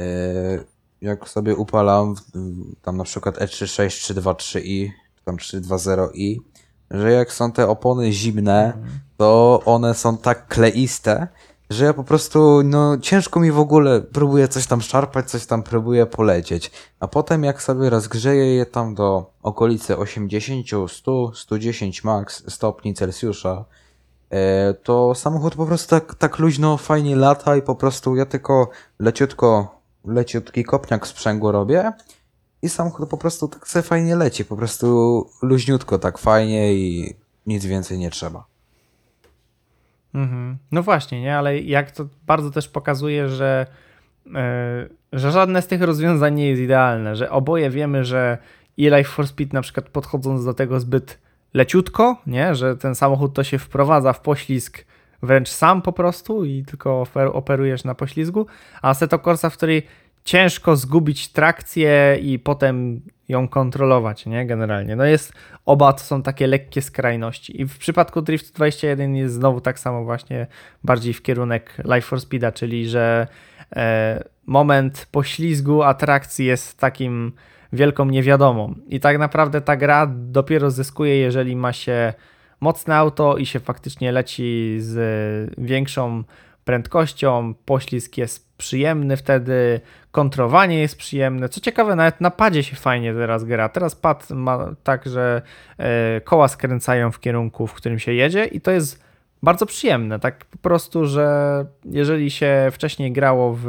Y, 0.00 0.64
jak 1.00 1.28
sobie 1.28 1.56
upalam 1.56 2.14
tam 2.82 2.96
na 2.96 3.04
przykład 3.04 3.38
E36, 3.38 4.14
323i, 4.14 4.90
czy 5.16 5.24
tam 5.24 5.36
320i, 5.36 6.36
że 6.90 7.12
jak 7.12 7.32
są 7.32 7.52
te 7.52 7.68
opony 7.68 8.12
zimne, 8.12 8.72
to 9.16 9.62
one 9.64 9.94
są 9.94 10.18
tak 10.18 10.48
kleiste, 10.48 11.28
że 11.70 11.84
ja 11.84 11.94
po 11.94 12.04
prostu, 12.04 12.62
no 12.64 12.98
ciężko 12.98 13.40
mi 13.40 13.50
w 13.50 13.58
ogóle, 13.58 14.00
próbuję 14.00 14.48
coś 14.48 14.66
tam 14.66 14.80
szarpać, 14.80 15.30
coś 15.30 15.46
tam 15.46 15.62
próbuję 15.62 16.06
polecieć. 16.06 16.70
A 17.00 17.08
potem 17.08 17.44
jak 17.44 17.62
sobie 17.62 17.90
rozgrzeję 17.90 18.54
je 18.54 18.66
tam 18.66 18.94
do 18.94 19.30
okolicy 19.42 19.98
80, 19.98 20.66
100, 20.88 21.32
110 21.34 22.04
max 22.04 22.44
stopni 22.52 22.94
Celsjusza, 22.94 23.64
e, 24.30 24.74
to 24.74 25.14
samochód 25.14 25.54
po 25.54 25.66
prostu 25.66 25.90
tak, 25.90 26.14
tak 26.14 26.38
luźno, 26.38 26.76
fajnie 26.76 27.16
lata 27.16 27.56
i 27.56 27.62
po 27.62 27.74
prostu 27.74 28.16
ja 28.16 28.26
tylko 28.26 28.70
leciutko, 28.98 29.79
leciutki 30.04 30.64
kopniak 30.64 31.06
sprzęgło 31.06 31.52
robię 31.52 31.92
i 32.62 32.68
samochód 32.68 33.08
po 33.08 33.18
prostu 33.18 33.48
tak 33.48 33.68
sobie 33.68 33.82
fajnie 33.82 34.16
leci, 34.16 34.44
po 34.44 34.56
prostu 34.56 35.26
luźniutko, 35.42 35.98
tak 35.98 36.18
fajnie 36.18 36.74
i 36.74 37.14
nic 37.46 37.66
więcej 37.66 37.98
nie 37.98 38.10
trzeba. 38.10 38.44
Mhm. 40.14 40.58
No 40.72 40.82
właśnie, 40.82 41.20
nie, 41.20 41.36
ale 41.36 41.58
jak 41.58 41.90
to 41.90 42.06
bardzo 42.26 42.50
też 42.50 42.68
pokazuje, 42.68 43.28
że, 43.28 43.66
yy, 44.26 44.32
że 45.12 45.32
żadne 45.32 45.62
z 45.62 45.66
tych 45.66 45.82
rozwiązań 45.82 46.34
nie 46.34 46.48
jest 46.48 46.62
idealne, 46.62 47.16
że 47.16 47.30
oboje 47.30 47.70
wiemy, 47.70 48.04
że 48.04 48.38
e-Life 48.78 49.10
for 49.10 49.28
Speed 49.28 49.54
na 49.54 49.62
przykład 49.62 49.88
podchodząc 49.88 50.44
do 50.44 50.54
tego 50.54 50.80
zbyt 50.80 51.18
leciutko, 51.54 52.16
nie, 52.26 52.54
że 52.54 52.76
ten 52.76 52.94
samochód 52.94 53.34
to 53.34 53.44
się 53.44 53.58
wprowadza 53.58 54.12
w 54.12 54.20
poślizg 54.20 54.84
wręcz 55.22 55.48
sam 55.48 55.82
po 55.82 55.92
prostu 55.92 56.44
i 56.44 56.64
tylko 56.64 57.06
operujesz 57.32 57.84
na 57.84 57.94
poślizgu, 57.94 58.46
a 58.82 58.94
Seto 58.94 59.18
Corsa, 59.18 59.50
w 59.50 59.56
której 59.56 59.86
ciężko 60.24 60.76
zgubić 60.76 61.28
trakcję 61.28 62.18
i 62.22 62.38
potem 62.38 63.00
ją 63.28 63.48
kontrolować, 63.48 64.26
nie? 64.26 64.46
Generalnie. 64.46 64.96
No 64.96 65.04
jest, 65.04 65.32
oba 65.66 65.92
to 65.92 66.00
są 66.00 66.22
takie 66.22 66.46
lekkie 66.46 66.82
skrajności. 66.82 67.60
I 67.60 67.66
w 67.66 67.78
przypadku 67.78 68.22
Drift 68.22 68.54
21 68.54 69.14
jest 69.14 69.34
znowu 69.34 69.60
tak 69.60 69.78
samo 69.78 70.04
właśnie 70.04 70.46
bardziej 70.84 71.14
w 71.14 71.22
kierunek 71.22 71.76
Life 71.84 72.00
for 72.00 72.20
Speeda, 72.20 72.52
czyli 72.52 72.88
że 72.88 73.26
e, 73.76 74.24
moment 74.46 75.08
poślizgu 75.10 75.82
atrakcji 75.82 76.46
jest 76.46 76.78
takim 76.78 77.32
wielką 77.72 78.04
niewiadomą. 78.04 78.74
I 78.88 79.00
tak 79.00 79.18
naprawdę 79.18 79.60
ta 79.60 79.76
gra 79.76 80.06
dopiero 80.06 80.70
zyskuje, 80.70 81.16
jeżeli 81.16 81.56
ma 81.56 81.72
się 81.72 82.14
mocne 82.60 82.96
auto 82.96 83.36
i 83.36 83.46
się 83.46 83.60
faktycznie 83.60 84.12
leci 84.12 84.76
z 84.80 85.54
większą 85.58 86.24
prędkością, 86.64 87.54
poślizg 87.64 88.18
jest 88.18 88.56
przyjemny 88.56 89.16
wtedy, 89.16 89.80
kontrowanie 90.10 90.80
jest 90.80 90.96
przyjemne. 90.96 91.48
Co 91.48 91.60
ciekawe, 91.60 91.96
nawet 91.96 92.20
na 92.20 92.30
padzie 92.30 92.62
się 92.62 92.76
fajnie 92.76 93.14
teraz 93.14 93.44
gra. 93.44 93.68
Teraz 93.68 93.94
pad 93.94 94.30
ma 94.30 94.74
tak, 94.82 95.06
że 95.06 95.42
e, 95.78 96.20
koła 96.20 96.48
skręcają 96.48 97.10
w 97.10 97.20
kierunku, 97.20 97.66
w 97.66 97.74
którym 97.74 97.98
się 97.98 98.12
jedzie 98.12 98.44
i 98.44 98.60
to 98.60 98.70
jest 98.70 99.04
bardzo 99.42 99.66
przyjemne. 99.66 100.20
Tak 100.20 100.44
po 100.44 100.58
prostu, 100.58 101.06
że 101.06 101.64
jeżeli 101.84 102.30
się 102.30 102.68
wcześniej 102.72 103.12
grało 103.12 103.56
w 103.62 103.68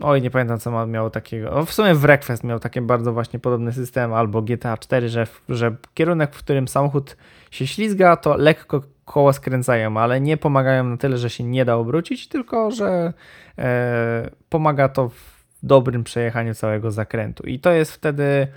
Oj, 0.00 0.22
nie 0.22 0.30
pamiętam 0.30 0.58
co 0.58 0.70
ma, 0.70 0.86
miało 0.86 1.10
takiego. 1.10 1.50
O, 1.50 1.64
w 1.64 1.72
sumie 1.72 1.94
Wreckfest 1.94 2.44
miał 2.44 2.60
taki 2.60 2.80
bardzo 2.80 3.12
właśnie 3.12 3.38
podobny 3.38 3.72
system, 3.72 4.12
albo 4.12 4.42
GTA 4.42 4.76
4, 4.76 5.08
że, 5.08 5.26
że 5.48 5.76
kierunek, 5.94 6.34
w 6.34 6.38
którym 6.38 6.68
samochód 6.68 7.16
się 7.50 7.66
ślizga, 7.66 8.16
to 8.16 8.36
lekko 8.36 8.82
koła 9.04 9.32
skręcają, 9.32 9.96
ale 9.96 10.20
nie 10.20 10.36
pomagają 10.36 10.84
na 10.84 10.96
tyle, 10.96 11.18
że 11.18 11.30
się 11.30 11.44
nie 11.44 11.64
da 11.64 11.76
obrócić, 11.76 12.28
tylko 12.28 12.70
że 12.70 13.12
e, 13.58 14.30
pomaga 14.48 14.88
to 14.88 15.08
w 15.08 15.44
dobrym 15.62 16.04
przejechaniu 16.04 16.54
całego 16.54 16.90
zakrętu. 16.90 17.42
I 17.46 17.58
to 17.58 17.70
jest 17.70 17.92
wtedy. 17.92 18.48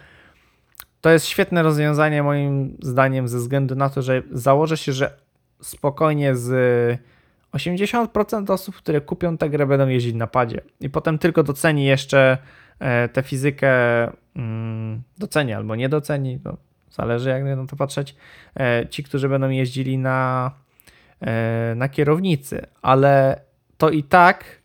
To 1.01 1.09
jest 1.09 1.25
świetne 1.25 1.63
rozwiązanie, 1.63 2.23
moim 2.23 2.77
zdaniem, 2.81 3.27
ze 3.27 3.37
względu 3.37 3.75
na 3.75 3.89
to, 3.89 4.01
że 4.01 4.23
założę 4.31 4.77
się, 4.77 4.93
że 4.93 5.17
spokojnie 5.61 6.35
z 6.35 6.49
80% 7.53 8.51
osób, 8.51 8.75
które 8.75 9.01
kupią 9.01 9.37
tę 9.37 9.49
grę, 9.49 9.67
będą 9.67 9.87
jeździć 9.87 10.15
na 10.15 10.27
padzie. 10.27 10.61
I 10.81 10.89
potem 10.89 11.17
tylko 11.17 11.43
doceni 11.43 11.85
jeszcze 11.85 12.37
e, 12.79 13.09
tę 13.09 13.23
fizykę, 13.23 13.71
mm, 14.35 15.01
doceni 15.17 15.53
albo 15.53 15.75
nie 15.75 15.89
doceni, 15.89 16.39
no, 16.43 16.57
zależy 16.91 17.29
jak 17.29 17.43
na 17.43 17.67
to 17.67 17.75
patrzeć, 17.75 18.15
e, 18.59 18.87
ci, 18.89 19.03
którzy 19.03 19.29
będą 19.29 19.49
jeździli 19.49 19.97
na, 19.97 20.51
e, 21.21 21.73
na 21.75 21.89
kierownicy. 21.89 22.65
Ale 22.81 23.41
to 23.77 23.89
i 23.89 24.03
tak 24.03 24.61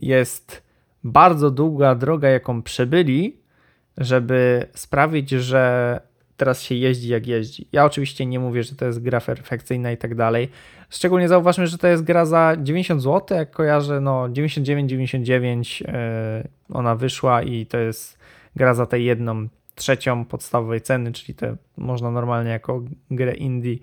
jest 0.00 0.62
bardzo 1.04 1.50
długa 1.50 1.94
droga, 1.94 2.28
jaką 2.28 2.62
przebyli, 2.62 3.40
żeby 3.98 4.66
sprawić, 4.74 5.30
że 5.30 6.00
teraz 6.36 6.62
się 6.62 6.74
jeździ 6.74 7.08
jak 7.08 7.26
jeździ. 7.26 7.68
Ja 7.72 7.84
oczywiście 7.84 8.26
nie 8.26 8.40
mówię, 8.40 8.62
że 8.62 8.76
to 8.76 8.84
jest 8.84 9.02
gra 9.02 9.20
perfekcyjna 9.20 9.92
i 9.92 9.96
tak 9.96 10.14
dalej. 10.14 10.48
Szczególnie 10.90 11.28
zauważmy, 11.28 11.66
że 11.66 11.78
to 11.78 11.86
jest 11.88 12.02
gra 12.02 12.24
za 12.24 12.56
90 12.62 13.02
zł, 13.02 13.38
jak 13.38 13.50
kojarzę, 13.50 14.00
no 14.00 14.28
99,99 14.28 15.80
yy, 15.80 16.48
ona 16.68 16.94
wyszła 16.94 17.42
i 17.42 17.66
to 17.66 17.78
jest 17.78 18.18
gra 18.56 18.74
za 18.74 18.86
tę 18.86 19.00
jedną 19.00 19.48
trzecią 19.74 20.24
podstawowej 20.24 20.80
ceny, 20.80 21.12
czyli 21.12 21.34
to 21.34 21.46
można 21.76 22.10
normalnie 22.10 22.50
jako 22.50 22.82
grę 23.10 23.34
indie 23.34 23.76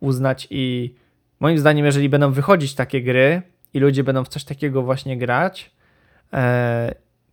uznać 0.00 0.48
i 0.50 0.94
moim 1.40 1.58
zdaniem, 1.58 1.86
jeżeli 1.86 2.08
będą 2.08 2.32
wychodzić 2.32 2.74
takie 2.74 3.02
gry 3.02 3.42
i 3.74 3.80
ludzie 3.80 4.04
będą 4.04 4.24
w 4.24 4.28
coś 4.28 4.44
takiego 4.44 4.82
właśnie 4.82 5.18
grać, 5.18 5.70
yy, 6.32 6.38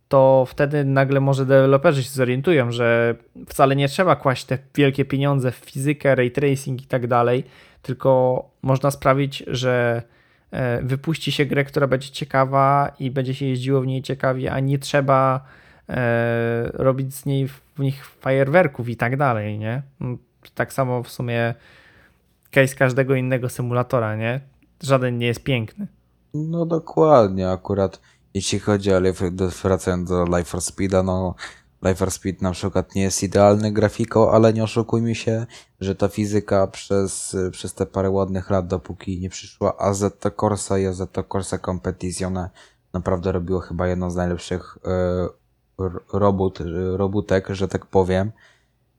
to 0.08 0.44
wtedy 0.48 0.84
nagle 0.84 1.20
może 1.20 1.46
deweloperzy 1.46 2.02
się 2.02 2.10
zorientują, 2.10 2.72
że 2.72 3.14
wcale 3.48 3.76
nie 3.76 3.88
trzeba 3.88 4.16
kłaść 4.16 4.44
te 4.44 4.58
wielkie 4.74 5.04
pieniądze 5.04 5.52
w 5.52 5.56
fizykę, 5.56 6.14
ray 6.14 6.30
tracing 6.30 6.82
i 6.82 6.86
tak 6.86 7.06
dalej, 7.06 7.44
tylko 7.82 8.44
można 8.62 8.90
sprawić, 8.90 9.44
że 9.46 10.02
e, 10.50 10.82
wypuści 10.82 11.32
się 11.32 11.46
grę, 11.46 11.64
która 11.64 11.86
będzie 11.86 12.10
ciekawa 12.10 12.92
i 12.98 13.10
będzie 13.10 13.34
się 13.34 13.46
jeździło 13.46 13.80
w 13.80 13.86
niej 13.86 14.02
ciekawie, 14.02 14.52
a 14.52 14.60
nie 14.60 14.78
trzeba 14.78 15.44
e, 15.88 16.70
robić 16.74 17.14
z 17.14 17.26
niej 17.26 17.48
w 17.48 17.78
nich 17.78 18.06
fajerwerków 18.06 18.88
i 18.88 18.96
tak 18.96 19.16
dalej, 19.16 19.58
nie? 19.58 19.82
No, 20.00 20.16
tak 20.54 20.72
samo 20.72 21.02
w 21.02 21.08
sumie 21.10 21.54
case 22.50 22.76
każdego 22.76 23.14
innego 23.14 23.48
symulatora, 23.48 24.16
nie? 24.16 24.40
Żaden 24.82 25.18
nie 25.18 25.26
jest 25.26 25.42
piękny. 25.42 25.86
No 26.34 26.66
dokładnie, 26.66 27.50
akurat 27.50 28.00
jeśli 28.34 28.58
chodzi 28.58 28.92
o 28.92 29.00
Life, 29.00 29.30
wracając 29.62 30.08
do 30.08 30.24
Life 30.24 30.44
for 30.44 30.60
Speeda, 30.60 31.02
no 31.02 31.34
Life 31.82 31.94
for 31.94 32.10
Speed 32.10 32.42
na 32.42 32.52
przykład 32.52 32.94
nie 32.94 33.02
jest 33.02 33.22
idealny 33.22 33.72
grafiką, 33.72 34.30
ale 34.30 34.52
nie 34.52 34.64
oszukujmy 34.64 35.14
się, 35.14 35.46
że 35.80 35.94
ta 35.94 36.08
fizyka 36.08 36.66
przez, 36.66 37.36
przez 37.52 37.74
te 37.74 37.86
parę 37.86 38.10
ładnych 38.10 38.50
lat, 38.50 38.66
dopóki 38.66 39.20
nie 39.20 39.30
przyszła 39.30 39.78
AZ 39.78 40.04
Corsa 40.36 40.78
i 40.78 40.86
AZ 40.86 41.02
Corsa 41.32 41.58
Competizione, 41.58 42.50
naprawdę 42.92 43.32
robiło 43.32 43.60
chyba 43.60 43.88
jedno 43.88 44.10
z 44.10 44.16
najlepszych 44.16 44.78
e, 44.84 45.28
robót, 46.12 46.58
robótek, 46.96 47.48
że 47.50 47.68
tak 47.68 47.86
powiem. 47.86 48.32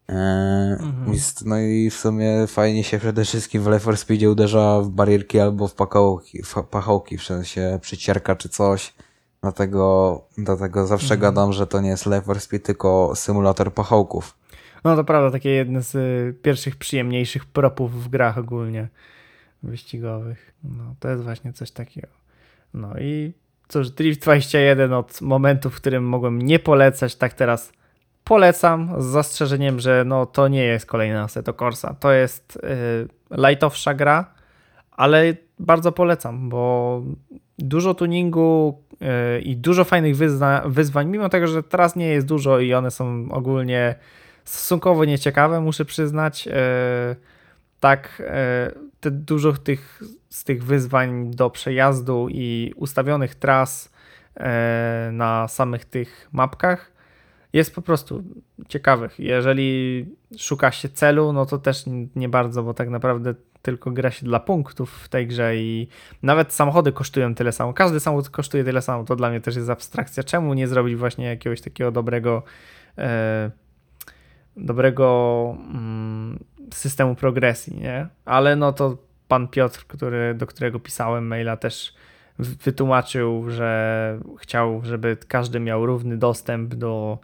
E, 0.10 0.60
Mhm. 0.80 1.18
No 1.46 1.60
i 1.60 1.90
w 1.90 1.94
sumie 1.94 2.48
fajnie 2.48 2.84
się 2.84 3.00
przede 3.00 3.26
wszystkim 3.26 3.64
w 3.64 3.68
Life 3.68 3.80
for 3.80 3.98
Speedzie 3.98 4.30
uderza 4.30 4.82
w 4.82 4.90
barierki 4.90 5.40
albo 5.40 5.68
w 5.68 5.74
pachołki, 5.74 6.44
w 6.44 6.54
pachołki, 6.64 7.18
w 7.18 7.24
sensie 7.24 7.80
przycierka 7.82 8.36
czy 8.36 8.50
coś. 8.50 8.94
Dlatego, 9.42 10.22
dlatego 10.38 10.88
zawsze 10.88 11.14
Mhm. 11.16 11.22
gadam, 11.22 11.54
że 11.54 11.68
to 11.68 11.82
nie 11.82 11.90
jest 11.90 12.06
Life 12.06 12.22
for 12.22 12.40
Speed, 12.40 12.66
tylko 12.66 13.12
symulator 13.16 13.74
pachołków. 13.74 14.38
No 14.84 14.96
to 14.96 15.04
prawda, 15.04 15.32
takie 15.32 15.50
jedne 15.50 15.82
z 15.82 15.96
y, 15.96 16.34
pierwszych 16.42 16.76
przyjemniejszych 16.76 17.46
propów 17.46 18.04
w 18.04 18.08
grach 18.10 18.38
ogólnie 18.38 18.88
wyścigowych. 19.64 20.54
No 20.64 20.96
to 21.00 21.10
jest 21.10 21.24
właśnie 21.24 21.54
coś 21.54 21.72
takiego. 21.72 22.08
No 22.74 22.94
i 23.00 23.34
cóż, 23.68 23.90
Drift 23.90 24.22
21 24.22 24.94
od 24.94 25.22
momentu, 25.22 25.70
w 25.70 25.76
którym 25.76 26.04
mogłem 26.04 26.42
nie 26.42 26.60
polecać, 26.60 27.16
tak 27.16 27.34
teraz 27.34 27.72
polecam 28.24 29.02
z 29.02 29.06
zastrzeżeniem, 29.06 29.80
że 29.80 30.04
no 30.06 30.26
to 30.26 30.48
nie 30.48 30.64
jest 30.64 30.86
kolejna 30.86 31.24
Assetto 31.24 31.54
Corsa. 31.54 31.96
To 32.00 32.12
jest 32.12 32.56
y, 33.36 33.38
lightowsza 33.38 33.94
gra, 33.94 34.34
ale 34.92 35.34
bardzo 35.60 35.92
polecam, 35.92 36.50
bo 36.50 37.02
dużo 37.60 37.94
tuningu 37.94 38.82
y, 39.38 39.42
i 39.42 39.58
dużo 39.58 39.84
fajnych 39.84 40.16
wyzna- 40.16 40.70
wyzwań, 40.70 41.08
mimo 41.08 41.30
tego, 41.30 41.48
że 41.48 41.64
teraz 41.64 41.96
nie 41.96 42.08
jest 42.08 42.28
dużo 42.28 42.60
i 42.60 42.74
one 42.74 42.92
są 42.92 43.28
ogólnie 43.32 43.96
stosunkowo 44.44 45.06
nieciekawe, 45.06 45.62
muszę 45.62 45.86
przyznać. 45.86 46.48
E, 46.48 47.16
tak, 47.80 48.24
e, 48.26 48.72
te, 49.00 49.12
dużo 49.12 49.54
tych, 49.54 50.02
z 50.30 50.44
tych 50.44 50.64
wyzwań 50.64 51.32
do 51.32 51.50
przejazdu 51.50 52.28
i 52.30 52.74
ustawionych 52.76 53.36
tras 53.36 53.92
e, 54.38 55.10
na 55.14 55.48
samych 55.48 55.86
tych 55.86 56.30
mapkach 56.32 56.92
jest 57.54 57.76
po 57.76 57.82
prostu 57.82 58.24
ciekawych. 58.68 59.20
Jeżeli 59.20 60.06
szuka 60.38 60.72
się 60.72 60.90
celu, 60.90 61.34
no 61.34 61.46
to 61.46 61.58
też 61.58 61.84
nie 62.16 62.30
bardzo, 62.30 62.64
bo 62.64 62.74
tak 62.74 62.90
naprawdę 62.90 63.34
tylko 63.62 63.92
gra 63.92 64.12
się 64.12 64.26
dla 64.26 64.40
punktów 64.40 64.92
w 64.92 65.10
tej 65.10 65.28
grze 65.28 65.58
i 65.58 65.88
nawet 66.24 66.54
samochody 66.54 66.92
kosztują 66.92 67.36
tyle 67.36 67.52
samo. 67.52 67.74
Każdy 67.74 68.00
samochód 68.00 68.30
kosztuje 68.30 68.64
tyle 68.64 68.82
samo. 68.82 69.04
To 69.04 69.16
dla 69.16 69.30
mnie 69.30 69.42
też 69.42 69.56
jest 69.56 69.70
abstrakcja. 69.70 70.24
Czemu 70.24 70.54
nie 70.54 70.68
zrobić 70.68 70.96
właśnie 70.96 71.26
jakiegoś 71.26 71.62
takiego 71.62 71.92
dobrego 71.92 72.44
e, 72.98 73.52
dobrego 74.58 75.58
mm, 75.74 76.40
systemu 76.74 77.16
progresji, 77.16 77.78
nie? 77.78 78.08
Ale 78.26 78.56
no 78.56 78.74
to 78.74 78.98
pan 79.28 79.48
Piotr, 79.48 79.86
który, 79.88 80.34
do 80.34 80.48
którego 80.48 80.80
pisałem 80.80 81.28
maila 81.28 81.58
też 81.58 81.94
wytłumaczył, 82.40 83.50
że 83.50 84.20
chciał, 84.40 84.82
żeby 84.84 85.18
każdy 85.28 85.60
miał 85.60 85.86
równy 85.86 86.18
dostęp 86.18 86.76
do 86.76 87.20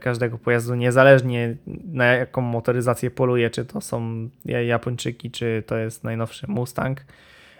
każdego 0.00 0.38
pojazdu, 0.38 0.74
niezależnie 0.74 1.56
na 1.92 2.04
jaką 2.04 2.40
motoryzację 2.40 3.10
poluje, 3.10 3.50
czy 3.50 3.64
to 3.64 3.80
są 3.80 4.28
Ja- 4.44 4.62
Japończyki, 4.62 5.30
czy 5.30 5.62
to 5.66 5.76
jest 5.76 6.04
najnowszy 6.04 6.46
Mustang, 6.48 7.04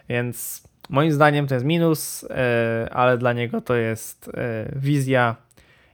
więc 0.09 0.63
moim 0.89 1.13
zdaniem 1.13 1.47
to 1.47 1.55
jest 1.55 1.67
minus, 1.67 2.25
e, 2.31 2.89
ale 2.93 3.19
dla 3.19 3.33
niego 3.33 3.61
to 3.61 3.75
jest 3.75 4.31
e, 4.35 4.73
wizja 4.77 5.37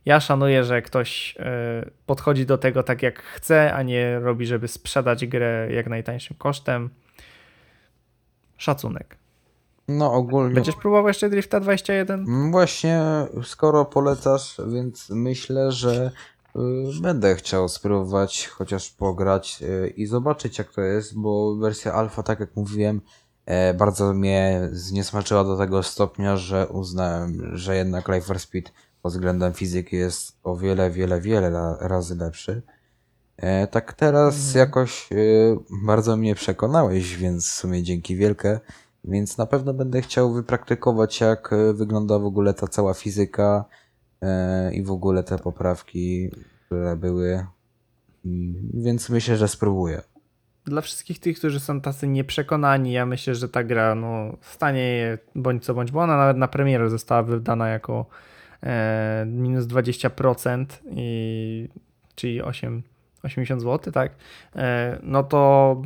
ja 0.05 0.20
szanuję, 0.20 0.64
że 0.64 0.82
ktoś 0.82 1.36
e, 1.38 1.90
podchodzi 2.07 2.46
do 2.46 2.59
tego 2.59 2.82
tak 2.82 3.02
jak 3.02 3.22
chce, 3.22 3.74
a 3.74 3.82
nie 3.82 4.18
robi, 4.20 4.46
żeby 4.46 4.68
sprzedać 4.68 5.26
grę 5.26 5.68
jak 5.70 5.86
najtańszym 5.86 6.36
kosztem. 6.36 6.90
Szacunek. 8.57 9.16
No 9.89 10.12
ogólnie. 10.12 10.55
Będziesz 10.55 10.76
próbował 10.76 11.09
jeszcze 11.09 11.30
Drifta 11.30 11.61
21? 11.61 12.20
Mm, 12.20 12.53
Właśnie, 12.53 13.03
skoro 13.45 13.85
polecasz, 13.85 14.61
więc 14.72 15.11
myślę, 15.11 15.72
że 15.72 16.11
y, 16.57 16.61
będę 17.03 17.35
chciał 17.35 17.68
spróbować 17.68 18.49
chociaż 18.49 18.91
pograć 18.91 19.62
y, 19.62 19.89
i 19.97 20.07
zobaczyć 20.07 20.59
jak 20.59 20.72
to 20.72 20.80
jest, 20.80 21.18
bo 21.18 21.57
wersja 21.57 21.93
alfa, 21.93 22.22
tak 22.22 22.41
jak 22.41 22.57
mówiłem, 22.57 23.01
e, 23.47 23.74
bardzo 23.74 24.14
mnie 24.14 24.68
zniesmaczyła 24.72 25.45
do 25.45 25.57
tego 25.57 25.82
stopnia, 25.82 26.37
że 26.37 26.68
uznałem, 26.68 27.51
że 27.57 27.76
jednak 27.76 28.09
Life 28.09 28.26
for 28.26 28.41
Speed 28.41 28.72
pod 29.03 29.12
względem 29.12 29.53
fizyki 29.53 29.97
jest 29.97 30.37
o 30.43 30.57
wiele, 30.57 30.91
wiele, 30.91 31.20
wiele 31.20 31.76
razy 31.80 32.16
lepszy. 32.16 32.62
E, 33.37 33.66
tak 33.66 33.93
teraz 33.93 34.55
jakoś 34.55 35.12
e, 35.12 35.16
bardzo 35.87 36.16
mnie 36.16 36.35
przekonałeś, 36.35 37.16
więc 37.16 37.49
w 37.49 37.55
sumie 37.55 37.82
dzięki 37.82 38.16
wielkie. 38.16 38.61
Więc 39.05 39.38
na 39.38 39.46
pewno 39.46 39.74
będę 39.74 40.02
chciał 40.02 40.32
wypraktykować, 40.32 41.20
jak 41.20 41.52
e, 41.52 41.72
wygląda 41.72 42.18
w 42.18 42.24
ogóle 42.24 42.55
ta 42.55 42.66
cała 42.66 42.94
fizyka 42.94 43.64
e, 44.22 44.74
i 44.74 44.82
w 44.82 44.90
ogóle 44.90 45.24
te 45.24 45.38
poprawki, 45.38 46.30
które 46.66 46.96
były. 46.96 47.46
I, 48.24 48.55
więc 48.74 49.11
myślę, 49.11 49.36
że 49.36 49.48
spróbuję. 49.48 50.02
Dla 50.64 50.80
wszystkich 50.80 51.18
tych, 51.18 51.38
którzy 51.38 51.61
są 51.61 51.80
tacy 51.80 52.09
nieprzekonani, 52.09 52.92
ja 52.92 53.07
myślę, 53.07 53.34
że 53.34 53.48
ta 53.48 53.64
gra 53.64 53.94
no, 53.94 54.36
stanie 54.40 55.18
bądź 55.34 55.64
co 55.64 55.74
bądź, 55.74 55.90
bo 55.90 56.00
ona 56.00 56.16
nawet 56.16 56.36
na 56.36 56.48
premierę 56.48 56.90
została 56.90 57.22
wydana 57.22 57.68
jako 57.68 58.07
e, 58.62 59.24
minus 59.28 59.64
20%, 59.64 60.66
i, 60.90 61.68
czyli 62.14 62.42
8, 62.42 62.82
80 63.22 63.62
zł, 63.62 63.92
tak? 63.92 64.12
E, 64.57 64.98
no 65.02 65.22
to 65.22 65.82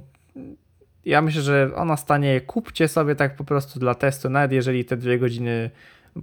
ja 1.09 1.23
myślę, 1.23 1.43
że 1.43 1.71
ona 1.77 1.97
stanie, 1.97 2.41
kupcie 2.41 2.89
sobie 2.89 3.15
tak 3.15 3.37
po 3.37 3.45
prostu 3.45 3.81
dla 3.81 3.95
testu, 3.95 4.31
nawet 4.31 4.53
jeżeli 4.53 4.85
te 4.85 4.97
dwie 4.97 5.19
godziny, 5.19 5.71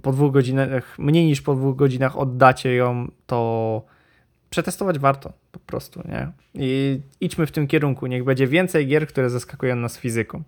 po 0.02 0.12
dwóch 0.12 0.32
godzinach, 0.32 0.98
mniej 0.98 1.26
niż 1.26 1.42
po 1.42 1.54
dwóch 1.54 1.76
godzinach 1.76 2.18
oddacie 2.18 2.74
ją, 2.74 3.10
to 3.26 3.82
przetestować 4.50 4.98
warto 4.98 5.32
po 5.52 5.58
prostu, 5.58 6.00
nie? 6.08 6.32
I 6.54 7.00
idźmy 7.20 7.46
w 7.46 7.52
tym 7.52 7.66
kierunku, 7.66 8.06
niech 8.06 8.24
będzie 8.24 8.46
więcej 8.46 8.86
gier, 8.86 9.08
które 9.08 9.30
zaskakują 9.30 9.76
nas 9.76 9.98
fizyką. 9.98 10.42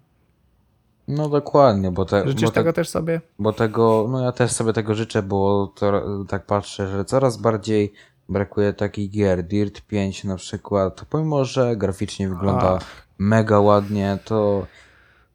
No 1.09 1.29
dokładnie, 1.29 1.91
bo, 1.91 2.05
te, 2.05 2.29
Życzysz 2.29 2.43
bo, 2.43 2.51
te, 2.51 2.55
tego 2.55 2.73
też 2.73 2.89
sobie? 2.89 3.21
bo 3.39 3.53
tego, 3.53 4.07
no 4.11 4.25
ja 4.25 4.33
też 4.33 4.53
sobie 4.53 4.73
tego 4.73 4.95
życzę, 4.95 5.23
bo 5.23 5.73
to, 5.77 6.03
tak 6.29 6.47
patrzę, 6.47 6.89
że 6.89 7.05
coraz 7.05 7.37
bardziej 7.37 7.93
brakuje 8.29 8.73
takich 8.73 9.11
gier. 9.11 9.45
Dirt 9.45 9.81
5 9.81 10.25
na 10.25 10.37
przykład, 10.37 11.05
pomimo, 11.11 11.45
że 11.45 11.77
graficznie 11.77 12.29
wygląda 12.29 12.79
mega 13.19 13.61
ładnie, 13.61 14.19
to 14.25 14.67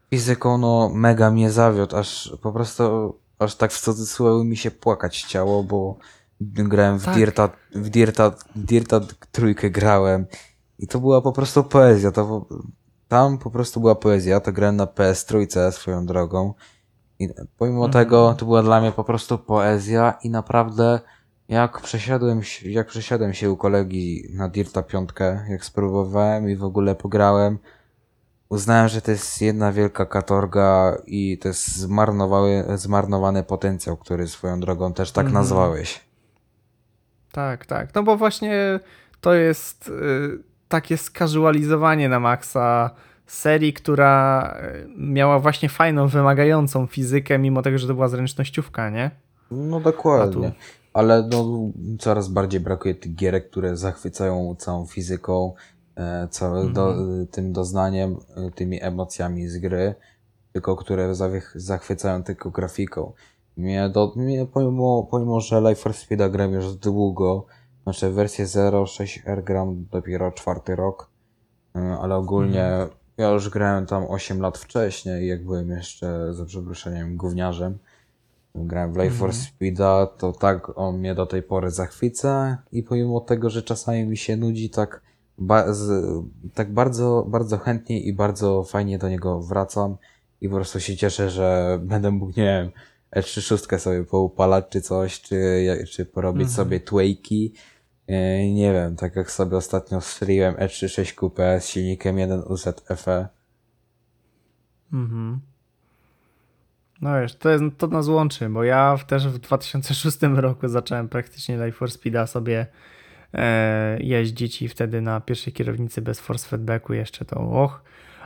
fizyką 0.09 0.57
no 0.57 0.91
mega 0.93 1.31
mnie 1.31 1.51
zawiódł, 1.51 1.95
aż 1.95 2.37
po 2.41 2.51
prostu, 2.51 3.15
aż 3.39 3.55
tak 3.55 3.71
w 3.71 3.81
cudzysłowie 3.81 4.45
mi 4.45 4.57
się 4.57 4.71
płakać 4.71 5.23
chciało, 5.23 5.63
bo 5.63 5.97
grałem 6.41 6.99
w 6.99 7.05
Tak. 7.05 7.15
Dirta, 7.15 7.49
w 7.75 7.89
Dirta, 7.89 8.31
Dirta 8.55 8.99
trójkę 9.31 9.69
grałem 9.69 10.25
i 10.79 10.87
to 10.87 10.99
była 10.99 11.21
po 11.21 11.31
prostu 11.31 11.63
poezja, 11.63 12.11
to 12.11 12.45
tam 13.07 13.37
po 13.37 13.51
prostu 13.51 13.79
była 13.79 13.95
poezja, 13.95 14.39
to 14.39 14.51
grałem 14.51 14.75
na 14.75 14.87
PS 14.87 15.25
trójce 15.25 15.71
swoją 15.71 16.05
drogą 16.05 16.53
i 17.19 17.29
pomimo 17.57 17.89
tego 17.89 18.35
to 18.37 18.45
była 18.45 18.63
dla 18.63 18.81
mnie 18.81 18.91
po 18.91 19.03
prostu 19.03 19.37
poezja 19.37 20.17
i 20.23 20.29
naprawdę 20.29 20.99
jak 21.49 21.81
przesiadłem 21.81 22.43
się, 22.43 22.69
jak 22.69 22.87
przesiadłem 22.87 23.33
się 23.33 23.51
u 23.51 23.57
kolegi 23.57 24.23
na 24.33 24.49
Dirta 24.49 24.83
piątkę, 24.83 25.45
jak 25.49 25.65
spróbowałem 25.65 26.49
i 26.49 26.55
w 26.55 26.63
ogóle 26.63 26.95
pograłem, 26.95 27.57
uznałem, 28.49 28.87
że 28.87 29.01
to 29.01 29.11
jest 29.11 29.41
jedna 29.41 29.71
wielka 29.71 30.05
katorga 30.05 30.97
i 31.05 31.37
to 31.37 31.47
jest 31.47 31.75
zmarnowały, 31.77 32.63
zmarnowany 32.75 33.43
potencjał, 33.43 33.97
który 33.97 34.27
swoją 34.27 34.59
drogą 34.59 34.93
też 34.93 35.11
tak 35.11 35.25
Mhm. 35.25 35.41
nazwałeś. 35.43 36.01
Tak, 37.31 37.65
tak. 37.65 37.95
No 37.95 38.03
bo 38.03 38.17
właśnie 38.17 38.79
to 39.21 39.33
jest 39.33 39.87
y, 39.87 39.91
takie 40.67 40.97
skazualizowanie 40.97 42.09
na 42.09 42.19
maksa 42.19 42.89
serii, 43.27 43.73
która 43.73 44.43
y, 44.85 44.87
miała 44.97 45.39
właśnie 45.39 45.69
fajną, 45.69 46.07
wymagającą 46.07 46.87
fizykę, 46.87 47.39
mimo 47.39 47.61
tego, 47.61 47.77
że 47.77 47.87
to 47.87 47.93
była 47.93 48.07
zręcznościówka, 48.07 48.89
nie? 48.89 49.11
No 49.51 49.79
dokładnie. 49.79 50.47
A 50.47 50.51
tu? 50.51 50.57
Ale 50.93 51.27
no, 51.31 51.71
coraz 51.99 52.27
bardziej 52.27 52.59
brakuje 52.59 52.95
tych 52.95 53.15
gierek, 53.15 53.49
które 53.49 53.77
zachwycają 53.77 54.55
całą 54.55 54.85
fizyką, 54.85 55.53
e, 55.95 56.27
całym 56.31 56.73
do, 56.73 56.95
tym 57.31 57.53
doznaniem, 57.53 58.17
e, 58.35 58.51
tymi 58.51 58.83
emocjami 58.83 59.47
z 59.47 59.57
gry, 59.57 59.95
tylko 60.53 60.75
które 60.75 61.15
zachwycają 61.55 62.23
tylko 62.23 62.49
grafiką. 62.51 63.13
Mnie, 63.57 63.89
do, 63.89 64.13
mnie 64.15 64.45
pomimo, 64.45 65.07
pomimo, 65.11 65.41
że 65.41 65.61
Life 65.61 65.75
for 65.75 65.93
Speeda 65.93 66.29
gram 66.29 66.51
już 66.51 66.75
długo, 66.75 67.45
znaczy 67.83 68.09
wersję 68.09 68.45
0.6R 68.45 69.43
gram 69.43 69.85
dopiero 69.91 70.31
czwarty 70.31 70.75
rok, 70.75 71.09
e, 71.75 71.79
ale 71.79 72.15
ogólnie 72.15 72.87
ja 73.17 73.29
już 73.29 73.49
grałem 73.49 73.85
tam 73.85 74.05
8 74.09 74.41
lat 74.41 74.57
wcześniej, 74.57 75.27
jak 75.27 75.45
byłem 75.45 75.69
jeszcze, 75.69 76.33
za 76.33 76.45
przeproszeniem, 76.45 77.17
gówniarzem. 77.17 77.77
Grałem 78.55 78.93
w 78.93 78.97
Life 78.97 79.15
for 79.15 79.33
Speeda, 79.33 80.07
to 80.07 80.31
tak 80.33 80.77
on 80.77 80.97
mnie 80.97 81.15
do 81.15 81.25
tej 81.25 81.43
pory 81.43 81.71
zachwyca 81.71 82.57
i 82.71 82.83
pomimo 82.83 83.19
tego, 83.19 83.49
że 83.49 83.63
czasami 83.63 84.05
mi 84.05 84.17
się 84.17 84.37
nudzi, 84.37 84.69
tak, 84.69 85.01
ba 85.37 85.73
z, 85.73 86.05
tak 86.53 86.73
bardzo, 86.73 87.25
bardzo 87.29 87.57
chętnie 87.57 87.99
i 87.99 88.13
bardzo 88.13 88.63
fajnie 88.63 88.97
do 88.97 89.09
niego 89.09 89.39
wracam 89.41 89.97
i 90.41 90.49
po 90.49 90.55
prostu 90.55 90.79
się 90.79 90.97
cieszę, 90.97 91.29
że 91.29 91.79
będę 91.83 92.11
mógł, 92.11 92.27
nie 92.37 92.43
wiem, 92.43 92.71
E36 93.15 93.77
sobie 93.79 94.03
poupalać 94.03 94.65
czy 94.69 94.81
coś, 94.81 95.21
czy, 95.21 95.65
czy 95.91 96.05
porobić 96.05 96.51
sobie 96.51 96.79
twejki. 96.79 97.53
E, 98.07 98.49
Nie 98.53 98.73
wiem, 98.73 98.95
tak 98.95 99.15
jak 99.15 99.31
sobie 99.31 99.57
ostatnio 99.57 100.01
strzeliłem 100.01 100.55
E36 100.55 101.15
Coupe 101.19 101.61
z 101.61 101.67
silnikiem 101.67 102.15
1UZ 102.15 102.95
FE. 102.95 103.27
Mhm. 104.93 105.52
No 107.03 107.21
wiesz, 107.21 107.35
to, 107.35 107.49
jest, 107.49 107.63
to 107.77 107.87
nas 107.87 108.07
łączy, 108.07 108.49
bo 108.49 108.63
ja 108.63 108.97
też 109.07 109.27
w 109.27 109.39
2006 109.39 110.17
roku 110.21 110.67
zacząłem 110.67 111.09
praktycznie 111.09 111.65
Life 111.65 111.71
for 111.71 111.91
Speeda 111.91 112.27
sobie 112.27 112.65
e, 113.33 113.97
jeździć 113.99 114.61
i 114.61 114.67
wtedy 114.67 115.01
na 115.01 115.21
pierwszej 115.21 115.53
kierownicy 115.53 116.01
bez 116.01 116.19
force 116.19 116.47
feedbacku 116.47 116.93
jeszcze 116.93 117.25
to 117.25 117.39
och, 117.39 117.81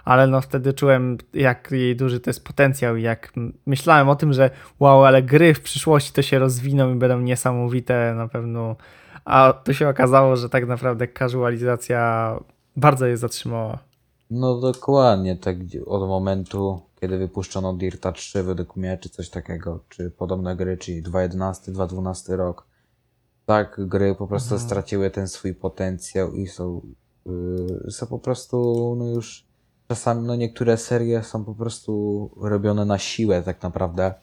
ale 0.06 0.28
no 0.28 0.42
wtedy 0.42 0.74
czułem 0.74 1.18
jak 1.34 1.72
jej 1.72 1.96
duży 1.96 2.20
to 2.20 2.30
jest 2.30 2.44
potencjał 2.44 2.96
i 2.96 3.02
jak 3.02 3.34
myślałem 3.66 4.10
o 4.10 4.16
tym, 4.16 4.34
że 4.34 4.50
wow, 4.80 5.06
ale 5.06 5.24
gry 5.24 5.54
w 5.54 5.62
przyszłości 5.62 6.14
to 6.14 6.22
się 6.22 6.40
rozwiną 6.40 6.94
i 6.94 6.96
będą 6.96 7.20
niesamowite 7.20 8.14
na 8.18 8.28
pewno, 8.28 8.76
a 9.26 9.54
to 9.64 9.74
się 9.74 9.90
okazało, 9.90 10.36
że 10.36 10.50
tak 10.50 10.68
naprawdę 10.68 11.08
casualizacja 11.08 12.34
bardzo 12.76 13.06
je 13.06 13.18
zatrzymała. 13.18 13.78
No 14.32 14.60
dokładnie, 14.60 15.36
tak 15.36 15.58
od 15.86 16.08
momentu, 16.08 16.87
kiedy 17.02 17.18
wypuszczono 17.18 17.74
Dirta 17.74 18.12
3 18.12 18.44
według 18.44 18.76
mnie, 18.76 18.98
czy 18.98 19.10
coś 19.10 19.30
takiego, 19.30 19.84
czy 19.90 20.12
podobne 20.12 20.56
gry, 20.56 20.78
czyli 20.78 21.04
2.11, 21.04 21.72
2.12 21.72 22.36
rok. 22.36 22.68
Tak, 23.46 23.88
gry 23.88 24.16
po 24.16 24.28
prostu 24.28 24.60
straciły 24.60 25.12
ten 25.12 25.28
swój 25.28 25.54
potencjał 25.54 26.34
i 26.34 26.48
są, 26.48 26.82
yy, 27.26 27.92
są 27.92 28.08
po 28.08 28.20
prostu, 28.20 28.96
no 29.00 29.06
już 29.06 29.48
czasami, 29.88 30.28
no 30.28 30.36
niektóre 30.36 30.78
serie 30.78 31.24
są 31.24 31.46
po 31.46 31.56
prostu 31.56 32.32
robione 32.42 32.86
na 32.86 32.98
siłę 32.98 33.44
tak 33.44 33.64
naprawdę. 33.64 34.14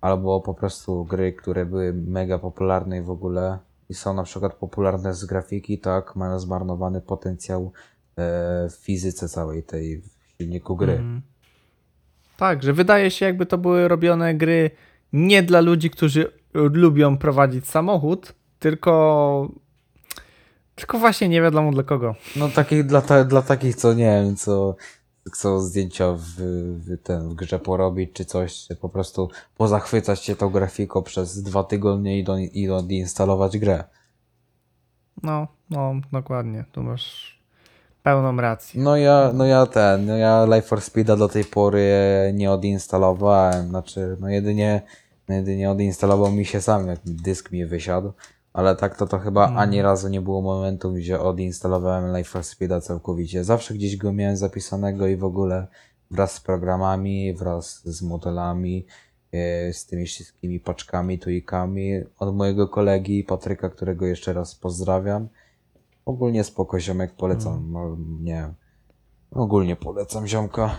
Albo 0.00 0.40
po 0.40 0.54
prostu 0.54 1.04
gry, 1.04 1.32
które 1.32 1.66
były 1.66 1.92
mega 1.92 2.38
popularne 2.38 2.98
i 2.98 3.02
w 3.02 3.10
ogóle 3.10 3.58
i 3.88 3.94
są 3.94 4.14
na 4.14 4.22
przykład 4.22 4.54
popularne 4.54 5.14
z 5.14 5.24
grafiki, 5.24 5.78
tak, 5.78 6.16
mają 6.16 6.38
zmarnowany 6.38 7.00
potencjał 7.00 7.72
e, 8.16 8.68
w 8.68 8.74
fizyce 8.74 9.28
całej 9.28 9.62
tej 9.62 10.00
w 10.00 10.08
silniku 10.38 10.76
gry. 10.76 10.92
Mhm. 10.92 11.33
Tak, 12.36 12.62
że 12.62 12.72
wydaje 12.72 13.10
się, 13.10 13.26
jakby 13.26 13.46
to 13.46 13.58
były 13.58 13.88
robione 13.88 14.34
gry 14.34 14.70
nie 15.12 15.42
dla 15.42 15.60
ludzi, 15.60 15.90
którzy 15.90 16.32
lubią 16.54 17.18
prowadzić 17.18 17.66
samochód, 17.68 18.34
tylko. 18.58 19.48
Tylko 20.74 20.98
właśnie 20.98 21.28
nie 21.28 21.42
wiadomo 21.42 21.72
dla 21.72 21.82
kogo. 21.82 22.14
No 22.36 22.48
takich 22.48 22.86
dla, 22.86 23.00
ta, 23.02 23.24
dla 23.24 23.42
takich, 23.42 23.76
co 23.76 23.94
nie 23.94 24.22
wiem, 24.24 24.36
co 24.36 24.76
chcą 25.32 25.60
zdjęcia 25.60 26.12
w, 26.12 26.22
w, 26.22 27.02
ten, 27.02 27.28
w 27.28 27.34
grze 27.34 27.58
porobić 27.58 28.12
czy 28.12 28.24
coś, 28.24 28.66
czy 28.66 28.76
po 28.76 28.88
prostu 28.88 29.30
pozachwycać 29.56 30.22
się 30.22 30.36
tą 30.36 30.50
grafiką 30.50 31.02
przez 31.02 31.42
dwa 31.42 31.64
tygodnie 31.64 32.18
i, 32.18 32.24
do, 32.24 32.38
i 32.38 32.70
odinstalować 32.70 33.58
grę. 33.58 33.84
No, 35.22 35.48
no, 35.70 35.94
dokładnie. 36.12 36.64
Tu 36.72 36.82
masz 36.82 37.33
pełną 38.04 38.36
rację. 38.36 38.82
No 38.82 38.96
ja, 38.96 39.30
no 39.34 39.44
ja 39.44 39.66
ten, 39.66 40.06
no 40.06 40.16
ja 40.16 40.44
Life 40.44 40.62
for 40.62 40.80
Speeda 40.80 41.16
do 41.16 41.28
tej 41.28 41.44
pory 41.44 41.88
nie 42.34 42.50
odinstalowałem, 42.50 43.68
znaczy 43.68 44.16
no 44.20 44.28
jedynie, 44.28 44.82
no 45.28 45.34
jedynie 45.34 45.70
odinstalował 45.70 46.32
mi 46.32 46.44
się 46.44 46.60
sam, 46.60 46.86
jak 46.86 46.98
dysk 47.04 47.52
mi 47.52 47.66
wysiadł, 47.66 48.12
ale 48.52 48.76
tak 48.76 48.96
to 48.96 49.06
to 49.06 49.18
chyba 49.18 49.54
ani 49.56 49.82
razu 49.82 50.08
nie 50.08 50.20
było 50.20 50.42
momentu, 50.42 50.92
gdzie 50.92 51.20
odinstalowałem 51.20 52.16
Life 52.16 52.30
for 52.30 52.44
Speeda 52.44 52.80
całkowicie. 52.80 53.44
Zawsze 53.44 53.74
gdzieś 53.74 53.96
go 53.96 54.12
miałem 54.12 54.36
zapisanego 54.36 55.06
i 55.06 55.16
w 55.16 55.24
ogóle 55.24 55.66
wraz 56.10 56.32
z 56.32 56.40
programami, 56.40 57.34
wraz 57.34 57.80
z 57.84 58.02
modelami, 58.02 58.86
e, 59.32 59.72
z 59.72 59.86
tymi 59.86 60.06
wszystkimi 60.06 60.60
paczkami, 60.60 61.18
tuikami 61.18 62.02
od 62.18 62.36
mojego 62.36 62.68
kolegi 62.68 63.24
Patryka, 63.24 63.70
którego 63.70 64.06
jeszcze 64.06 64.32
raz 64.32 64.54
pozdrawiam. 64.54 65.28
Ogólnie 66.06 66.44
spoko 66.44 66.80
ziomek, 66.80 67.12
polecam, 67.16 67.72
no, 67.72 67.96
nie 68.20 68.32
wiem. 68.34 68.54
Ogólnie 69.30 69.76
polecam 69.76 70.26
ziomka. 70.26 70.76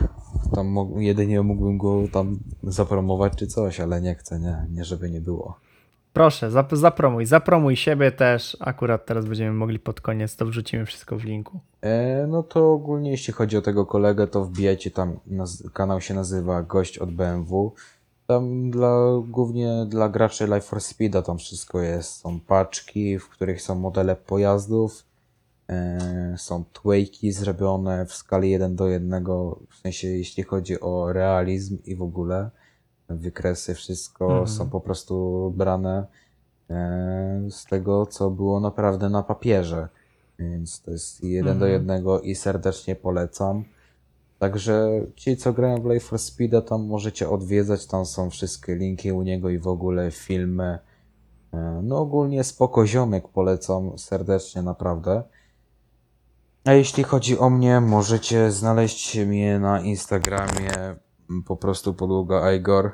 Tam 0.56 0.68
mo- 0.68 0.90
jedynie 0.98 1.42
mógłbym 1.42 1.78
go 1.78 2.02
tam 2.12 2.40
zapromować 2.64 3.34
czy 3.36 3.48
coś, 3.48 3.80
ale 3.80 4.02
nie 4.02 4.16
chcę, 4.16 4.40
nie, 4.40 4.68
nie 4.72 4.84
żeby 4.86 5.10
nie 5.10 5.22
było. 5.22 5.58
Proszę, 6.14 6.50
zap- 6.52 6.76
zapromuj, 6.76 7.26
zapromuj 7.26 7.76
siebie 7.76 8.12
też. 8.12 8.58
Akurat 8.60 9.06
teraz 9.06 9.26
będziemy 9.26 9.54
mogli 9.54 9.80
pod 9.80 10.02
koniec, 10.02 10.36
to 10.36 10.46
wrzucimy 10.46 10.86
wszystko 10.86 11.18
w 11.18 11.24
linku. 11.24 11.60
E, 11.82 12.28
no 12.28 12.44
to 12.44 12.74
ogólnie 12.74 13.12
jeśli 13.12 13.34
chodzi 13.34 13.58
o 13.58 13.62
tego 13.62 13.86
kolegę, 13.86 14.28
to 14.28 14.46
wbijajcie 14.46 14.92
tam, 14.92 15.20
naz- 15.28 15.70
kanał 15.74 16.02
się 16.02 16.14
nazywa 16.14 16.62
Gość 16.64 16.98
od 16.98 17.12
BMW. 17.12 17.72
Tam 18.28 18.72
dla, 18.72 18.98
głównie 19.28 19.86
dla 19.90 20.10
graczy 20.10 20.46
Life 20.46 20.62
for 20.62 20.82
Speeda 20.82 21.22
tam 21.22 21.38
wszystko 21.38 21.80
jest. 21.82 22.14
Są 22.20 22.40
paczki, 22.40 23.20
w 23.20 23.30
których 23.30 23.62
są 23.62 23.76
modele 23.76 24.16
pojazdów, 24.16 25.04
są 26.38 26.64
twejki 26.74 27.32
zrobione 27.32 28.06
w 28.06 28.14
skali 28.14 28.52
1 28.52 28.76
do 28.76 28.88
1, 28.88 29.26
w 29.70 29.76
sensie 29.84 30.08
jeśli 30.08 30.44
chodzi 30.44 30.80
o 30.82 31.14
realizm 31.14 31.78
i 31.86 31.96
w 31.96 32.02
ogóle 32.02 32.50
wykresy, 33.10 33.74
wszystko 33.76 34.26
Mhm. 34.26 34.48
są 34.48 34.70
po 34.70 34.82
prostu 34.82 35.54
brane 35.58 36.06
e, 36.70 37.48
z 37.50 37.66
tego, 37.66 38.06
co 38.06 38.30
było 38.30 38.60
naprawdę 38.60 39.10
na 39.10 39.24
papierze. 39.24 39.88
Więc 40.40 40.82
to 40.82 40.92
jest 40.92 41.24
jeden 41.24 41.60
do 41.60 41.66
Mhm. 41.66 41.72
jednego 41.72 42.22
i 42.22 42.36
serdecznie 42.36 42.96
polecam. 42.96 43.64
Także 44.40 44.90
ci, 45.16 45.38
co 45.38 45.54
grają 45.54 45.82
w 45.82 45.86
Life 45.86 46.06
for 46.06 46.20
Speeda, 46.20 46.62
tam 46.62 46.86
możecie 46.86 47.30
odwiedzać, 47.30 47.86
tam 47.86 48.06
są 48.06 48.30
wszystkie 48.30 48.76
linki 48.76 49.12
u 49.12 49.22
niego 49.22 49.50
i 49.50 49.60
w 49.60 49.68
ogóle 49.68 50.12
filmy. 50.12 50.80
E, 51.54 51.80
No 51.84 51.98
ogólnie 51.98 52.44
spoko 52.44 52.86
ziomek 52.88 53.28
polecam 53.28 53.98
serdecznie, 53.98 54.62
naprawdę. 54.62 55.24
A 56.66 56.74
jeśli 56.74 57.04
chodzi 57.04 57.40
o 57.40 57.50
mnie, 57.50 57.82
możecie 57.82 58.52
znaleźć 58.52 59.18
mnie 59.18 59.60
na 59.60 59.82
Instagramie 59.82 60.96
m, 61.30 61.44
po 61.44 61.58
prostu 61.58 61.94
podługa 61.94 62.54
Igor. 62.54 62.92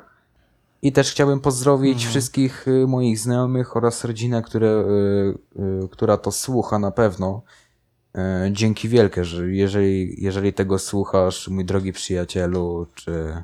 I 0.82 0.92
też 0.92 1.10
chciałbym 1.10 1.40
pozdrowić 1.40 1.94
Mhm. 1.94 2.10
wszystkich 2.10 2.68
y, 2.68 2.86
moich 2.86 3.18
znajomych 3.18 3.76
oraz 3.76 4.04
rodzinę, 4.04 4.42
które, 4.42 4.68
y, 4.68 5.62
y, 5.84 5.88
która 5.88 6.16
to 6.16 6.32
słucha 6.32 6.78
na 6.78 6.90
pewno. 6.90 7.42
Dzięki 8.50 8.88
wielkie, 8.88 9.24
że 9.24 9.50
jeżeli, 9.50 10.22
jeżeli 10.24 10.52
tego 10.52 10.78
słuchasz, 10.78 11.48
mój 11.48 11.64
drogi 11.64 11.92
przyjacielu, 11.92 12.86
czy, 12.94 13.42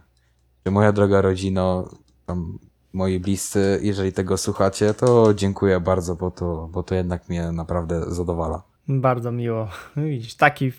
czy 0.64 0.70
moja 0.70 0.92
droga 0.92 1.20
rodzino, 1.20 1.88
tam 2.26 2.58
moi 2.92 3.20
bliscy, 3.20 3.80
jeżeli 3.82 4.12
tego 4.12 4.36
słuchacie, 4.36 4.94
to 4.94 5.34
dziękuję 5.34 5.80
bardzo, 5.80 6.14
bo 6.16 6.30
to, 6.30 6.68
bo 6.72 6.82
to 6.82 6.94
jednak 6.94 7.28
mnie 7.28 7.52
naprawdę 7.52 8.14
zadowala. 8.14 8.62
Bardzo 8.88 9.32
miło. 9.32 9.68
Widzisz, 9.96 10.34
taki, 10.34 10.72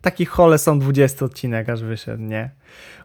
taki 0.00 0.24
hole 0.24 0.58
są 0.58 0.78
20 0.78 1.24
odcinek, 1.24 1.68
aż 1.68 1.82
wyszedł, 1.82 2.22
nie? 2.22 2.50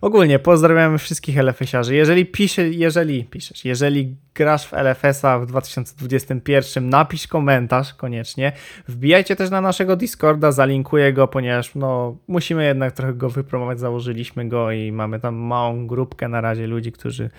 Ogólnie 0.01 0.39
pozdrawiamy 0.39 0.97
wszystkich 0.97 1.38
LFS-iarzy. 1.38 1.95
Jeżeli 1.95 2.26
pisze, 2.26 2.70
jeżeli 2.70 3.24
piszesz, 3.24 3.66
jeżeli 3.66 4.16
grasz 4.36 4.68
w 4.68 4.74
LFS-a 4.74 5.39
w 5.39 5.45
2021, 5.45 6.89
napisz 6.89 7.28
komentarz 7.28 7.93
koniecznie. 7.93 8.51
Wbijajcie 8.88 9.36
też 9.36 9.49
na 9.49 9.61
naszego 9.61 9.95
Discorda, 9.95 10.51
zalinkuję 10.51 11.13
go, 11.13 11.28
ponieważ 11.28 11.76
no, 11.76 12.18
musimy 12.28 12.66
jednak 12.66 12.91
trochę 12.91 13.13
go 13.13 13.30
wypromować. 13.30 13.80
Założyliśmy 13.80 14.49
go 14.49 14.72
i 14.72 14.91
mamy 14.91 15.20
tam 15.20 15.36
małą 15.36 15.88
grupkę 15.88 16.28
na 16.28 16.41
razie 16.41 16.68
ludzi, 16.68 16.91
którzy 16.91 17.30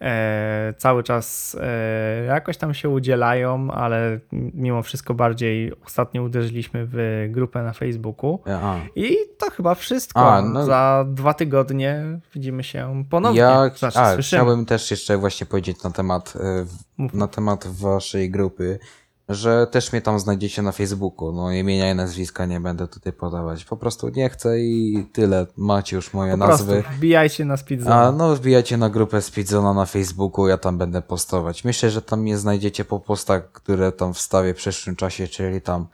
e, 0.00 0.74
cały 0.76 1.02
czas 1.02 1.56
e, 1.60 2.24
jakoś 2.24 2.56
tam 2.56 2.74
się 2.74 2.88
udzielają, 2.88 3.70
ale 3.70 4.18
mimo 4.32 4.82
wszystko 4.82 5.14
bardziej 5.14 5.72
ostatnio 5.86 6.22
uderzyliśmy 6.22 6.86
w 6.92 7.26
grupę 7.30 7.62
na 7.62 7.72
Facebooku. 7.72 8.40
E, 8.46 8.60
A, 8.68 8.78
I 8.96 9.16
to 9.38 9.50
chyba 9.50 9.74
wszystko. 9.74 10.20
A, 10.32 10.42
no- 10.42 10.64
Za 10.66 11.04
dwa 11.08 11.34
tygodnie 11.34 12.20
widzimy 12.34 12.64
się 12.64 13.04
ponownie. 13.10 13.40
ja 13.40 13.70
znaczy, 13.78 13.98
a, 13.98 14.16
chciałbym 14.16 14.66
też 14.66 14.90
jeszcze 14.90 15.16
właśnie 15.18 15.46
powiedzieć 15.46 15.82
na 15.82 15.90
temat, 15.90 16.34
e, 16.36 16.66
Mów. 16.96 17.14
na 17.14 17.28
temat 17.28 17.66
waszej 17.66 18.30
grupy, 18.30 18.78
że 19.28 19.66
też 19.66 19.92
mnie 19.92 20.02
tam 20.02 20.20
znajdziecie 20.20 20.62
na 20.62 20.72
Facebooku. 20.72 21.32
No 21.32 21.52
imienia 21.52 21.92
i 21.92 21.94
nazwiska 21.94 22.46
nie 22.46 22.60
będę 22.60 22.88
tutaj 22.88 23.12
podawać. 23.12 23.64
Po 23.64 23.76
prostu 23.76 24.08
nie 24.08 24.28
chcę 24.28 24.60
i 24.60 25.06
tyle. 25.12 25.46
Macie 25.56 25.96
już 25.96 26.12
moje 26.14 26.30
Po 26.30 26.36
nazwy. 26.36 26.72
prostu 26.72 26.92
wbijajcie 26.96 27.44
na 27.44 27.56
Speedzone. 27.56 27.94
A 27.96 28.12
no 28.12 28.36
wbijacie 28.36 28.76
na 28.76 28.90
grupę 28.90 29.22
Speedzona 29.22 29.74
na 29.74 29.86
Facebooku, 29.86 30.48
ja 30.48 30.58
tam 30.58 30.78
będę 30.78 31.02
postować. 31.02 31.64
Myślę, 31.64 31.90
że 31.90 32.02
tam 32.02 32.20
mnie 32.20 32.38
znajdziecie 32.38 32.84
po 32.84 33.00
postach, 33.00 33.52
które 33.52 33.92
tam 33.92 34.14
wstawię 34.14 34.54
w 34.54 34.56
przyszłym 34.56 34.96
czasie, 34.96 35.28
czyli 35.28 35.60
tam 35.60 35.86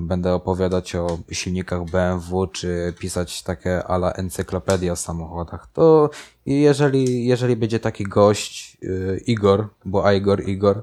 będę 0.00 0.34
opowiadać 0.34 0.94
o 0.94 1.18
silnikach 1.32 1.84
BMW, 1.84 2.46
czy 2.46 2.94
pisać 2.98 3.42
takie 3.42 3.84
ala 3.84 4.12
encyklopedia 4.12 4.92
o 4.92 4.96
samochodach. 4.96 5.66
To 5.72 6.10
jeżeli, 6.46 7.26
jeżeli 7.26 7.56
będzie 7.56 7.80
taki 7.80 8.04
gość, 8.04 8.78
yy, 8.82 9.22
Igor, 9.26 9.68
bo 9.84 10.12
Igor, 10.12 10.48
Igor, 10.48 10.82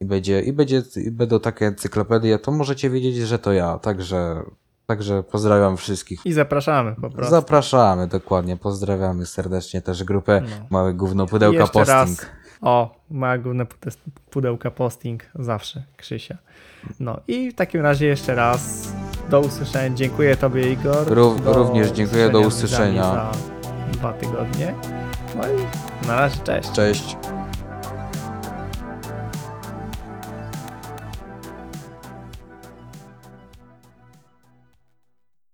i 0.00 0.04
będzie, 0.04 0.40
i 0.40 0.52
będzie, 0.52 0.82
i 0.96 1.10
będą 1.10 1.40
takie 1.40 1.66
encyklopedie, 1.66 2.38
to 2.38 2.52
możecie 2.52 2.90
wiedzieć, 2.90 3.16
że 3.16 3.38
to 3.38 3.52
ja. 3.52 3.78
Także, 3.78 4.42
także 4.86 5.22
pozdrawiam 5.22 5.76
wszystkich. 5.76 6.26
I 6.26 6.32
zapraszamy 6.32 6.94
po 6.94 7.10
prostu. 7.10 7.30
Zapraszamy, 7.30 8.06
dokładnie. 8.06 8.56
Pozdrawiamy 8.56 9.26
serdecznie 9.26 9.82
też 9.82 10.04
grupę 10.04 10.40
No. 10.40 10.66
Małe 10.70 10.94
Gówno 10.94 11.26
Pudełka 11.26 11.66
Posting. 11.66 12.20
Raz, 12.20 12.26
o, 12.60 12.94
mała 13.10 13.38
główna 13.38 13.64
pude- 13.64 13.96
pudełka 14.30 14.70
posting 14.70 15.22
zawsze, 15.34 15.82
Krzysia. 15.96 16.38
No 17.00 17.20
i 17.28 17.50
w 17.50 17.54
takim 17.54 17.80
razie 17.80 18.06
jeszcze 18.06 18.34
raz 18.34 18.92
do 19.30 19.40
usłyszenia. 19.40 19.96
Dziękuję 19.96 20.36
Tobie, 20.36 20.72
Igor. 20.72 21.06
Ró- 21.06 21.54
również 21.54 21.90
dziękuję, 21.90 22.30
do 22.30 22.40
usłyszenia. 22.40 23.02
Za 23.02 23.30
dwa 23.92 24.12
tygodnie. 24.12 24.74
No 25.36 25.42
i 25.42 26.06
na 26.06 26.16
razie, 26.16 26.40
cześć. 26.44 26.72
Cześć. 26.72 27.16